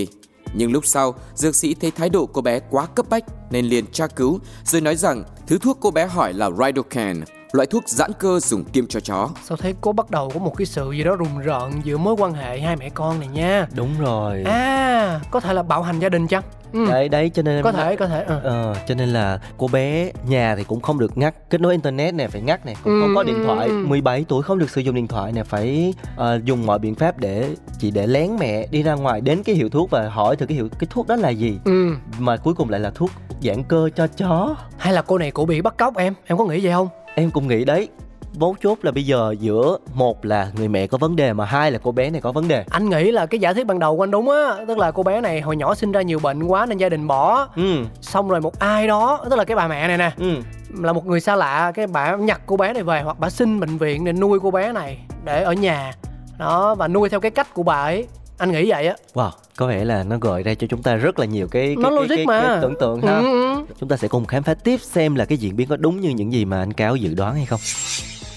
Nhưng 0.54 0.72
lúc 0.72 0.86
sau, 0.86 1.16
dược 1.36 1.56
sĩ 1.56 1.74
thấy 1.74 1.92
thái 1.92 2.10
độ 2.10 2.26
cô 2.26 2.42
bé 2.42 2.60
quá 2.60 2.86
cấp 2.86 3.06
bách 3.10 3.24
nên 3.52 3.66
liền 3.66 3.86
tra 3.92 4.08
cứu 4.08 4.40
rồi 4.66 4.82
nói 4.82 4.96
rằng 4.96 5.24
thứ 5.48 5.58
thuốc 5.58 5.78
cô 5.82 5.92
bé 5.92 6.08
hỏi 6.08 6.34
là 6.34 6.50
Ridocan, 6.50 7.24
loại 7.52 7.68
thuốc 7.68 7.90
giãn 7.90 8.12
cơ 8.20 8.40
dùng 8.40 8.64
tiêm 8.64 8.88
cho 8.88 9.00
chó. 9.00 9.30
sao 9.44 9.58
thấy 9.58 9.76
cô 9.82 9.92
bắt 9.92 10.12
đầu 10.12 10.32
có 10.34 10.40
một 10.40 10.54
cái 10.58 10.66
sự 10.66 10.92
gì 10.92 11.04
đó 11.04 11.16
rùng 11.16 11.40
rợn 11.40 11.72
giữa 11.84 11.98
mối 11.98 12.16
quan 12.18 12.34
hệ 12.34 12.60
hai 12.60 12.76
mẹ 12.76 12.90
con 12.90 13.20
này 13.20 13.28
nha? 13.28 13.68
Đúng 13.76 13.90
rồi. 14.00 14.44
À 14.46 15.20
có 15.32 15.40
thể 15.40 15.54
là 15.54 15.64
bạo 15.64 15.82
hành 15.84 16.00
gia 16.00 16.10
đình 16.10 16.28
chăng? 16.28 16.44
Ừ. 16.74 16.86
đấy 16.90 17.10
đấy 17.10 17.32
cho 17.34 17.42
nên 17.42 17.64
có 17.64 17.72
thể 17.72 17.96
có 17.96 18.08
thể 18.08 18.24
ờ. 18.24 18.40
Ờ, 18.44 18.76
cho 18.88 18.96
nên 18.96 19.10
là 19.10 19.40
cô 19.58 19.68
bé 19.68 20.12
nhà 20.28 20.56
thì 20.56 20.64
cũng 20.64 20.82
không 20.82 21.00
được 21.00 21.18
ngắt 21.18 21.36
kết 21.50 21.62
nối 21.62 21.72
internet 21.72 22.14
nè 22.14 22.28
phải 22.28 22.42
ngắt 22.42 22.66
nè 22.66 22.74
cũng 22.84 22.94
Ừ, 22.94 23.02
không 23.02 23.16
có 23.16 23.24
điện 23.24 23.44
thoại. 23.46 23.68
Ừ. 23.68 23.86
17 23.88 24.26
tuổi 24.28 24.44
không 24.44 24.58
được 24.60 24.70
sử 24.70 24.82
dụng 24.82 24.96
điện 24.96 25.08
thoại 25.08 25.32
nè 25.32 25.44
phải 25.44 25.94
ờ, 26.16 26.40
dùng 26.44 26.66
mọi 26.66 26.80
biện 26.80 26.96
pháp 26.96 27.18
để 27.20 27.56
chỉ 27.80 27.92
để 27.92 28.08
lén 28.08 28.30
mẹ 28.40 28.68
đi 28.72 28.84
ra 28.84 28.94
ngoài 28.94 29.22
đến 29.22 29.44
cái 29.44 29.56
hiệu 29.56 29.70
thuốc 29.70 29.90
và 29.90 30.10
hỏi 30.10 30.36
thử 30.36 30.46
cái 30.46 30.56
hiệu 30.56 30.70
cái 30.80 30.88
thuốc 30.90 31.08
đó 31.08 31.16
là 31.16 31.30
gì. 31.30 31.60
Ừ. 31.66 31.94
Mà 32.20 32.38
cuối 32.38 32.54
cùng 32.54 32.70
lại 32.70 32.80
là 32.80 32.92
thuốc 32.96 33.10
giãn 33.44 33.64
cơ 33.64 33.90
cho 33.96 34.08
chó. 34.08 34.56
Hay 34.78 34.94
là 34.94 35.02
cô 35.02 35.18
này 35.18 35.32
cổ 35.32 35.46
bị 35.46 35.62
bắt 35.62 35.78
cóc 35.78 35.96
em? 35.98 36.14
Em 36.26 36.38
có 36.38 36.46
nghĩ 36.46 36.60
vậy 36.64 36.74
không 36.74 36.88
em 37.16 37.32
cũng 37.32 37.48
nghĩ 37.48 37.66
đấy. 37.66 37.90
Mấu 38.38 38.56
chốt 38.64 38.78
là 38.82 38.92
bây 38.92 39.06
giờ 39.06 39.36
giữa 39.40 39.78
một 39.94 40.26
là 40.26 40.52
người 40.56 40.68
mẹ 40.68 40.88
có 40.88 40.98
vấn 40.98 41.16
đề 41.16 41.34
mà 41.34 41.46
hai 41.46 41.72
là 41.72 41.80
cô 41.84 41.92
bé 41.92 42.10
này 42.10 42.22
có 42.22 42.32
vấn 42.32 42.48
đề. 42.48 42.66
Anh 42.70 42.90
nghĩ 42.90 43.12
là 43.12 43.26
cái 43.26 43.40
giả 43.40 43.54
thuyết 43.54 43.68
ban 43.68 43.80
đầu 43.80 43.98
của 43.98 44.04
anh 44.04 44.12
đúng 44.12 44.30
á 44.30 44.56
tức 44.68 44.78
là 44.78 44.92
cô 44.92 45.04
bé 45.04 45.22
này 45.22 45.42
hồi 45.42 45.56
nhỏ 45.56 45.76
sinh 45.76 45.92
ra 45.92 46.02
nhiều 46.02 46.20
bệnh 46.20 46.44
quá 46.44 46.66
nên 46.66 46.78
gia 46.78 46.90
đình 46.90 47.08
bỏ. 47.08 47.48
Ừ. 47.56 47.86
Xong 48.02 48.30
rồi 48.30 48.42
một 48.42 48.60
ai 48.60 48.88
đó 48.88 49.26
tức 49.30 49.36
là 49.36 49.44
cái 49.44 49.56
bà 49.56 49.68
mẹ 49.68 49.88
này 49.88 49.98
nè 49.98 50.12
ừ. 50.18 50.36
là 50.84 50.94
một 50.94 51.06
người 51.06 51.20
xa 51.20 51.36
lạ 51.36 51.72
cái 51.76 51.88
bà 51.88 52.16
nhặt 52.16 52.42
cô 52.46 52.58
bé 52.58 52.74
này 52.74 52.84
về 52.84 53.02
hoặc 53.02 53.20
bà 53.20 53.30
xin 53.30 53.60
bệnh 53.60 53.78
viện 53.78 54.06
để 54.06 54.14
nuôi 54.14 54.40
cô 54.40 54.52
bé 54.52 54.72
này 54.72 55.00
để 55.24 55.44
ở 55.44 55.54
nhà. 55.54 55.94
Đó 56.38 56.76
và 56.76 56.88
nuôi 56.88 57.10
theo 57.10 57.20
cái 57.20 57.32
cách 57.32 57.54
của 57.54 57.64
bà 57.64 57.82
ấy 57.82 58.08
anh 58.40 58.52
nghĩ 58.52 58.70
vậy 58.72 58.88
á 58.88 58.96
wow 59.14 59.32
có 59.58 59.68
vẻ 59.68 59.86
là 59.86 60.04
nó 60.04 60.18
gợi 60.22 60.44
ra 60.44 60.54
cho 60.54 60.68
chúng 60.68 60.84
ta 60.84 60.96
rất 60.96 61.20
là 61.20 61.26
nhiều 61.26 61.48
cái 61.48 61.76
nó 61.76 61.90
cái, 61.90 61.98
logic 61.98 62.10
cái, 62.10 62.18
cái, 62.18 62.26
mà 62.26 62.42
cái 62.42 62.58
tưởng 62.62 62.76
tượng 62.80 63.02
ha 63.02 63.18
ừ, 63.18 63.24
ừ. 63.26 63.66
chúng 63.80 63.90
ta 63.90 63.98
sẽ 63.98 64.08
cùng 64.08 64.26
khám 64.26 64.44
phá 64.44 64.54
tiếp 64.54 64.82
xem 64.82 65.16
là 65.16 65.26
cái 65.26 65.38
diễn 65.38 65.56
biến 65.56 65.68
có 65.68 65.78
đúng 65.78 66.02
như 66.02 66.10
những 66.10 66.34
gì 66.34 66.46
mà 66.46 66.60
anh 66.60 66.74
cáo 66.74 66.96
dự 66.96 67.14
đoán 67.14 67.36
hay 67.36 67.46
không 67.46 67.60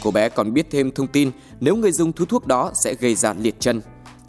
Cô 0.02 0.10
bé 0.10 0.28
còn 0.28 0.54
biết 0.54 0.66
thêm 0.70 0.90
thông 0.90 1.06
tin 1.06 1.30
nếu 1.60 1.76
người 1.76 1.92
dùng 1.92 2.12
thứ 2.12 2.24
thuốc 2.28 2.46
đó 2.46 2.70
sẽ 2.74 2.94
gây 2.94 3.14
ra 3.14 3.34
liệt 3.38 3.60
chân. 3.60 3.80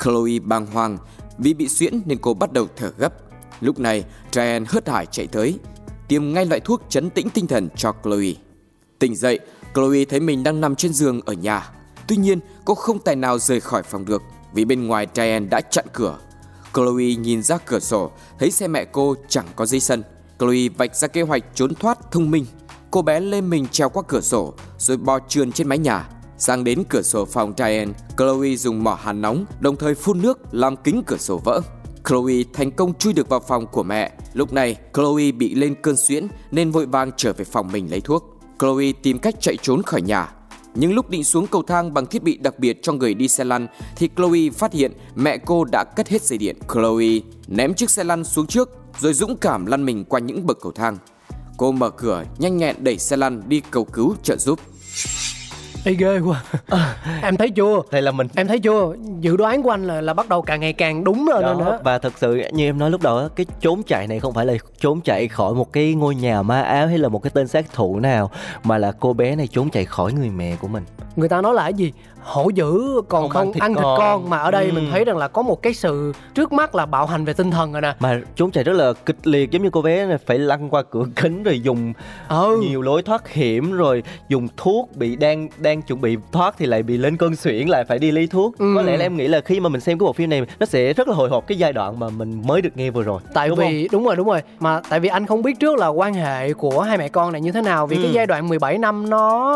Chloe 0.03 0.39
bàng 0.43 0.65
hoàng 0.65 0.97
vì 1.37 1.53
bị 1.53 1.67
suyễn 1.67 2.01
nên 2.05 2.17
cô 2.21 2.33
bắt 2.33 2.53
đầu 2.53 2.67
thở 2.75 2.91
gấp. 2.97 3.13
Lúc 3.61 3.79
này, 3.79 4.03
Ryan 4.31 4.65
hớt 4.67 4.89
hải 4.89 5.05
chạy 5.05 5.27
tới, 5.27 5.59
tiêm 6.07 6.33
ngay 6.33 6.45
loại 6.45 6.59
thuốc 6.59 6.81
chấn 6.89 7.09
tĩnh 7.09 7.29
tinh 7.29 7.47
thần 7.47 7.69
cho 7.75 7.93
Chloe. 8.03 8.33
Tỉnh 8.99 9.15
dậy, 9.15 9.39
Chloe 9.73 10.05
thấy 10.05 10.19
mình 10.19 10.43
đang 10.43 10.61
nằm 10.61 10.75
trên 10.75 10.93
giường 10.93 11.21
ở 11.25 11.33
nhà. 11.33 11.69
Tuy 12.07 12.15
nhiên, 12.15 12.39
cô 12.65 12.75
không 12.75 12.99
tài 12.99 13.15
nào 13.15 13.39
rời 13.39 13.59
khỏi 13.59 13.83
phòng 13.83 14.05
được 14.05 14.21
vì 14.53 14.65
bên 14.65 14.87
ngoài 14.87 15.07
Diane 15.15 15.45
đã 15.45 15.61
chặn 15.61 15.85
cửa. 15.93 16.17
Chloe 16.73 17.05
nhìn 17.05 17.43
ra 17.43 17.57
cửa 17.57 17.79
sổ, 17.79 18.11
thấy 18.39 18.51
xe 18.51 18.67
mẹ 18.67 18.85
cô 18.85 19.15
chẳng 19.27 19.45
có 19.55 19.65
dây 19.65 19.79
sân. 19.79 20.03
Chloe 20.39 20.69
vạch 20.77 20.95
ra 20.95 21.07
kế 21.07 21.21
hoạch 21.21 21.43
trốn 21.55 21.75
thoát 21.75 22.11
thông 22.11 22.31
minh. 22.31 22.45
Cô 22.91 23.01
bé 23.01 23.19
lên 23.19 23.49
mình 23.49 23.67
trèo 23.67 23.89
qua 23.89 24.03
cửa 24.07 24.21
sổ 24.21 24.53
rồi 24.77 24.97
bò 24.97 25.19
trườn 25.27 25.51
trên 25.51 25.67
mái 25.67 25.77
nhà. 25.77 26.09
Sang 26.37 26.63
đến 26.63 26.83
cửa 26.89 27.01
sổ 27.01 27.25
phòng 27.25 27.53
Diane, 27.57 27.91
Chloe 28.17 28.55
dùng 28.55 28.83
mỏ 28.83 28.99
hàn 29.03 29.21
nóng 29.21 29.45
đồng 29.59 29.75
thời 29.75 29.95
phun 29.95 30.21
nước 30.21 30.39
làm 30.51 30.75
kính 30.75 31.03
cửa 31.07 31.17
sổ 31.17 31.37
vỡ. 31.37 31.61
Chloe 32.09 32.33
thành 32.53 32.71
công 32.71 32.93
chui 32.93 33.13
được 33.13 33.29
vào 33.29 33.39
phòng 33.39 33.67
của 33.67 33.83
mẹ. 33.83 34.11
Lúc 34.33 34.53
này, 34.53 34.75
Chloe 34.93 35.31
bị 35.31 35.55
lên 35.55 35.75
cơn 35.81 35.97
suyễn 35.97 36.27
nên 36.51 36.71
vội 36.71 36.85
vàng 36.85 37.11
trở 37.17 37.33
về 37.33 37.45
phòng 37.45 37.71
mình 37.71 37.91
lấy 37.91 38.01
thuốc. 38.01 38.39
Chloe 38.59 38.91
tìm 39.03 39.19
cách 39.19 39.35
chạy 39.41 39.57
trốn 39.61 39.83
khỏi 39.83 40.01
nhà. 40.01 40.33
Nhưng 40.75 40.93
lúc 40.93 41.09
định 41.09 41.23
xuống 41.23 41.47
cầu 41.47 41.63
thang 41.63 41.93
bằng 41.93 42.05
thiết 42.05 42.23
bị 42.23 42.37
đặc 42.37 42.59
biệt 42.59 42.79
cho 42.83 42.93
người 42.93 43.13
đi 43.13 43.27
xe 43.27 43.43
lăn 43.43 43.67
thì 43.95 44.09
Chloe 44.15 44.49
phát 44.53 44.73
hiện 44.73 44.91
mẹ 45.15 45.37
cô 45.37 45.65
đã 45.71 45.83
cất 45.95 46.07
hết 46.09 46.21
dây 46.21 46.37
điện. 46.37 46.57
Chloe 46.73 47.07
ném 47.47 47.73
chiếc 47.73 47.89
xe 47.89 48.03
lăn 48.03 48.23
xuống 48.23 48.47
trước 48.47 48.69
rồi 48.99 49.13
dũng 49.13 49.37
cảm 49.37 49.65
lăn 49.65 49.85
mình 49.85 50.05
qua 50.05 50.19
những 50.19 50.45
bậc 50.45 50.57
cầu 50.61 50.71
thang. 50.71 50.97
Cô 51.57 51.71
mở 51.71 51.89
cửa, 51.89 52.23
nhanh 52.37 52.57
nhẹn 52.57 52.75
đẩy 52.79 52.97
xe 52.97 53.17
lăn 53.17 53.41
đi 53.47 53.61
cầu 53.71 53.85
cứu 53.85 54.15
trợ 54.23 54.37
giúp. 54.37 54.59
Ê 55.85 55.93
ghê 55.93 56.19
quá. 56.19 56.43
Em 57.21 57.37
thấy 57.37 57.49
chưa? 57.49 57.81
Đây 57.91 58.01
là 58.01 58.11
mình 58.11 58.27
em 58.35 58.47
thấy 58.47 58.59
chưa? 58.59 58.93
Dự 59.19 59.37
đoán 59.37 59.63
của 59.63 59.69
anh 59.69 59.87
là 59.87 60.01
là 60.01 60.13
bắt 60.13 60.29
đầu 60.29 60.41
càng 60.41 60.59
ngày 60.59 60.73
càng 60.73 61.03
đúng 61.03 61.25
rồi 61.25 61.43
đó, 61.43 61.55
đó, 61.59 61.79
và 61.83 61.99
thật 61.99 62.13
sự 62.17 62.41
như 62.51 62.65
em 62.65 62.77
nói 62.77 62.91
lúc 62.91 63.01
đầu 63.01 63.17
á, 63.17 63.25
cái 63.35 63.45
trốn 63.59 63.83
chạy 63.83 64.07
này 64.07 64.19
không 64.19 64.33
phải 64.33 64.45
là 64.45 64.53
trốn 64.79 65.01
chạy 65.01 65.27
khỏi 65.27 65.53
một 65.53 65.73
cái 65.73 65.93
ngôi 65.93 66.15
nhà 66.15 66.41
ma 66.41 66.61
áo 66.61 66.87
hay 66.87 66.97
là 66.97 67.09
một 67.09 67.23
cái 67.23 67.31
tên 67.33 67.47
sát 67.47 67.65
thủ 67.73 67.99
nào 67.99 68.31
mà 68.63 68.77
là 68.77 68.91
cô 68.91 69.13
bé 69.13 69.35
này 69.35 69.47
trốn 69.47 69.69
chạy 69.69 69.85
khỏi 69.85 70.13
người 70.13 70.29
mẹ 70.29 70.55
của 70.55 70.67
mình. 70.67 70.83
Người 71.15 71.29
ta 71.29 71.41
nói 71.41 71.53
là 71.53 71.63
cái 71.63 71.73
gì 71.73 71.93
hổ 72.23 72.49
dữ 72.49 73.01
còn 73.09 73.21
Không 73.21 73.29
không, 73.29 73.41
ăn 73.47 73.53
thịt 73.53 73.61
ăn 73.63 73.73
thịt 73.73 73.83
con. 73.83 73.97
con. 73.99 74.29
mà 74.29 74.37
ở 74.37 74.51
đây 74.51 74.65
Ừ. 74.65 74.71
mình 74.73 74.87
thấy 74.91 75.05
rằng 75.05 75.17
là 75.17 75.27
có 75.27 75.41
một 75.41 75.61
cái 75.61 75.73
sự 75.73 76.13
trước 76.33 76.53
mắt 76.53 76.75
là 76.75 76.85
bạo 76.85 77.05
hành 77.05 77.25
về 77.25 77.33
tinh 77.33 77.51
thần 77.51 77.71
rồi 77.71 77.81
nè 77.81 77.95
mà 77.99 78.21
trốn 78.35 78.51
chạy 78.51 78.63
rất 78.63 78.73
là 78.73 78.93
kịch 79.05 79.27
liệt 79.27 79.51
giống 79.51 79.63
như 79.63 79.69
cô 79.69 79.81
bé 79.81 80.05
này 80.05 80.17
phải 80.25 80.39
lăn 80.39 80.69
qua 80.69 80.83
cửa 80.91 81.03
kính 81.15 81.43
rồi 81.43 81.59
dùng 81.61 81.93
ừ 82.29 82.57
nhiều 82.69 82.81
lối 82.81 83.01
thoát 83.01 83.29
hiểm 83.29 83.71
rồi 83.71 84.03
dùng 84.29 84.47
thuốc 84.57 84.89
bị 84.95 85.15
đang 85.15 85.47
đang 85.57 85.81
chuẩn 85.81 86.01
bị 86.01 86.17
thoát 86.31 86.55
thì 86.57 86.65
lại 86.65 86.83
bị 86.83 86.97
lên 86.97 87.17
cơn 87.17 87.35
suyễn 87.35 87.67
lại 87.67 87.83
phải 87.85 87.99
đi 87.99 88.11
lấy 88.11 88.27
thuốc 88.27 88.57
Ừ. 88.57 88.73
có 88.75 88.81
lẽ 88.81 88.97
là 88.97 89.05
em 89.05 89.17
nghĩ 89.17 89.27
là 89.27 89.41
khi 89.45 89.59
mà 89.59 89.69
mình 89.69 89.81
xem 89.81 89.99
cái 89.99 90.05
bộ 90.05 90.13
phim 90.13 90.29
này 90.29 90.41
nó 90.59 90.65
sẽ 90.65 90.93
rất 90.93 91.07
là 91.07 91.15
hồi 91.15 91.29
hộp 91.29 91.47
cái 91.47 91.57
giai 91.57 91.73
đoạn 91.73 91.99
mà 91.99 92.09
mình 92.09 92.41
mới 92.45 92.61
được 92.61 92.69
nghe 92.77 92.89
vừa 92.91 93.03
rồi 93.03 93.21
tại 93.33 93.49
đúng 93.49 93.57
vì 93.59 93.87
đúng 93.91 94.05
rồi 94.05 94.15
đúng 94.15 94.27
rồi 94.27 94.41
mà 94.59 94.81
tại 94.89 94.99
vì 94.99 95.09
anh 95.09 95.25
không 95.25 95.41
biết 95.41 95.59
trước 95.59 95.77
là 95.77 95.87
quan 95.87 96.13
hệ 96.13 96.53
của 96.53 96.81
hai 96.81 96.97
mẹ 96.97 97.07
con 97.09 97.31
này 97.31 97.41
như 97.41 97.51
thế 97.51 97.61
nào 97.61 97.87
vì 97.87 97.97
Ừ. 97.97 98.01
cái 98.03 98.11
giai 98.13 98.25
đoạn 98.27 98.47
17 98.49 98.77
năm 98.77 99.09
nó 99.09 99.53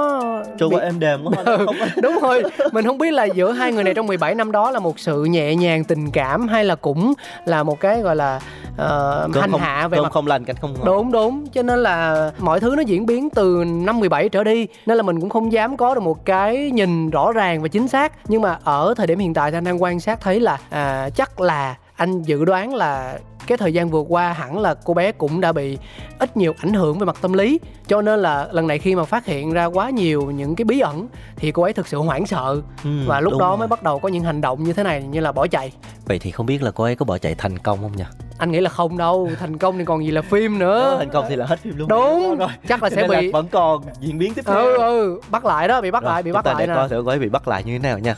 trôi 0.60 0.70
bị- 0.70 0.76
qua 0.76 0.82
êm 0.84 1.00
đềm 1.00 1.26
quá 1.26 1.44
Ừ, 1.46 1.66
đúng 2.02 2.20
rồi 2.22 2.44
mình 2.72 2.86
không 2.86 2.98
biết 2.98 3.12
là 3.14 3.26
giữa 3.26 3.52
hai 3.52 3.72
người 3.72 3.84
này 3.84 3.94
trong 3.94 4.08
17 4.08 4.36
năm 4.36 4.52
đó 4.52 4.72
là 4.72 4.80
một 4.80 5.00
sự 5.00 5.24
nhẹ 5.24 5.56
nhàng 5.56 5.84
tình 5.84 6.12
cảm 6.12 6.48
hay 6.48 6.66
là 6.66 6.76
cũng 6.76 7.14
là 7.46 7.64
một 7.64 7.80
cái 7.80 8.02
gọi 8.02 8.16
là 8.16 8.40
uh, 8.74 9.36
hành 9.36 9.52
không, 9.52 9.62
hạ 9.62 9.88
về 9.88 10.00
mặt 10.00 10.12
không 10.12 10.28
lành 10.28 10.46
canh 10.46 10.56
không 10.62 10.74
ngọt 10.74 10.86
đúng 10.86 11.12
đúng. 11.12 11.48
Cho 11.48 11.64
nên 11.64 11.80
là 11.80 12.32
mọi 12.40 12.60
thứ 12.60 12.74
nó 12.76 12.82
diễn 12.82 13.06
biến 13.06 13.30
từ 13.30 13.64
năm 13.68 14.00
17 14.00 14.30
trở 14.30 14.44
đi 14.44 14.68
nên 14.86 14.98
là 14.98 15.04
mình 15.04 15.20
cũng 15.20 15.30
không 15.30 15.52
dám 15.52 15.78
có 15.78 15.96
được 15.96 16.02
một 16.02 16.26
cái 16.26 16.72
nhìn 16.72 17.10
rõ 17.10 17.32
ràng 17.32 17.62
và 17.62 17.68
chính 17.68 17.88
xác. 17.88 18.14
Nhưng 18.28 18.42
mà 18.42 18.60
ở 18.64 18.94
thời 18.98 19.08
điểm 19.08 19.20
hiện 19.20 19.34
tại 19.34 19.52
thì 19.52 19.58
anh 19.58 19.64
đang 19.64 19.84
quan 19.84 20.00
sát 20.00 20.22
thấy 20.22 20.40
là 20.40 20.58
à, 20.70 21.10
chắc 21.10 21.42
là 21.42 21.76
anh 21.98 22.22
dự 22.22 22.46
đoán 22.46 22.76
là 22.76 23.20
cái 23.48 23.58
thời 23.58 23.74
gian 23.74 23.90
vừa 23.90 24.02
qua 24.02 24.34
hẳn 24.34 24.60
là 24.60 24.74
cô 24.74 24.94
bé 24.94 25.12
cũng 25.12 25.42
đã 25.42 25.52
bị 25.52 25.78
ít 26.20 26.38
nhiều 26.38 26.54
ảnh 26.62 26.74
hưởng 26.74 27.00
về 27.00 27.06
mặt 27.06 27.16
tâm 27.22 27.34
lý. 27.34 27.60
Cho 27.88 28.02
nên 28.02 28.20
là 28.20 28.48
lần 28.52 28.68
này 28.68 28.80
khi 28.80 28.96
mà 28.96 29.04
phát 29.04 29.26
hiện 29.26 29.54
ra 29.54 29.66
quá 29.66 29.90
nhiều 29.90 30.32
những 30.32 30.56
cái 30.56 30.66
bí 30.66 30.80
ẩn 30.80 31.08
thì 31.36 31.52
cô 31.52 31.64
ấy 31.64 31.74
thực 31.74 31.88
sự 31.88 31.98
hoảng 31.98 32.26
sợ. 32.26 32.62
Ừ, 32.84 32.90
và 33.08 33.20
lúc 33.20 33.34
đó 33.40 33.50
rồi. 33.50 33.58
mới 33.58 33.68
bắt 33.68 33.84
đầu 33.84 34.00
có 34.00 34.10
những 34.10 34.24
hành 34.24 34.42
động 34.42 34.64
như 34.64 34.74
thế 34.74 34.84
này 34.84 35.04
như 35.04 35.20
là 35.20 35.32
bỏ 35.32 35.48
chạy. 35.48 35.72
Vậy 36.06 36.20
thì 36.20 36.32
không 36.32 36.46
biết 36.46 36.64
là 36.64 36.72
cô 36.72 36.84
ấy 36.84 36.96
có 36.96 37.06
bỏ 37.06 37.18
chạy 37.18 37.36
thành 37.36 37.58
công 37.60 37.80
không 37.82 37.96
nhỉ? 37.98 38.04
Anh 38.38 38.52
nghĩ 38.52 38.60
là 38.60 38.70
không 38.70 38.98
đâu 38.98 39.30
thành 39.40 39.58
công 39.58 39.78
thì 39.78 39.86
còn 39.86 40.06
gì 40.06 40.12
là 40.12 40.22
phim 40.22 40.60
nữa. 40.60 40.96
Thành 41.00 41.10
công 41.10 41.26
thì 41.30 41.36
là 41.36 41.46
hết 41.46 41.60
phim 41.60 41.78
luôn. 41.78 41.88
Đúng 41.88 42.38
rồi. 42.38 42.50
chắc 42.68 42.84
là 42.84 42.90
sẽ 42.90 42.96
nên 42.96 43.10
là 43.10 43.22
bị 43.22 43.32
vẫn 43.32 43.48
còn 43.48 43.84
diễn 44.00 44.18
biến 44.18 44.34
tiếp 44.34 44.42
theo. 44.46 44.56
Ừ 44.58 44.78
ừ 44.78 45.22
bắt 45.30 45.46
lại 45.46 45.68
đó 45.68 45.82
bị 45.82 45.92
bắt 45.92 46.04
Rồi, 46.04 46.12
lại 46.12 46.24
bị 46.24 46.30
chúng 46.30 46.34
bắt 46.34 46.46
ta 46.46 46.54
lại 46.54 46.62
để 46.62 46.68
nè. 46.68 46.76
coi 46.76 46.90
thử 46.90 47.02
cô 47.06 47.12
ấy 47.12 47.20
bị 47.20 47.30
bắt 47.30 47.48
lại 47.48 47.64
như 47.64 47.74
thế 47.74 47.80
nào 47.80 48.00
nha. 48.00 48.16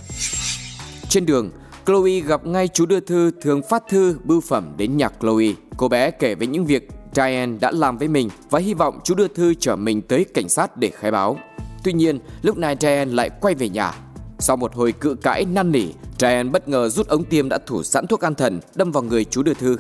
Trên 1.09 1.25
đường, 1.25 1.51
Chloe 1.89 2.19
gặp 2.19 2.45
ngay 2.45 2.67
chú 2.67 2.86
đưa 2.86 2.99
thư 2.99 3.32
thường 3.41 3.62
phát 3.69 3.84
thư 3.89 4.15
bưu 4.23 4.41
phẩm 4.41 4.73
đến 4.78 4.97
nhà 4.97 5.10
Chloe. 5.21 5.45
Cô 5.78 5.88
bé 5.88 6.12
kể 6.12 6.36
về 6.36 6.47
những 6.47 6.65
việc 6.65 6.89
Diane 7.13 7.58
đã 7.62 7.71
làm 7.71 7.97
với 7.97 8.08
mình 8.08 8.30
và 8.49 8.60
hy 8.60 8.73
vọng 8.73 8.99
chú 9.04 9.15
đưa 9.15 9.28
thư 9.28 9.54
chở 9.54 9.75
mình 9.75 10.02
tới 10.02 10.25
cảnh 10.34 10.49
sát 10.49 10.78
để 10.78 10.89
khai 10.89 11.12
báo. 11.12 11.38
Tuy 11.84 11.93
nhiên, 11.93 12.19
lúc 12.41 12.58
này 12.58 12.75
Diane 12.80 13.13
lại 13.13 13.30
quay 13.41 13.56
về 13.56 13.69
nhà. 13.69 13.93
Sau 14.39 14.58
một 14.58 14.75
hồi 14.75 14.91
cự 14.91 15.15
cãi 15.15 15.45
năn 15.45 15.71
nỉ, 15.71 15.86
Diane 16.19 16.49
bất 16.49 16.67
ngờ 16.67 16.89
rút 16.89 17.08
ống 17.08 17.23
tiêm 17.23 17.49
đã 17.49 17.58
thủ 17.67 17.84
sẵn 17.84 18.08
thuốc 18.08 18.21
an 18.21 18.36
thần 18.36 18.60
đâm 18.75 18.91
vào 18.91 19.04
người 19.04 19.25
chú 19.25 19.43
đưa 19.43 19.54
thư. 19.54 19.78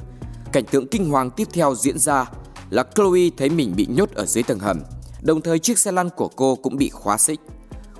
Cảnh 0.51 0.65
tượng 0.71 0.87
kinh 0.87 1.09
hoàng 1.09 1.29
tiếp 1.29 1.47
theo 1.53 1.75
diễn 1.75 1.97
ra 1.97 2.25
là 2.69 2.83
Chloe 2.95 3.21
thấy 3.37 3.49
mình 3.49 3.73
bị 3.75 3.87
nhốt 3.89 4.09
ở 4.11 4.25
dưới 4.25 4.43
tầng 4.43 4.59
hầm, 4.59 4.81
đồng 5.21 5.41
thời 5.41 5.59
chiếc 5.59 5.79
xe 5.79 5.91
lăn 5.91 6.09
của 6.09 6.27
cô 6.27 6.55
cũng 6.55 6.77
bị 6.77 6.89
khóa 6.89 7.17
xích. 7.17 7.39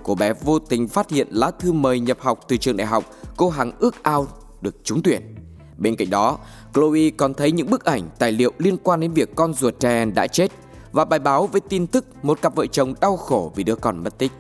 Cô 0.04 0.16
bé 0.16 0.34
vô 0.34 0.60
tình 0.60 0.88
phát 0.88 1.10
hiện 1.10 1.28
lá 1.32 1.52
thư 1.60 1.72
mời 1.72 2.00
nhập 2.00 2.18
học 2.22 2.40
từ 2.48 2.58
trường 2.58 2.78
đại 2.78 2.88
học 2.88 3.04
cô 3.38 3.50
hằng 3.50 3.72
ước 3.80 4.04
ao 4.04 4.28
được 4.62 4.76
trúng 4.84 5.02
tuyển. 5.04 5.36
Bên 5.78 5.96
cạnh 5.96 6.10
đó, 6.10 6.38
Chloe 6.74 7.10
còn 7.18 7.34
thấy 7.34 7.52
những 7.52 7.70
bức 7.70 7.86
ảnh, 7.86 8.10
tài 8.20 8.32
liệu 8.32 8.52
liên 8.58 8.78
quan 8.84 9.00
đến 9.00 9.14
việc 9.14 9.36
con 9.36 9.54
ruột 9.54 9.76
Diane 9.80 10.12
đã 10.12 10.28
chết 10.28 10.52
và 10.92 11.06
bài 11.06 11.20
báo 11.20 11.48
với 11.48 11.62
tin 11.62 11.88
tức 11.88 12.06
một 12.24 12.42
cặp 12.42 12.56
vợ 12.56 12.66
chồng 12.66 12.94
đau 13.02 13.18
khổ 13.18 13.52
vì 13.56 13.64
đứa 13.64 13.76
con 13.76 14.04
mất 14.04 14.18
tích. 14.18 14.32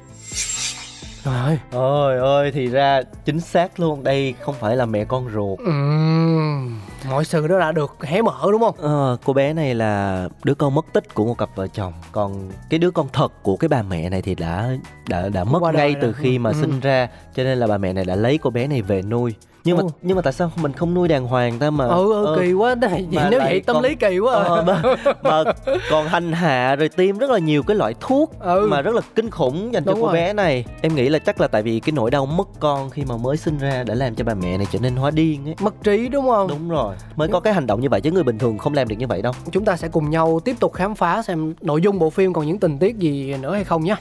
Trời 1.24 1.36
ơi. 1.36 1.60
Ôi 1.72 2.17
ơi 2.17 2.52
thì 2.54 2.67
ra 2.67 3.02
chính 3.26 3.39
xác 3.39 3.80
luôn 3.80 4.04
đây 4.04 4.34
không 4.41 4.56
phải 4.60 4.76
là 4.76 4.86
mẹ 4.86 5.06
con 5.06 5.30
ruột. 5.34 5.60
Ừm, 5.60 6.80
mọi 7.10 7.26
sự 7.26 7.48
đó 7.48 7.60
đã 7.60 7.72
được 7.72 7.98
hé 8.02 8.22
mở 8.22 8.34
đúng 8.52 8.62
không? 8.62 8.76
Ờ, 8.78 9.18
cô 9.26 9.34
bé 9.34 9.54
này 9.54 9.76
là 9.76 10.28
đứa 10.44 10.54
con 10.54 10.76
mất 10.76 10.86
tích 10.94 11.14
của 11.14 11.26
một 11.26 11.38
cặp 11.38 11.50
vợ 11.56 11.68
chồng 11.68 11.94
còn 12.12 12.50
cái 12.70 12.80
đứa 12.80 12.92
con 12.92 13.08
thật 13.14 13.32
của 13.44 13.58
cái 13.58 13.68
bà 13.68 13.82
mẹ 13.82 14.10
này 14.10 14.22
thì 14.22 14.36
đã 14.36 14.70
đã 15.08 15.30
đã 15.30 15.44
mất 15.44 15.60
Qua 15.60 15.72
ngay 15.72 15.94
rồi. 15.94 16.00
từ 16.02 16.14
khi 16.14 16.40
mà 16.40 16.50
Ừ. 16.50 16.56
sinh 16.62 16.80
ra 16.80 17.08
cho 17.36 17.44
nên 17.44 17.58
là 17.58 17.68
bà 17.68 17.78
mẹ 17.78 17.94
này 17.94 18.06
đã 18.06 18.16
lấy 18.16 18.38
cô 18.38 18.50
bé 18.50 18.68
này 18.68 18.82
về 18.82 19.02
nuôi 19.02 19.34
nhưng 19.63 19.78
mà 19.78 19.84
nhưng 20.02 20.15
mà 20.15 20.22
tại 20.22 20.34
sao 20.34 20.52
mình 20.62 20.74
không 20.74 20.93
nuôi 20.93 21.08
đàng 21.08 21.28
hoàng 21.28 21.60
ta 21.60 21.69
mà 21.69 21.86
ừ, 21.86 22.13
ừ 22.13 22.26
ờ, 22.26 22.38
kỳ 22.41 22.54
quá 22.54 22.76
này 22.76 23.08
mà 23.12 23.28
nếu 23.32 23.39
vậy 23.39 23.62
tâm 23.62 23.74
còn- 23.74 23.84
lý 23.84 23.95
kỳ 23.95 24.19
quá 24.19 24.34
à. 24.36 24.43
ờ, 24.43 24.63
mà, 24.67 24.82
mà 25.24 25.43
còn 25.91 26.08
hành 26.08 26.32
hạ 26.32 26.76
rồi 26.76 26.89
tiêm 26.89 27.17
rất 27.17 27.30
là 27.30 27.39
nhiều 27.39 27.63
cái 27.63 27.76
loại 27.78 27.93
thuốc 28.00 28.39
Ừ. 28.39 28.67
mà 28.72 28.82
rất 28.82 28.95
là 28.95 29.02
kinh 29.15 29.30
khủng 29.30 29.74
dành 29.74 29.84
cho 29.84 29.91
Đúng 29.91 30.02
cô 30.02 30.06
rồi. 30.08 30.15
bé 30.15 30.34
này 30.34 30.65
em 30.82 30.95
nghĩ 30.95 31.10
là 31.10 31.19
chắc 31.19 31.41
là 31.41 31.48
tại 31.48 31.62
vì 31.63 31.80
cái 31.80 31.91
nỗi 31.91 32.12
đau 32.12 32.26
mất 32.26 32.48
con 32.60 32.89
khi 32.89 33.06
mà 33.06 33.17
mới 33.17 33.38
sinh 33.38 33.58
ra 33.58 33.84
đã 33.84 33.95
làm 33.95 34.15
cho 34.15 34.24
bà 34.24 34.34
mẹ 34.34 34.58
này 34.58 34.67
trở 34.72 34.80
nên 34.80 34.95
hóa 34.95 35.12
điên 35.12 35.48
ấy 35.48 35.56
mất 35.60 35.74
trí 35.84 36.08
đúng 36.08 36.26
không 36.30 36.48
đúng 36.48 36.69
rồi 36.69 36.95
mới 37.15 37.28
có 37.28 37.39
cái 37.39 37.54
hành 37.54 37.67
động 37.67 37.82
như 37.82 37.89
vậy 37.89 38.02
chứ 38.02 38.12
người 38.12 38.24
bình 38.24 38.38
thường 38.38 38.58
không 38.58 38.74
làm 38.74 38.88
được 38.88 38.95
như 39.00 39.08
vậy 39.08 39.22
đâu 39.22 39.34
chúng 39.52 39.65
ta 39.65 39.78
sẽ 39.78 39.88
cùng 39.88 40.10
nhau 40.10 40.39
tiếp 40.45 40.56
tục 40.60 40.74
khám 40.74 40.95
phá 40.95 41.22
xem 41.22 41.54
nội 41.62 41.82
dung 41.82 42.00
bộ 42.00 42.10
phim 42.10 42.34
còn 42.34 42.48
những 42.48 42.60
tình 42.60 42.78
tiết 42.80 42.98
gì 42.98 43.36
nữa 43.41 43.54
hay 43.54 43.63
không 43.63 43.84
nhé 43.84 43.95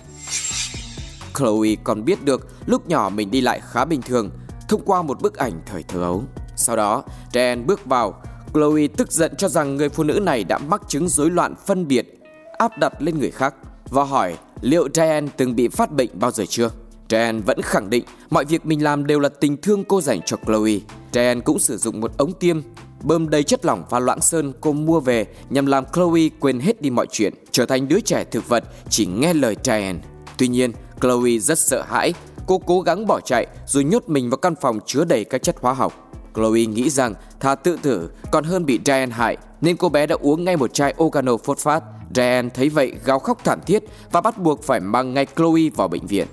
Chloe 1.38 1.71
còn 1.85 2.05
biết 2.05 2.25
được 2.25 2.49
lúc 2.66 2.88
nhỏ 2.88 3.11
mình 3.14 3.31
đi 3.31 3.40
lại 3.40 3.61
khá 3.71 3.85
bình 3.85 4.03
thường 4.03 4.31
thông 4.69 4.83
qua 4.85 5.03
một 5.03 5.23
bức 5.23 5.37
ảnh 5.37 5.61
thời 5.67 5.83
thơ 5.83 6.03
ấu. 6.03 6.25
Sau 6.57 6.77
đó, 6.77 7.03
Diane 7.33 7.63
bước 7.63 7.87
vào. 7.87 8.23
Chloe 8.55 8.87
tức 8.87 9.13
giận 9.13 9.33
cho 9.39 9.49
rằng 9.49 9.77
người 9.77 9.89
phụ 9.89 10.03
nữ 10.03 10.21
này 10.23 10.45
đã 10.45 10.59
mắc 10.59 10.83
chứng 10.89 11.09
rối 11.09 11.31
loạn 11.31 11.55
phân 11.67 11.89
biệt, 11.89 12.21
áp 12.59 12.79
đặt 12.79 13.03
lên 13.03 13.19
người 13.19 13.31
khác 13.31 13.55
và 13.91 14.05
hỏi 14.05 14.37
liệu 14.61 14.89
Diane 14.95 15.29
từng 15.37 15.57
bị 15.57 15.69
phát 15.69 15.93
bệnh 15.93 16.11
bao 16.15 16.31
giờ 16.31 16.45
chưa. 16.49 16.71
Diane 17.11 17.41
vẫn 17.41 17.63
khẳng 17.63 17.91
định 17.91 18.05
mọi 18.31 18.45
việc 18.45 18.67
mình 18.67 18.83
làm 18.83 19.07
đều 19.07 19.21
là 19.21 19.29
tình 19.29 19.57
thương 19.57 19.85
cô 19.85 20.01
dành 20.01 20.21
cho 20.27 20.37
Chloe. 20.47 20.73
Diane 21.13 21.41
cũng 21.41 21.59
sử 21.59 21.77
dụng 21.77 22.01
một 22.01 22.19
ống 22.19 22.33
tiêm 22.33 22.61
bơm 23.03 23.31
đầy 23.31 23.43
chất 23.43 23.65
lỏng 23.65 23.85
và 23.91 23.99
loãng 23.99 24.21
sơn 24.21 24.53
cô 24.61 24.73
mua 24.73 25.01
về 25.01 25.27
nhằm 25.51 25.67
làm 25.67 25.85
Chloe 25.93 26.23
quên 26.41 26.61
hết 26.61 26.83
đi 26.83 26.91
mọi 26.91 27.07
chuyện, 27.11 27.35
trở 27.51 27.67
thành 27.67 27.89
đứa 27.89 28.01
trẻ 28.01 28.25
thực 28.25 28.49
vật 28.49 28.65
chỉ 28.89 29.07
nghe 29.07 29.35
lời 29.35 29.57
Diane. 29.65 29.99
Tuy 30.39 30.49
nhiên, 30.49 30.73
Chloe 31.01 31.39
rất 31.39 31.59
sợ 31.59 31.83
hãi, 31.83 32.15
cô 32.49 32.59
cố 32.59 32.81
gắng 32.81 33.07
bỏ 33.07 33.21
chạy 33.21 33.47
rồi 33.67 33.85
nhốt 33.85 34.03
mình 34.07 34.31
vào 34.31 34.37
căn 34.37 34.55
phòng 34.61 34.81
chứa 34.87 35.05
đầy 35.05 35.25
các 35.25 35.43
chất 35.43 35.57
hóa 35.61 35.73
học. 35.73 36.11
Chloe 36.35 36.65
nghĩ 36.65 36.91
rằng 36.91 37.15
thà 37.41 37.55
tự 37.55 37.79
tử 37.83 38.11
còn 38.31 38.45
hơn 38.45 38.67
bị 38.67 38.81
Diane 38.85 39.13
hại, 39.13 39.37
nên 39.61 39.77
cô 39.77 39.89
bé 39.89 40.07
đã 40.07 40.17
uống 40.21 40.45
ngay 40.45 40.57
một 40.57 40.75
chai 40.75 40.95
organophosphate. 41.03 41.87
Diane 42.15 42.49
thấy 42.55 42.69
vậy 42.69 42.93
gào 43.05 43.19
khóc 43.19 43.39
thảm 43.45 43.61
thiết 43.67 43.85
và 44.13 44.21
bắt 44.21 44.39
buộc 44.39 44.63
phải 44.63 44.81
mang 44.81 45.15
ngay 45.15 45.27
Chloe 45.37 45.63
vào 45.77 45.89
bệnh 45.89 46.07
viện. 46.07 46.27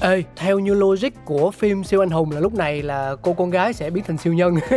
Ê, 0.00 0.22
theo 0.36 0.58
như 0.58 0.74
logic 0.74 1.08
của 1.24 1.50
phim 1.50 1.84
siêu 1.84 2.02
anh 2.02 2.10
hùng 2.10 2.30
là 2.30 2.40
lúc 2.40 2.54
này 2.54 2.82
là 2.82 3.16
cô 3.22 3.32
con 3.32 3.50
gái 3.50 3.72
sẽ 3.72 3.90
biến 3.90 4.04
thành 4.06 4.18
siêu 4.18 4.32
nhân. 4.32 4.54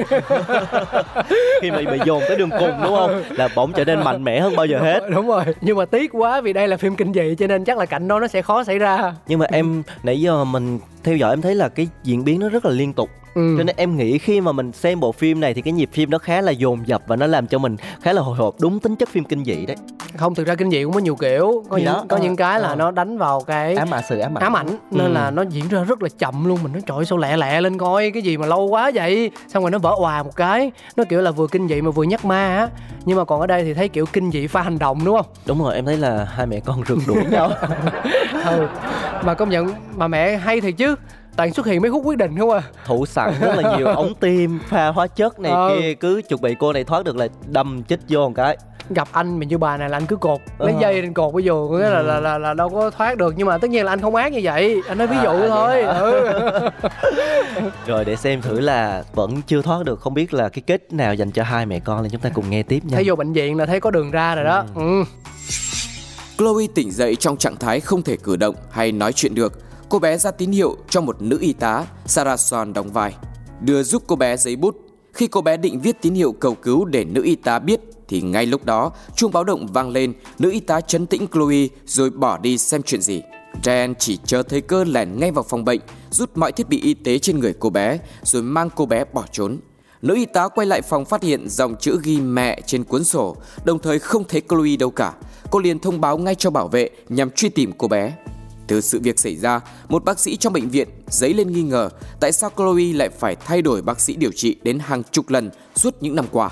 Khi 1.61 1.71
mà 1.71 1.77
bị 1.77 1.99
dồn 2.05 2.21
tới 2.27 2.35
đường 2.37 2.49
cùng 2.59 2.71
đúng 2.83 2.95
không? 2.95 3.23
Là 3.29 3.49
bỗng 3.55 3.73
trở 3.73 3.85
nên 3.85 4.03
mạnh 4.03 4.23
mẽ 4.23 4.39
hơn 4.39 4.55
bao 4.55 4.65
giờ 4.65 4.79
hết. 4.79 4.99
đúng 5.11 5.27
rồi. 5.27 5.43
Nhưng 5.61 5.77
mà 5.77 5.85
tiếc 5.85 6.11
quá 6.13 6.41
vì 6.41 6.53
đây 6.53 6.67
là 6.67 6.77
phim 6.77 6.95
kinh 6.95 7.13
dị 7.13 7.35
cho 7.37 7.47
nên 7.47 7.63
chắc 7.63 7.77
là 7.77 7.85
cảnh 7.85 8.07
đó 8.07 8.19
nó 8.19 8.27
sẽ 8.27 8.41
khó 8.41 8.63
xảy 8.63 8.79
ra. 8.79 9.13
Nhưng 9.27 9.39
mà 9.39 9.45
em 9.51 9.83
nãy 10.03 10.21
giờ 10.21 10.43
mình 10.43 10.79
theo 11.03 11.15
dõi 11.15 11.33
em 11.33 11.41
thấy 11.41 11.55
là 11.55 11.69
cái 11.69 11.87
diễn 12.03 12.23
biến 12.23 12.39
nó 12.39 12.49
rất 12.49 12.65
là 12.65 12.71
liên 12.71 12.93
tục 12.93 13.09
Ừ. 13.37 13.55
cho 13.57 13.63
nên 13.63 13.75
em 13.75 13.97
nghĩ 13.97 14.17
khi 14.17 14.41
mà 14.41 14.51
mình 14.51 14.71
xem 14.71 14.99
bộ 14.99 15.11
phim 15.11 15.39
này 15.39 15.53
thì 15.53 15.61
cái 15.61 15.73
nhịp 15.73 15.89
phim 15.93 16.09
nó 16.09 16.17
khá 16.17 16.41
là 16.41 16.51
dồn 16.51 16.87
dập 16.87 17.01
và 17.07 17.15
nó 17.15 17.27
làm 17.27 17.47
cho 17.47 17.57
mình 17.57 17.75
khá 18.01 18.13
là 18.13 18.21
hồi 18.21 18.35
hộp 18.37 18.55
đúng 18.61 18.79
tính 18.79 18.95
chất 18.95 19.09
phim 19.09 19.23
kinh 19.23 19.43
dị 19.45 19.65
đấy. 19.65 19.75
Không 20.17 20.35
thực 20.35 20.47
ra 20.47 20.55
kinh 20.55 20.71
dị 20.71 20.83
cũng 20.83 20.93
có 20.93 20.99
nhiều 20.99 21.15
kiểu. 21.15 21.63
Có 21.69 21.77
Thì 21.77 21.83
những 21.83 21.93
đó, 21.93 22.05
có 22.09 22.17
ờ, 22.17 22.23
những 22.23 22.35
cái 22.35 22.59
là 22.59 22.67
ờ. 22.67 22.75
nó 22.75 22.91
đánh 22.91 23.17
vào 23.17 23.41
cái 23.41 23.75
ám 23.75 23.93
ảnh 23.93 24.03
sự 24.09 24.19
ám 24.19 24.37
ảnh. 24.37 24.43
ám 24.43 24.55
ảnh 24.55 24.67
nên 24.91 25.05
Ừ. 25.07 25.11
là 25.13 25.31
nó 25.31 25.41
diễn 25.49 25.67
ra 25.67 25.83
rất 25.83 26.03
là 26.03 26.09
chậm 26.19 26.45
luôn 26.47 26.59
mình 26.63 26.71
nói 26.73 26.81
trời 26.85 26.97
ơi, 26.97 27.05
sao 27.05 27.17
lẹ 27.17 27.37
lẹ 27.37 27.61
lên 27.61 27.77
coi 27.77 28.11
cái 28.11 28.21
gì 28.23 28.37
mà 28.37 28.45
lâu 28.47 28.61
quá 28.67 28.91
vậy? 28.93 29.31
Xong 29.47 29.63
rồi 29.63 29.71
nó 29.71 29.77
vỡ 29.77 29.93
òa 29.97 30.23
một 30.23 30.35
cái 30.35 30.71
nó 30.95 31.03
kiểu 31.09 31.21
là 31.21 31.31
vừa 31.31 31.47
kinh 31.47 31.67
dị 31.67 31.81
mà 31.81 31.91
vừa 31.91 32.03
nhắc 32.03 32.25
ma 32.25 32.57
á. 32.57 32.67
Nhưng 33.05 33.17
mà 33.17 33.25
còn 33.25 33.41
ở 33.41 33.47
đây 33.47 33.63
thì 33.63 33.73
thấy 33.73 33.87
kiểu 33.89 34.05
kinh 34.13 34.31
dị 34.31 34.47
pha 34.47 34.61
hành 34.61 34.79
động 34.79 34.99
đúng 35.05 35.15
không? 35.17 35.25
Đúng 35.45 35.63
rồi 35.63 35.75
em 35.75 35.85
thấy 35.85 35.97
là 35.97 36.27
hai 36.35 36.45
mẹ 36.45 36.59
con 36.59 36.81
rượt 36.87 36.97
đuổi 37.07 37.23
nhau. 37.31 37.51
Ừ 38.45 38.67
mà 39.23 39.33
công 39.33 39.49
nhận 39.49 39.67
mà 39.95 40.07
mẹ 40.07 40.37
hay 40.37 40.61
thiệt 40.61 40.73
chứ 40.77 40.95
toàn 41.37 41.53
xuất 41.53 41.65
hiện 41.65 41.81
mấy 41.81 41.91
khúc 41.91 42.01
quyết 42.05 42.17
định 42.17 42.37
không 42.39 42.49
à 42.51 42.61
thủ 42.85 43.05
sẵn 43.05 43.33
rất 43.41 43.55
là 43.55 43.77
nhiều 43.77 43.87
ống 43.87 44.13
tiêm 44.19 44.59
pha 44.59 44.87
hóa 44.87 45.07
chất 45.07 45.39
này 45.39 45.51
Ờ. 45.51 45.69
kia 45.79 45.93
cứ 45.93 46.21
chuẩn 46.29 46.41
bị 46.41 46.55
cô 46.59 46.73
này 46.73 46.83
thoát 46.83 47.03
được 47.05 47.15
là 47.15 47.27
đâm 47.47 47.83
chích 47.83 47.99
vô 48.09 48.19
một 48.27 48.33
cái 48.35 48.57
gặp 48.89 49.07
anh 49.11 49.39
mình 49.39 49.49
như 49.49 49.57
bà 49.57 49.77
này 49.77 49.89
là 49.89 49.97
anh 49.97 50.05
cứ 50.05 50.15
cột 50.15 50.39
lấy 50.59 50.73
Ờ. 50.73 50.79
dây 50.81 51.01
lên 51.01 51.13
cột 51.13 51.33
cái 51.37 51.43
dù 51.43 51.69
có 51.71 51.77
nghĩa 51.77 51.89
là, 51.89 52.01
là 52.01 52.19
là 52.19 52.37
là 52.37 52.53
đâu 52.53 52.69
có 52.69 52.89
thoát 52.89 53.17
được 53.17 53.33
nhưng 53.37 53.47
mà 53.47 53.57
tất 53.57 53.69
nhiên 53.69 53.85
là 53.85 53.91
anh 53.91 54.01
không 54.01 54.15
ác 54.15 54.31
như 54.31 54.39
vậy 54.43 54.81
anh 54.87 54.97
nói 54.97 55.07
ví 55.07 55.15
À, 55.17 55.23
dụ 55.23 55.31
vậy 55.39 55.49
thôi 55.49 55.81
ừ. 55.81 56.69
rồi 57.87 58.05
để 58.05 58.15
xem 58.15 58.41
thử 58.41 58.59
là 58.59 59.03
vẫn 59.15 59.41
chưa 59.47 59.61
thoát 59.61 59.83
được 59.85 59.99
không 59.99 60.13
biết 60.13 60.33
là 60.33 60.49
cái 60.49 60.61
kết 60.67 60.93
nào 60.93 61.13
dành 61.15 61.31
cho 61.31 61.43
hai 61.43 61.65
mẹ 61.65 61.79
con 61.79 62.01
nên 62.03 62.11
chúng 62.11 62.21
ta 62.21 62.29
cùng 62.33 62.49
nghe 62.49 62.63
tiếp 62.63 62.79
nha 62.85 62.95
thấy 62.95 63.03
vô 63.07 63.15
bệnh 63.15 63.33
viện 63.33 63.57
là 63.57 63.65
thấy 63.65 63.79
có 63.79 63.91
đường 63.91 64.11
ra 64.11 64.35
rồi 64.35 64.45
đó 64.45 64.63
ừ. 64.75 65.03
Chloe 66.37 66.65
tỉnh 66.75 66.91
dậy 66.91 67.15
trong 67.15 67.37
trạng 67.37 67.55
thái 67.55 67.79
không 67.79 68.01
thể 68.01 68.17
cử 68.23 68.35
động 68.35 68.55
hay 68.71 68.91
nói 68.91 69.13
chuyện 69.13 69.35
được. 69.35 69.53
Cô 69.89 69.99
bé 69.99 70.17
ra 70.17 70.31
tín 70.31 70.51
hiệu 70.51 70.77
cho 70.89 71.01
một 71.01 71.21
nữ 71.21 71.37
y 71.41 71.53
tá, 71.53 71.85
Sarah 72.05 72.39
Swan 72.39 72.73
đóng 72.73 72.91
vai. 72.91 73.15
Đưa 73.61 73.83
giúp 73.83 74.03
cô 74.07 74.15
bé 74.15 74.37
giấy 74.37 74.55
bút. 74.55 74.75
Khi 75.13 75.27
cô 75.27 75.41
bé 75.41 75.57
định 75.57 75.79
viết 75.79 76.01
tín 76.01 76.13
hiệu 76.13 76.31
cầu 76.31 76.55
cứu 76.55 76.85
để 76.85 77.05
nữ 77.05 77.23
y 77.23 77.35
tá 77.35 77.59
biết 77.59 77.81
thì 78.07 78.21
ngay 78.21 78.45
lúc 78.45 78.65
đó 78.65 78.91
chuông 79.15 79.31
báo 79.31 79.43
động 79.43 79.67
vang 79.67 79.89
lên, 79.89 80.13
nữ 80.39 80.51
y 80.51 80.59
tá 80.59 80.81
chấn 80.81 81.07
tĩnh 81.07 81.27
Chloe 81.33 81.67
rồi 81.85 82.09
bỏ 82.09 82.37
đi 82.37 82.57
xem 82.57 82.83
chuyện 82.83 83.01
gì. 83.01 83.21
Jen 83.63 83.93
chỉ 83.99 84.17
chờ 84.25 84.43
thấy 84.43 84.61
cơ 84.61 84.83
lẻn 84.83 85.19
ngay 85.19 85.31
vào 85.31 85.43
phòng 85.43 85.65
bệnh, 85.65 85.79
rút 86.11 86.37
mọi 86.37 86.51
thiết 86.51 86.69
bị 86.69 86.81
y 86.81 86.93
tế 86.93 87.19
trên 87.19 87.39
người 87.39 87.53
cô 87.59 87.69
bé 87.69 87.99
rồi 88.23 88.43
mang 88.43 88.69
cô 88.75 88.85
bé 88.85 89.05
bỏ 89.13 89.23
trốn. 89.31 89.57
Nữ 90.01 90.15
y 90.15 90.25
tá 90.25 90.47
quay 90.47 90.67
lại 90.67 90.81
phòng 90.81 91.05
phát 91.05 91.23
hiện 91.23 91.49
dòng 91.49 91.75
chữ 91.79 91.99
ghi 92.03 92.21
mẹ 92.21 92.61
trên 92.65 92.83
cuốn 92.83 93.03
sổ, 93.03 93.35
đồng 93.63 93.79
thời 93.79 93.99
không 93.99 94.23
thấy 94.23 94.41
Chloe 94.49 94.75
đâu 94.75 94.91
cả. 94.91 95.13
Cô 95.51 95.59
liền 95.59 95.79
thông 95.79 96.01
báo 96.01 96.17
ngay 96.17 96.35
cho 96.35 96.49
bảo 96.49 96.67
vệ 96.67 96.89
nhằm 97.09 97.31
truy 97.31 97.49
tìm 97.49 97.71
cô 97.77 97.87
bé. 97.87 98.13
Từ 98.67 98.81
sự 98.81 98.99
việc 99.03 99.19
xảy 99.19 99.35
ra, 99.35 99.61
một 99.89 100.05
bác 100.05 100.19
sĩ 100.19 100.35
trong 100.35 100.53
bệnh 100.53 100.69
viện 100.69 100.87
dấy 101.07 101.33
lên 101.33 101.51
nghi 101.51 101.63
ngờ 101.63 101.89
tại 102.19 102.31
sao 102.31 102.51
Chloe 102.57 102.93
lại 102.93 103.09
phải 103.09 103.35
thay 103.35 103.61
đổi 103.61 103.81
bác 103.81 103.99
sĩ 103.99 104.15
điều 104.15 104.31
trị 104.31 104.55
đến 104.63 104.79
hàng 104.79 105.03
chục 105.11 105.29
lần 105.29 105.49
suốt 105.75 105.95
những 106.01 106.15
năm 106.15 106.25
qua. 106.31 106.49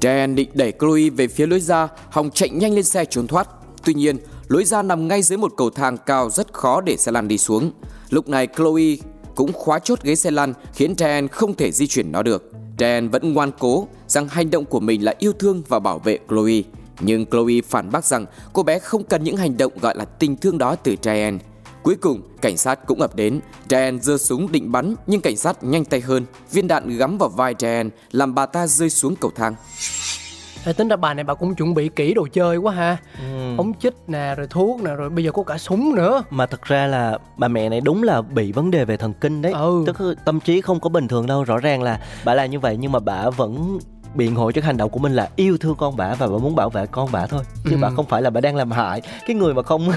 Dan 0.00 0.34
định 0.34 0.50
đẩy 0.54 0.72
Chloe 0.80 1.10
về 1.10 1.28
phía 1.28 1.46
lối 1.46 1.60
ra, 1.60 1.88
hòng 2.10 2.30
chạy 2.30 2.48
nhanh 2.48 2.74
lên 2.74 2.84
xe 2.84 3.04
trốn 3.04 3.26
thoát. 3.26 3.48
Tuy 3.84 3.94
nhiên, 3.94 4.18
lối 4.48 4.64
ra 4.64 4.82
nằm 4.82 5.08
ngay 5.08 5.22
dưới 5.22 5.38
một 5.38 5.52
cầu 5.56 5.70
thang 5.70 5.96
cao 6.06 6.30
rất 6.30 6.52
khó 6.52 6.80
để 6.80 6.96
xe 6.96 7.12
lăn 7.12 7.28
đi 7.28 7.38
xuống. 7.38 7.72
Lúc 8.10 8.28
này 8.28 8.48
Chloe 8.56 8.96
cũng 9.34 9.52
khóa 9.52 9.78
chốt 9.78 10.02
ghế 10.02 10.14
xe 10.14 10.30
lăn 10.30 10.54
khiến 10.74 10.94
Dan 10.98 11.28
không 11.28 11.54
thể 11.54 11.72
di 11.72 11.86
chuyển 11.86 12.12
nó 12.12 12.22
được. 12.22 12.52
Dan 12.78 13.08
vẫn 13.08 13.32
ngoan 13.32 13.50
cố 13.58 13.88
rằng 14.06 14.28
hành 14.28 14.50
động 14.50 14.64
của 14.64 14.80
mình 14.80 15.04
là 15.04 15.14
yêu 15.18 15.32
thương 15.32 15.62
và 15.68 15.78
bảo 15.78 15.98
vệ 15.98 16.18
Chloe. 16.28 16.62
Nhưng 17.00 17.26
Chloe 17.26 17.54
phản 17.68 17.90
bác 17.90 18.04
rằng 18.04 18.26
cô 18.52 18.62
bé 18.62 18.78
không 18.78 19.04
cần 19.04 19.24
những 19.24 19.36
hành 19.36 19.56
động 19.56 19.72
gọi 19.80 19.96
là 19.96 20.04
tình 20.04 20.36
thương 20.36 20.58
đó 20.58 20.76
từ 20.76 20.96
Diane. 21.02 21.38
Cuối 21.82 21.96
cùng, 21.96 22.22
cảnh 22.42 22.56
sát 22.56 22.86
cũng 22.86 23.00
ập 23.00 23.16
đến. 23.16 23.40
Diane 23.70 23.98
giơ 23.98 24.18
súng 24.18 24.52
định 24.52 24.72
bắn 24.72 24.94
nhưng 25.06 25.20
cảnh 25.20 25.36
sát 25.36 25.64
nhanh 25.64 25.84
tay 25.84 26.00
hơn. 26.00 26.26
Viên 26.52 26.68
đạn 26.68 26.96
gắm 26.96 27.18
vào 27.18 27.28
vai 27.28 27.54
Diane 27.58 27.90
làm 28.12 28.34
bà 28.34 28.46
ta 28.46 28.66
rơi 28.66 28.90
xuống 28.90 29.16
cầu 29.16 29.30
thang. 29.36 29.54
Ê, 30.64 30.72
tính 30.72 30.88
ra 30.88 30.96
bà 30.96 31.14
này 31.14 31.24
bà 31.24 31.34
cũng 31.34 31.54
chuẩn 31.54 31.74
bị 31.74 31.88
kỹ 31.96 32.14
đồ 32.14 32.28
chơi 32.32 32.56
quá 32.56 32.72
ha 32.74 32.96
Ừ. 33.18 33.56
ống 33.56 33.72
chích 33.74 33.94
nè 34.06 34.34
rồi 34.36 34.46
thuốc 34.50 34.82
nè 34.82 34.90
rồi 34.94 35.10
bây 35.10 35.24
giờ 35.24 35.32
có 35.32 35.42
cả 35.42 35.58
súng 35.58 35.94
nữa 35.94 36.22
mà 36.30 36.46
thật 36.46 36.62
ra 36.62 36.86
là 36.86 37.18
bà 37.36 37.48
mẹ 37.48 37.68
này 37.68 37.80
đúng 37.80 38.02
là 38.02 38.22
bị 38.22 38.52
vấn 38.52 38.70
đề 38.70 38.84
về 38.84 38.96
thần 38.96 39.12
kinh 39.20 39.42
đấy 39.42 39.52
Ừ. 39.52 39.82
tức 39.86 40.00
là 40.00 40.14
tâm 40.24 40.40
trí 40.40 40.60
không 40.60 40.80
có 40.80 40.90
bình 40.90 41.08
thường 41.08 41.26
đâu 41.26 41.44
rõ 41.44 41.58
ràng 41.58 41.82
là 41.82 42.00
bà 42.24 42.34
làm 42.34 42.50
như 42.50 42.58
vậy 42.60 42.76
nhưng 42.80 42.92
mà 42.92 42.98
bà 42.98 43.30
vẫn 43.30 43.78
biện 44.14 44.34
hộ 44.34 44.52
cho 44.52 44.62
hành 44.64 44.76
động 44.76 44.90
của 44.90 44.98
mình 44.98 45.12
là 45.14 45.28
yêu 45.36 45.56
thương 45.60 45.74
con 45.78 45.96
bà 45.96 46.14
và 46.14 46.26
bà 46.26 46.38
muốn 46.38 46.54
bảo 46.56 46.70
vệ 46.70 46.86
con 46.86 47.08
bà 47.12 47.26
thôi. 47.26 47.42
Chứ 47.64 47.70
Ừ. 47.70 47.76
bà 47.80 47.90
không 47.90 48.06
phải 48.06 48.22
là 48.22 48.30
bà 48.30 48.40
đang 48.40 48.56
làm 48.56 48.70
hại 48.70 49.02
cái 49.26 49.36
người 49.36 49.54
mà 49.54 49.62
không 49.62 49.88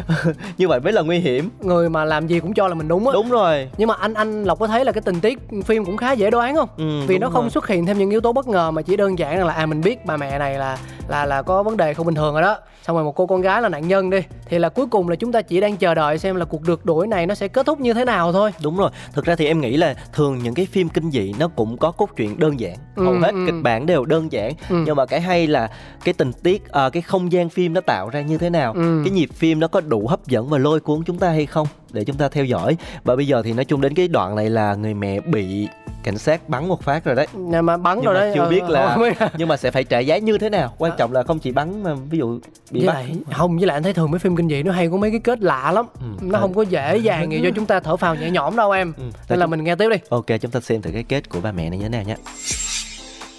như 0.58 0.68
vậy 0.68 0.80
mới 0.80 0.92
là 0.92 1.02
nguy 1.02 1.18
hiểm. 1.18 1.50
Người 1.60 1.88
mà 1.90 2.04
làm 2.04 2.26
gì 2.26 2.40
cũng 2.40 2.54
cho 2.54 2.68
là 2.68 2.74
mình 2.74 2.88
đúng 2.88 3.06
á. 3.08 3.12
Đúng 3.14 3.30
rồi. 3.30 3.68
Nhưng 3.76 3.88
mà 3.88 3.94
anh 3.94 4.14
anh 4.14 4.44
lộc 4.44 4.58
có 4.58 4.66
thấy 4.66 4.84
là 4.84 4.92
cái 4.92 5.02
tình 5.02 5.20
tiết 5.20 5.38
phim 5.64 5.84
cũng 5.84 5.96
khá 5.96 6.12
dễ 6.12 6.30
đoán 6.30 6.54
không? 6.54 6.68
Ừ, 6.76 7.00
vì 7.06 7.18
nó 7.18 7.28
không 7.30 7.42
rồi. 7.44 7.50
xuất 7.50 7.68
hiện 7.68 7.86
thêm 7.86 7.98
những 7.98 8.10
yếu 8.10 8.20
tố 8.20 8.32
bất 8.32 8.48
ngờ 8.48 8.70
mà 8.70 8.82
chỉ 8.82 8.96
đơn 8.96 9.18
giản 9.18 9.46
là 9.46 9.52
à 9.54 9.66
mình 9.66 9.80
biết 9.80 10.06
bà 10.06 10.16
mẹ 10.16 10.38
này 10.38 10.58
là 10.58 10.78
là 11.08 11.26
là 11.26 11.42
có 11.42 11.62
vấn 11.62 11.76
đề 11.76 11.94
không 11.94 12.06
bình 12.06 12.14
thường 12.14 12.32
rồi 12.32 12.42
đó. 12.42 12.56
Xong 12.86 12.96
rồi 12.96 13.04
một 13.04 13.12
cô 13.16 13.26
con 13.26 13.40
gái 13.40 13.62
là 13.62 13.68
nạn 13.68 13.88
nhân 13.88 14.10
đi 14.10 14.18
thì 14.46 14.58
là 14.58 14.68
cuối 14.68 14.86
cùng 14.86 15.08
là 15.08 15.16
chúng 15.16 15.32
ta 15.32 15.42
chỉ 15.42 15.60
đang 15.60 15.76
chờ 15.76 15.94
đợi 15.94 16.18
xem 16.18 16.36
là 16.36 16.44
cuộc 16.44 16.60
rượt 16.66 16.84
đuổi 16.84 17.06
này 17.06 17.26
nó 17.26 17.34
sẽ 17.34 17.48
kết 17.48 17.66
thúc 17.66 17.80
như 17.80 17.94
thế 17.94 18.04
nào 18.04 18.32
thôi. 18.32 18.50
Đúng 18.62 18.76
rồi. 18.76 18.90
Thực 19.12 19.24
ra 19.24 19.36
thì 19.36 19.46
em 19.46 19.60
nghĩ 19.60 19.76
là 19.76 19.94
thường 20.12 20.38
những 20.42 20.54
cái 20.54 20.66
phim 20.66 20.88
kinh 20.88 21.10
dị 21.10 21.34
nó 21.38 21.48
cũng 21.48 21.76
có 21.78 21.90
cốt 21.90 22.08
truyện 22.16 22.38
đơn 22.38 22.60
giản 22.60 22.76
Ừ, 22.96 23.04
hầu 23.04 23.14
hết 23.14 23.30
ừ. 23.32 23.42
kịch 23.46 23.54
bản 23.62 23.86
đều 23.86 24.04
đơn 24.04 24.32
giản 24.32 24.52
Ừ. 24.68 24.82
nhưng 24.86 24.96
mà 24.96 25.06
cái 25.06 25.20
hay 25.20 25.46
là 25.46 25.70
cái 26.04 26.14
tình 26.14 26.32
tiết 26.32 26.68
à, 26.72 26.90
cái 26.90 27.02
không 27.02 27.32
gian 27.32 27.48
phim 27.48 27.74
nó 27.74 27.80
tạo 27.80 28.08
ra 28.08 28.20
như 28.20 28.38
thế 28.38 28.50
nào 28.50 28.72
Ừ. 28.72 29.02
cái 29.04 29.10
nhịp 29.10 29.28
phim 29.34 29.60
nó 29.60 29.68
có 29.68 29.80
đủ 29.80 30.06
hấp 30.06 30.26
dẫn 30.26 30.48
và 30.48 30.58
lôi 30.58 30.80
cuốn 30.80 31.02
chúng 31.06 31.18
ta 31.18 31.28
hay 31.30 31.46
không 31.46 31.66
để 31.92 32.04
chúng 32.04 32.16
ta 32.16 32.28
theo 32.28 32.44
dõi. 32.44 32.76
Và 33.04 33.16
bây 33.16 33.26
giờ 33.26 33.42
thì 33.44 33.52
nói 33.52 33.64
chung 33.64 33.80
đến 33.80 33.94
cái 33.94 34.08
đoạn 34.08 34.36
này 34.36 34.50
là 34.50 34.74
người 34.74 34.94
mẹ 34.94 35.20
bị 35.20 35.68
cảnh 36.02 36.18
sát 36.18 36.48
bắn 36.48 36.68
một 36.68 36.82
phát 36.82 37.04
rồi 37.04 37.14
đấy. 37.14 37.26
Nè 37.34 37.60
mà 37.60 37.76
bắn 37.76 37.98
nhưng 37.98 38.04
rồi 38.04 38.14
mà 38.14 38.20
đấy. 38.20 38.32
chưa 38.34 38.40
ờ, 38.42 38.48
biết 38.50 38.62
là 38.68 38.98
nhưng 39.38 39.48
mà 39.48 39.56
sẽ 39.56 39.70
phải 39.70 39.84
trả 39.84 39.98
giá 39.98 40.18
như 40.18 40.38
thế 40.38 40.50
nào? 40.50 40.74
Quan 40.78 40.92
trọng 40.98 41.12
là 41.12 41.22
không 41.22 41.38
chỉ 41.38 41.52
bắn 41.52 41.82
mà 41.82 41.94
ví 41.94 42.18
dụ 42.18 42.38
bị 42.70 42.80
với 42.80 42.86
bắt 42.86 42.94
lại 42.94 43.16
không 43.32 43.58
với 43.58 43.66
lại 43.66 43.76
anh 43.76 43.82
thấy 43.82 43.92
thường 43.92 44.10
mấy 44.10 44.18
phim 44.18 44.36
kinh 44.36 44.48
dị 44.48 44.62
nó 44.62 44.72
hay 44.72 44.88
có 44.88 44.96
mấy 44.96 45.10
cái 45.10 45.20
kết 45.20 45.40
lạ 45.42 45.72
lắm. 45.72 45.86
Ừ, 46.00 46.06
nó 46.20 46.38
không 46.38 46.54
có 46.54 46.62
dễ 46.62 46.96
dàng 46.96 47.32
gì 47.32 47.40
cho 47.44 47.50
chúng 47.56 47.66
ta 47.66 47.80
thở 47.80 47.96
phào 47.96 48.14
nhẹ 48.14 48.30
nhõm 48.30 48.56
đâu 48.56 48.70
em. 48.70 48.92
Ừ, 48.98 49.04
nên 49.28 49.38
là 49.38 49.46
mình 49.46 49.64
nghe 49.64 49.76
tiếp 49.76 49.88
đi. 49.90 49.96
Ok 50.08 50.26
chúng 50.40 50.50
ta 50.50 50.60
xem 50.60 50.82
thử 50.82 50.90
cái 50.90 51.02
kết 51.02 51.28
của 51.28 51.40
ba 51.40 51.52
mẹ 51.52 51.70
này 51.70 51.78
như 51.78 51.82
thế 51.84 51.88
nào 51.88 52.02
nhé 52.02 52.16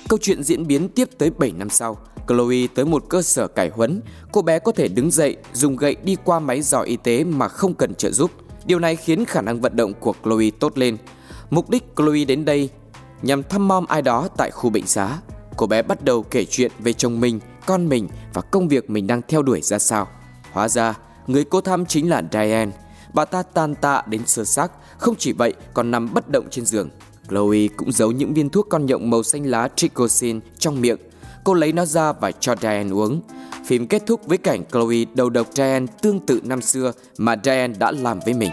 Câu 0.10 0.20
chuyện 0.22 0.44
diễn 0.44 0.68
biến 0.68 0.90
tiếp 0.90 1.10
tới 1.18 1.32
7 1.38 1.52
năm 1.52 1.70
sau. 1.70 1.98
Chloe 2.28 2.68
tới 2.76 2.86
một 2.86 3.06
cơ 3.10 3.22
sở 3.22 3.48
cải 3.48 3.70
huấn. 3.70 4.02
Cô 4.32 4.42
bé 4.42 4.60
có 4.60 4.72
thể 4.72 4.88
đứng 4.88 5.12
dậy, 5.12 5.38
dùng 5.54 5.76
gậy 5.76 5.96
đi 6.04 6.16
qua 6.24 6.40
máy 6.40 6.62
dò 6.62 6.82
y 6.82 6.98
tế 6.98 7.24
mà 7.24 7.48
không 7.48 7.74
cần 7.74 7.96
trợ 7.96 8.12
giúp. 8.12 8.32
Điều 8.66 8.80
này 8.80 8.96
khiến 8.96 9.26
khả 9.26 9.42
năng 9.42 9.62
vận 9.62 9.76
động 9.76 9.94
của 10.00 10.14
Chloe 10.24 10.50
tốt 10.60 10.78
lên. 10.78 10.98
Mục 11.50 11.70
đích 11.70 11.84
Chloe 11.96 12.26
đến 12.26 12.46
đây 12.46 12.70
nhằm 13.22 13.44
thăm 13.44 13.68
mom 13.68 13.86
ai 13.86 14.02
đó 14.02 14.28
tại 14.38 14.52
khu 14.52 14.70
bệnh 14.70 14.88
xá. 14.88 15.18
Cô 15.58 15.68
bé 15.68 15.82
bắt 15.82 16.04
đầu 16.04 16.24
kể 16.24 16.46
chuyện 16.46 16.72
về 16.80 16.94
chồng 16.94 17.20
mình, 17.20 17.40
con 17.66 17.90
mình 17.90 18.10
và 18.34 18.42
công 18.42 18.68
việc 18.68 18.90
mình 18.90 19.08
đang 19.08 19.22
theo 19.28 19.42
đuổi 19.42 19.62
ra 19.62 19.80
sao. 19.80 20.08
Hóa 20.52 20.70
ra, 20.70 20.94
người 21.28 21.44
cô 21.44 21.62
thăm 21.62 21.86
chính 21.86 22.10
là 22.10 22.24
Diane. 22.32 22.72
Bà 23.14 23.26
ta 23.26 23.44
tàn 23.44 23.76
tạ 23.76 24.04
đến 24.08 24.26
sơ 24.26 24.46
xác, 24.46 24.72
không 24.98 25.16
chỉ 25.16 25.32
vậy 25.32 25.54
còn 25.74 25.92
nằm 25.92 26.14
bất 26.14 26.30
động 26.30 26.46
trên 26.52 26.66
giường. 26.66 26.90
Chloe 27.30 27.68
cũng 27.78 27.92
giấu 27.92 28.12
những 28.12 28.34
viên 28.34 28.50
thuốc 28.50 28.68
con 28.70 28.86
nhộng 28.86 29.10
màu 29.10 29.24
xanh 29.24 29.46
lá 29.46 29.68
tricosin 29.76 30.40
trong 30.58 30.82
miệng. 30.82 30.98
Cô 31.44 31.54
lấy 31.54 31.74
nó 31.74 31.86
ra 31.86 32.14
và 32.14 32.32
cho 32.32 32.56
Diane 32.62 32.92
uống. 32.92 33.22
Phim 33.66 33.88
kết 33.88 34.04
thúc 34.06 34.22
với 34.28 34.38
cảnh 34.38 34.64
Chloe 34.72 34.98
đầu 35.14 35.30
độc 35.30 35.48
Diane 35.54 35.86
tương 36.02 36.20
tự 36.20 36.42
năm 36.44 36.62
xưa 36.62 36.92
mà 37.18 37.36
Diane 37.44 37.74
đã 37.80 37.92
làm 37.92 38.20
với 38.26 38.34
mình. 38.34 38.52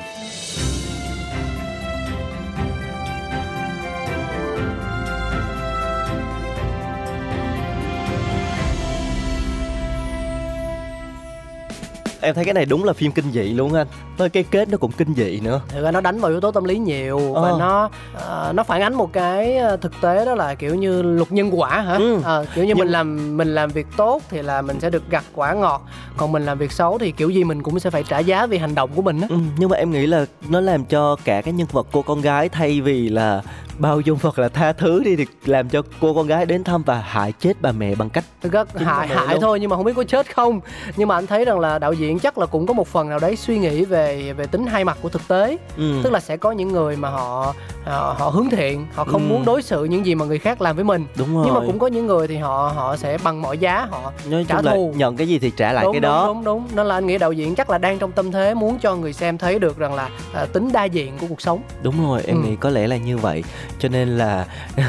Em 12.20 12.34
thấy 12.34 12.44
cái 12.44 12.54
này 12.54 12.64
đúng 12.66 12.84
là 12.84 12.92
phim 12.92 13.12
kinh 13.12 13.32
dị 13.32 13.42
luôn 13.42 13.74
anh 13.74 13.86
tới 14.16 14.28
cái 14.28 14.42
kết 14.42 14.68
nó 14.68 14.76
cũng 14.78 14.92
kinh 14.92 15.14
dị 15.14 15.40
nữa 15.40 15.60
thực 15.68 15.82
ra 15.82 15.90
nó 15.90 16.00
đánh 16.00 16.20
vào 16.20 16.30
yếu 16.30 16.40
tố 16.40 16.50
tâm 16.50 16.64
lý 16.64 16.78
nhiều 16.78 17.18
và 17.34 17.48
Ờ. 17.50 17.56
nó 17.60 17.90
ờ, 18.14 18.52
nó 18.56 18.62
phản 18.62 18.80
ánh 18.82 18.94
một 18.94 19.12
cái 19.12 19.56
ờ, 19.56 19.76
thực 19.76 19.92
tế 20.00 20.24
đó 20.24 20.34
là 20.34 20.54
kiểu 20.54 20.74
như 20.74 21.02
luật 21.02 21.32
nhân 21.32 21.50
quả 21.60 21.80
hả 21.80 21.94
Ừ. 21.94 22.20
Ờ, 22.24 22.44
kiểu 22.54 22.64
như 22.64 22.68
Nhưng- 22.68 22.78
mình 22.78 22.88
làm 22.88 23.36
mình 23.36 23.54
làm 23.54 23.70
việc 23.70 23.86
tốt 23.96 24.22
thì 24.30 24.42
là 24.42 24.62
mình 24.62 24.80
sẽ 24.80 24.90
được 24.90 25.02
gặt 25.10 25.24
quả 25.34 25.52
ngọt 25.54 25.86
còn 26.16 26.32
mình 26.32 26.44
làm 26.46 26.58
việc 26.58 26.72
xấu 26.72 26.98
thì 26.98 27.12
kiểu 27.12 27.30
gì 27.30 27.44
mình 27.44 27.62
cũng 27.62 27.80
sẽ 27.80 27.90
phải 27.90 28.02
trả 28.08 28.18
giá 28.18 28.46
vì 28.46 28.58
hành 28.58 28.74
động 28.74 28.90
của 28.96 29.02
mình 29.02 29.20
á 29.20 29.26
ừ, 29.30 29.36
nhưng 29.58 29.70
mà 29.70 29.76
em 29.76 29.90
nghĩ 29.90 30.06
là 30.06 30.26
nó 30.48 30.60
làm 30.60 30.84
cho 30.84 31.16
cả 31.24 31.42
cái 31.42 31.54
nhân 31.54 31.66
vật 31.72 31.86
cô 31.92 32.02
con 32.02 32.20
gái 32.20 32.48
thay 32.48 32.80
vì 32.80 33.08
là 33.08 33.42
bao 33.80 34.00
dung 34.00 34.18
hoặc 34.22 34.38
là 34.38 34.48
tha 34.48 34.72
thứ 34.72 35.02
đi 35.04 35.16
thì 35.16 35.26
làm 35.44 35.68
cho 35.68 35.82
cô 36.00 36.14
con 36.14 36.26
gái 36.26 36.46
đến 36.46 36.64
thăm 36.64 36.82
và 36.82 36.98
hại 37.00 37.32
chết 37.40 37.52
bà 37.60 37.72
mẹ 37.72 37.94
bằng 37.94 38.10
cách 38.10 38.24
Chính 38.42 38.52
hại 38.84 39.08
hại 39.08 39.26
luôn. 39.34 39.40
thôi 39.40 39.60
nhưng 39.60 39.70
mà 39.70 39.76
không 39.76 39.84
biết 39.84 39.92
có 39.96 40.04
chết 40.04 40.34
không 40.34 40.60
nhưng 40.96 41.08
mà 41.08 41.14
anh 41.14 41.26
thấy 41.26 41.44
rằng 41.44 41.58
là 41.60 41.78
đạo 41.78 41.92
diễn 41.92 42.18
chắc 42.18 42.38
là 42.38 42.46
cũng 42.46 42.66
có 42.66 42.74
một 42.74 42.88
phần 42.88 43.08
nào 43.08 43.18
đấy 43.18 43.36
suy 43.36 43.58
nghĩ 43.58 43.84
về 43.84 44.32
về 44.32 44.46
tính 44.46 44.66
hai 44.66 44.84
mặt 44.84 44.98
của 45.02 45.08
thực 45.08 45.28
tế 45.28 45.56
ừ. 45.76 46.00
tức 46.04 46.12
là 46.12 46.20
sẽ 46.20 46.36
có 46.36 46.52
những 46.52 46.68
người 46.72 46.96
mà 46.96 47.08
họ 47.10 47.54
họ, 47.84 48.14
họ 48.18 48.28
hướng 48.28 48.50
thiện 48.50 48.86
họ 48.94 49.04
không 49.04 49.22
Ừ. 49.22 49.28
muốn 49.28 49.44
đối 49.44 49.62
xử 49.62 49.84
những 49.84 50.06
gì 50.06 50.14
mà 50.14 50.24
người 50.24 50.38
khác 50.38 50.60
làm 50.62 50.76
với 50.76 50.84
mình 50.84 51.06
đúng 51.16 51.34
rồi 51.34 51.42
nhưng 51.46 51.54
mà 51.54 51.60
cũng 51.66 51.78
có 51.78 51.86
những 51.86 52.06
người 52.06 52.28
thì 52.28 52.36
họ 52.36 52.72
họ 52.76 52.96
sẽ 52.96 53.18
bằng 53.24 53.42
mọi 53.42 53.58
giá 53.58 53.86
họ 53.90 54.12
nói 54.30 54.44
trả 54.48 54.62
thù. 54.62 54.94
nhận 54.96 55.16
cái 55.16 55.28
gì 55.28 55.38
thì 55.38 55.50
trả 55.56 55.72
lại 55.72 55.84
đúng, 55.84 55.92
cái 55.92 56.00
đúng, 56.00 56.10
đó 56.10 56.26
đúng 56.26 56.44
đúng 56.44 56.64
nên 56.74 56.86
là 56.86 56.94
anh 56.94 57.06
nghĩ 57.06 57.18
đạo 57.18 57.32
diễn 57.32 57.54
chắc 57.54 57.70
là 57.70 57.78
đang 57.78 57.98
trong 57.98 58.12
tâm 58.12 58.32
thế 58.32 58.54
muốn 58.54 58.78
cho 58.78 58.96
người 58.96 59.12
xem 59.12 59.38
thấy 59.38 59.58
được 59.58 59.78
rằng 59.78 59.94
là 59.94 60.08
à, 60.34 60.46
tính 60.52 60.70
đa 60.72 60.84
diện 60.84 61.12
của 61.20 61.26
cuộc 61.28 61.40
sống 61.40 61.60
đúng 61.82 62.02
rồi 62.08 62.22
em 62.26 62.36
Ừ. 62.42 62.48
nghĩ 62.48 62.56
có 62.56 62.70
lẽ 62.70 62.86
là 62.86 62.96
như 62.96 63.18
vậy 63.18 63.44
cho 63.78 63.88
nên 63.88 64.08
là 64.18 64.46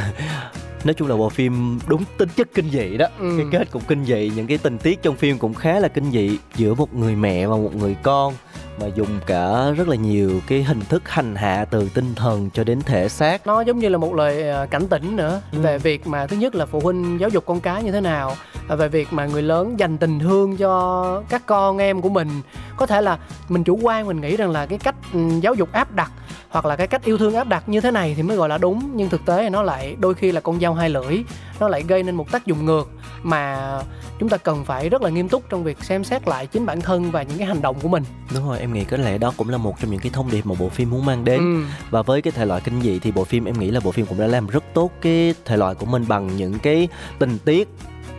nói 0.83 0.93
chung 0.93 1.07
là 1.07 1.15
bộ 1.15 1.29
phim 1.29 1.79
đúng 1.87 2.03
tính 2.17 2.29
chất 2.35 2.47
kinh 2.53 2.69
dị 2.69 2.97
đó 2.97 3.05
Ừ. 3.19 3.33
cái 3.37 3.45
kết 3.51 3.71
cũng 3.71 3.81
kinh 3.87 4.05
dị 4.05 4.31
những 4.35 4.47
cái 4.47 4.57
tình 4.57 4.77
tiết 4.77 5.01
trong 5.01 5.15
phim 5.15 5.37
cũng 5.37 5.53
khá 5.53 5.79
là 5.79 5.87
kinh 5.87 6.11
dị 6.11 6.37
giữa 6.55 6.73
một 6.73 6.93
người 6.95 7.15
mẹ 7.15 7.47
và 7.47 7.55
một 7.55 7.75
người 7.75 7.95
con 8.03 8.33
mà 8.81 8.87
dùng 8.95 9.19
cả 9.27 9.71
rất 9.77 9.87
là 9.87 9.95
nhiều 9.95 10.41
cái 10.47 10.63
hình 10.63 10.79
thức 10.89 11.09
hành 11.09 11.35
hạ 11.35 11.65
từ 11.71 11.89
tinh 11.93 12.15
thần 12.15 12.49
cho 12.53 12.63
đến 12.63 12.81
thể 12.81 13.09
xác 13.09 13.47
nó 13.47 13.61
giống 13.61 13.79
như 13.79 13.89
là 13.89 13.97
một 13.97 14.15
lời 14.15 14.49
à, 14.49 14.65
cảnh 14.65 14.87
tỉnh 14.87 15.15
nữa 15.15 15.41
Ừ. 15.51 15.59
về 15.61 15.77
việc 15.77 16.07
mà 16.07 16.27
thứ 16.27 16.37
nhất 16.37 16.55
là 16.55 16.65
phụ 16.65 16.79
huynh 16.79 17.17
giáo 17.19 17.29
dục 17.29 17.43
con 17.45 17.59
cái 17.61 17.83
như 17.83 17.91
thế 17.91 18.01
nào 18.01 18.35
và 18.67 18.75
về 18.75 18.87
việc 18.87 19.13
mà 19.13 19.25
người 19.25 19.41
lớn 19.41 19.79
dành 19.79 19.97
tình 19.97 20.19
thương 20.19 20.57
cho 20.57 21.23
các 21.29 21.45
con 21.45 21.77
em 21.77 22.01
của 22.01 22.09
mình 22.09 22.29
có 22.77 22.85
thể 22.85 23.01
là 23.01 23.17
mình 23.49 23.63
chủ 23.63 23.79
quan 23.81 24.07
mình 24.07 24.21
nghĩ 24.21 24.37
rằng 24.37 24.51
là 24.51 24.65
cái 24.65 24.77
cách 24.79 24.95
ừ, 25.13 25.19
giáo 25.41 25.53
dục 25.53 25.71
áp 25.71 25.91
đặt 25.95 26.11
hoặc 26.49 26.65
là 26.65 26.75
cái 26.75 26.87
cách 26.87 27.03
yêu 27.05 27.17
thương 27.17 27.35
áp 27.35 27.47
đặt 27.47 27.69
như 27.69 27.81
thế 27.81 27.91
này 27.91 28.13
thì 28.17 28.23
mới 28.23 28.37
gọi 28.37 28.49
là 28.49 28.57
đúng. 28.57 28.91
Nhưng 28.95 29.09
thực 29.09 29.25
tế 29.25 29.49
nó 29.49 29.63
lại 29.63 29.95
đôi 29.99 30.13
khi 30.13 30.31
là 30.31 30.41
con 30.41 30.59
dao 30.59 30.73
hai 30.73 30.89
lưỡi 30.89 31.23
nó 31.59 31.67
lại 31.67 31.83
gây 31.87 32.03
nên 32.03 32.15
một 32.15 32.31
tác 32.31 32.45
dụng 32.45 32.65
ngược 32.65 32.89
mà 33.23 33.71
chúng 34.19 34.29
ta 34.29 34.37
cần 34.37 34.65
phải 34.65 34.89
rất 34.89 35.01
là 35.01 35.09
nghiêm 35.09 35.29
túc 35.29 35.49
trong 35.49 35.63
việc 35.63 35.83
xem 35.83 36.03
xét 36.03 36.27
lại 36.27 36.47
chính 36.47 36.65
bản 36.65 36.81
thân 36.81 37.11
và 37.11 37.23
những 37.23 37.37
cái 37.37 37.47
hành 37.47 37.61
động 37.61 37.75
của 37.81 37.87
mình. 37.87 38.03
Đúng 38.35 38.47
rồi 38.49 38.59
em 38.59 38.73
nghĩ 38.73 38.83
có 38.83 38.97
lẽ 38.97 39.17
đó 39.17 39.33
cũng 39.37 39.49
là 39.49 39.57
một 39.57 39.79
trong 39.81 39.91
những 39.91 39.99
cái 39.99 40.11
thông 40.13 40.31
điệp 40.31 40.45
mà 40.45 40.55
bộ 40.59 40.69
phim 40.69 40.89
muốn 40.89 41.05
mang 41.05 41.25
đến. 41.25 41.39
Ừ. 41.39 41.63
và 41.89 42.01
với 42.01 42.21
cái 42.21 42.31
thể 42.31 42.45
loại 42.45 42.61
kinh 42.63 42.81
dị 42.81 42.99
thì 42.99 43.11
bộ 43.11 43.23
phim 43.23 43.45
em 43.45 43.59
nghĩ 43.59 43.71
là 43.71 43.79
bộ 43.79 43.91
phim 43.91 44.05
cũng 44.05 44.19
đã 44.19 44.27
làm 44.27 44.47
rất 44.47 44.63
tốt 44.73 44.91
cái 45.01 45.33
thể 45.45 45.57
loại 45.57 45.75
của 45.75 45.85
mình 45.85 46.05
bằng 46.07 46.37
những 46.37 46.59
cái 46.59 46.87
tình 47.19 47.37
tiết 47.45 47.67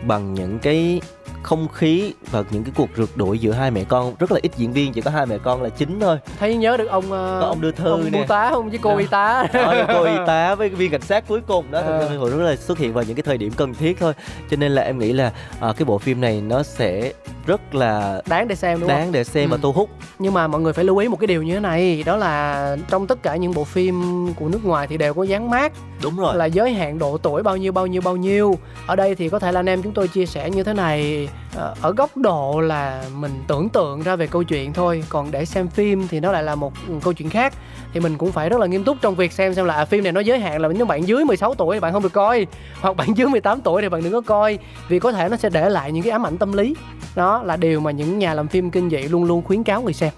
bằng 0.07 0.33
những 0.33 0.59
cái 0.59 1.01
không 1.43 1.67
khí 1.73 2.13
và 2.31 2.43
những 2.51 2.63
cái 2.63 2.73
cuộc 2.75 2.89
rượt 2.97 3.09
đuổi 3.15 3.39
giữa 3.39 3.51
hai 3.51 3.71
mẹ 3.71 3.83
con 3.83 4.15
rất 4.19 4.31
là 4.31 4.39
ít 4.43 4.51
diễn 4.57 4.73
viên 4.73 4.93
chỉ 4.93 5.01
có 5.01 5.11
hai 5.11 5.25
mẹ 5.25 5.37
con 5.43 5.61
là 5.63 5.69
chính 5.69 5.99
thôi. 5.99 6.17
Thấy 6.39 6.55
nhớ 6.55 6.77
được 6.77 6.85
ông 6.89 7.11
ờ, 7.11 7.37
Có 7.41 7.47
ông 7.47 7.61
đưa 7.61 7.71
thư 7.71 7.89
ông 7.91 8.11
nè. 8.11 8.25
tá 8.27 8.49
không? 8.49 8.69
Với 8.69 8.79
cô 8.81 8.89
Đó. 8.89 8.97
y 8.97 9.05
tá. 9.05 9.47
Đó, 9.53 9.73
cô 9.87 10.03
y 10.03 10.15
tá 10.27 10.55
với 10.55 10.69
viên 10.69 10.91
cảnh 10.91 11.01
sát 11.01 11.27
cuối 11.27 11.41
cùng 11.47 11.71
đó 11.71 11.79
Ờ. 11.79 12.07
thực 12.09 12.21
ra 12.31 12.37
rất 12.37 12.43
là 12.43 12.55
xuất 12.55 12.77
hiện 12.77 12.93
vào 12.93 13.03
những 13.03 13.15
cái 13.15 13.23
thời 13.23 13.37
điểm 13.37 13.51
cần 13.57 13.73
thiết 13.73 13.99
thôi. 13.99 14.13
Cho 14.51 14.57
nên 14.57 14.71
là 14.71 14.81
em 14.81 14.99
nghĩ 14.99 15.13
là 15.13 15.31
à, 15.59 15.73
cái 15.77 15.85
bộ 15.85 15.97
phim 15.97 16.21
này 16.21 16.41
nó 16.41 16.63
sẽ 16.63 17.13
rất 17.45 17.75
là 17.75 18.21
đáng 18.29 18.47
để 18.47 18.55
xem 18.55 18.79
đúng 18.79 18.89
không? 18.89 18.97
đáng 18.97 19.11
để 19.11 19.23
xem 19.23 19.49
và 19.49 19.55
Ừ. 19.57 19.59
thu 19.63 19.71
hút. 19.71 19.89
Nhưng 20.19 20.33
mà 20.33 20.47
mọi 20.47 20.61
người 20.61 20.73
phải 20.73 20.85
lưu 20.85 20.97
ý 20.97 21.07
một 21.07 21.17
cái 21.19 21.27
điều 21.27 21.43
như 21.43 21.53
thế 21.53 21.59
này 21.59 22.03
đó 22.05 22.15
là 22.17 22.75
trong 22.89 23.07
tất 23.07 23.23
cả 23.23 23.35
những 23.35 23.53
bộ 23.53 23.63
phim 23.63 24.03
của 24.33 24.47
nước 24.49 24.65
ngoài 24.65 24.87
thì 24.87 24.97
đều 24.97 25.13
có 25.13 25.23
dán 25.23 25.49
mát 25.49 25.71
đúng 26.03 26.17
rồi. 26.17 26.35
Là 26.37 26.45
giới 26.45 26.73
hạn 26.73 26.99
độ 26.99 27.17
tuổi 27.17 27.43
bao 27.43 27.57
nhiêu 27.57 27.71
bao 27.71 27.87
nhiêu 27.87 28.01
bao 28.01 28.15
nhiêu. 28.15 28.57
Ở 28.87 28.95
đây 28.95 29.15
thì 29.15 29.29
có 29.29 29.39
thể 29.39 29.51
là 29.51 29.59
anh 29.59 29.69
em 29.69 29.81
chúng 29.83 29.93
tôi 29.93 30.07
chia 30.07 30.25
sẻ 30.25 30.49
như 30.49 30.63
thế 30.63 30.73
này. 30.73 31.29
ờ, 31.31 31.32
Ờ, 31.55 31.75
ở 31.81 31.93
góc 31.93 32.17
độ 32.17 32.59
là 32.59 33.03
mình 33.15 33.43
tưởng 33.47 33.69
tượng 33.69 34.01
ra 34.01 34.15
về 34.15 34.27
câu 34.27 34.43
chuyện 34.43 34.73
thôi 34.73 35.03
còn 35.09 35.31
để 35.31 35.45
xem 35.45 35.67
phim 35.67 36.07
thì 36.07 36.19
nó 36.19 36.31
lại 36.31 36.43
là 36.43 36.55
một 36.55 36.73
ừ, 36.87 36.93
câu 37.03 37.13
chuyện 37.13 37.29
khác. 37.29 37.53
Thì 37.93 37.99
mình 37.99 38.17
cũng 38.17 38.31
phải 38.31 38.49
rất 38.49 38.59
là 38.59 38.67
nghiêm 38.67 38.83
túc 38.83 38.97
trong 39.01 39.15
việc 39.15 39.31
xem 39.31 39.53
xem 39.53 39.65
là 39.65 39.73
à, 39.73 39.85
phim 39.85 40.03
này 40.03 40.11
nó 40.11 40.19
giới 40.19 40.39
hạn 40.39 40.61
là 40.61 40.69
những 40.69 40.87
bạn 40.87 41.07
dưới 41.07 41.25
16 41.25 41.55
tuổi 41.55 41.75
thì 41.75 41.79
bạn 41.79 41.93
không 41.93 42.03
được 42.03 42.13
coi 42.13 42.47
hoặc 42.81 42.95
bạn 42.95 43.17
dưới 43.17 43.27
18 43.27 43.61
tuổi 43.61 43.81
thì 43.81 43.89
bạn 43.89 44.03
đừng 44.03 44.13
có 44.13 44.21
coi 44.21 44.59
vì 44.87 44.99
có 44.99 45.11
thể 45.11 45.29
nó 45.29 45.37
sẽ 45.37 45.49
để 45.49 45.69
lại 45.69 45.91
những 45.91 46.03
cái 46.03 46.11
ám 46.11 46.25
ảnh 46.25 46.37
tâm 46.37 46.53
lý. 46.53 46.75
Đó 47.15 47.43
là 47.43 47.57
điều 47.57 47.79
mà 47.79 47.91
những 47.91 48.19
nhà 48.19 48.33
làm 48.33 48.47
phim 48.47 48.71
kinh 48.71 48.89
dị 48.89 48.97
luôn 48.97 49.23
luôn 49.23 49.41
khuyến 49.41 49.63
cáo 49.63 49.81
người 49.81 49.93
xem. 49.93 50.13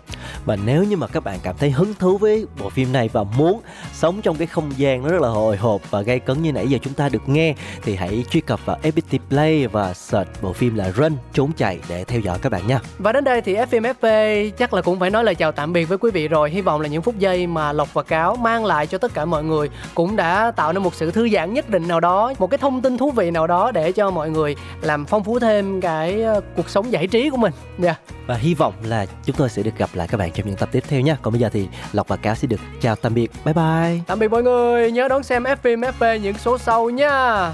Và 0.46 0.58
nếu 0.66 0.84
như 0.84 0.98
mà 0.98 1.08
các 1.08 1.24
bạn 1.24 1.40
cảm 1.44 1.56
thấy 1.58 1.72
hứng 1.72 1.94
thú 2.00 2.18
với 2.18 2.46
bộ 2.60 2.70
phim 2.70 2.94
này 2.94 3.10
và 3.14 3.24
muốn 3.24 3.62
sống 3.94 4.22
trong 4.22 4.36
cái 4.36 4.48
không 4.48 4.72
gian 4.78 5.04
nó 5.04 5.10
rất 5.10 5.22
là 5.22 5.30
hồi 5.30 5.58
hộp 5.58 5.92
và 5.92 6.02
gây 6.02 6.20
cấn 6.20 6.42
như 6.42 6.52
nãy 6.52 6.68
giờ 6.68 6.78
chúng 6.82 6.94
ta 6.94 7.10
được 7.10 7.30
nghe 7.30 7.56
thì 7.84 7.96
hãy 7.96 8.26
truy 8.30 8.42
cập 8.42 8.66
vào 8.66 8.78
FPT 8.84 9.20
Play 9.30 9.68
và 9.68 9.94
search 9.94 10.42
bộ 10.42 10.54
phim 10.54 10.76
là 10.76 10.92
Run 11.06 11.18
trốn 11.34 11.52
chạy 11.58 11.80
để 11.90 12.04
theo 12.04 12.20
dõi 12.20 12.38
các 12.42 12.52
bạn 12.52 12.68
nha. 12.68 12.80
Và 12.98 13.12
đến 13.12 13.24
đây 13.24 13.42
thì 13.42 13.56
FMFP 13.56 14.52
chắc 14.52 14.74
là 14.74 14.82
cũng 14.82 15.00
phải 15.00 15.10
nói 15.10 15.24
lời 15.24 15.36
chào 15.36 15.52
tạm 15.52 15.74
biệt 15.74 15.86
với 15.86 15.98
quý 15.98 16.12
vị 16.12 16.28
rồi. 16.28 16.50
Hy 16.50 16.62
vọng 16.62 16.82
là 16.82 16.88
những 16.88 17.02
phút 17.02 17.20
giây 17.20 17.48
mà 17.48 17.74
Lộc 17.74 17.94
và 17.94 18.04
Cáo 18.04 18.36
mang 18.36 18.66
lại 18.66 18.88
cho 18.88 18.98
tất 18.98 19.14
cả 19.14 19.26
mọi 19.26 19.44
người 19.44 19.70
cũng 19.96 20.16
đã 20.16 20.52
tạo 20.52 20.74
nên 20.74 20.84
một 20.84 20.96
sự 20.96 21.12
thư 21.12 21.30
giãn 21.30 21.54
nhất 21.54 21.70
định 21.70 21.88
nào 21.88 22.00
đó, 22.00 22.34
một 22.40 22.50
cái 22.50 22.58
thông 22.58 22.82
tin 22.82 22.98
thú 22.98 23.12
vị 23.12 23.32
nào 23.32 23.48
đó 23.48 23.72
để 23.72 23.92
cho 23.92 24.12
mọi 24.12 24.30
người 24.30 24.56
làm 24.82 25.06
phong 25.06 25.24
phú 25.24 25.40
thêm 25.40 25.82
cái 25.82 26.22
ờ, 26.22 26.42
cuộc 26.56 26.70
sống 26.70 26.92
giải 26.92 27.08
trí 27.08 27.30
của 27.30 27.38
mình. 27.38 27.54
Dạ. 27.80 27.96
Và 28.28 28.36
hy 28.36 28.54
vọng 28.54 28.74
là 28.84 29.06
chúng 29.26 29.36
tôi 29.36 29.50
sẽ 29.50 29.64
được 29.64 29.78
gặp 29.78 29.90
lại 29.94 30.08
các 30.08 30.18
bạn 30.18 30.32
trong 30.32 30.48
những 30.48 30.56
tập 30.56 30.70
tiếp 30.72 30.84
theo 30.88 31.02
nha. 31.02 31.18
Còn 31.22 31.34
bây 31.34 31.40
giờ 31.40 31.50
thì 31.54 31.68
Lộc 31.94 32.08
và 32.08 32.16
Cáo 32.16 32.36
sẽ 32.36 32.48
được 32.48 32.60
chào 32.82 32.96
tạm 32.96 33.14
biệt. 33.14 33.32
Bye 33.46 33.54
bye. 33.54 34.00
Tạm 34.08 34.20
biệt 34.20 34.32
mọi 34.32 34.44
người, 34.44 34.92
nhớ 34.92 35.08
đón 35.08 35.24
xem 35.24 35.44
FMFP 35.44 36.18
những 36.18 36.38
số 36.38 36.58
sau 36.58 36.90
nha. 36.90 37.54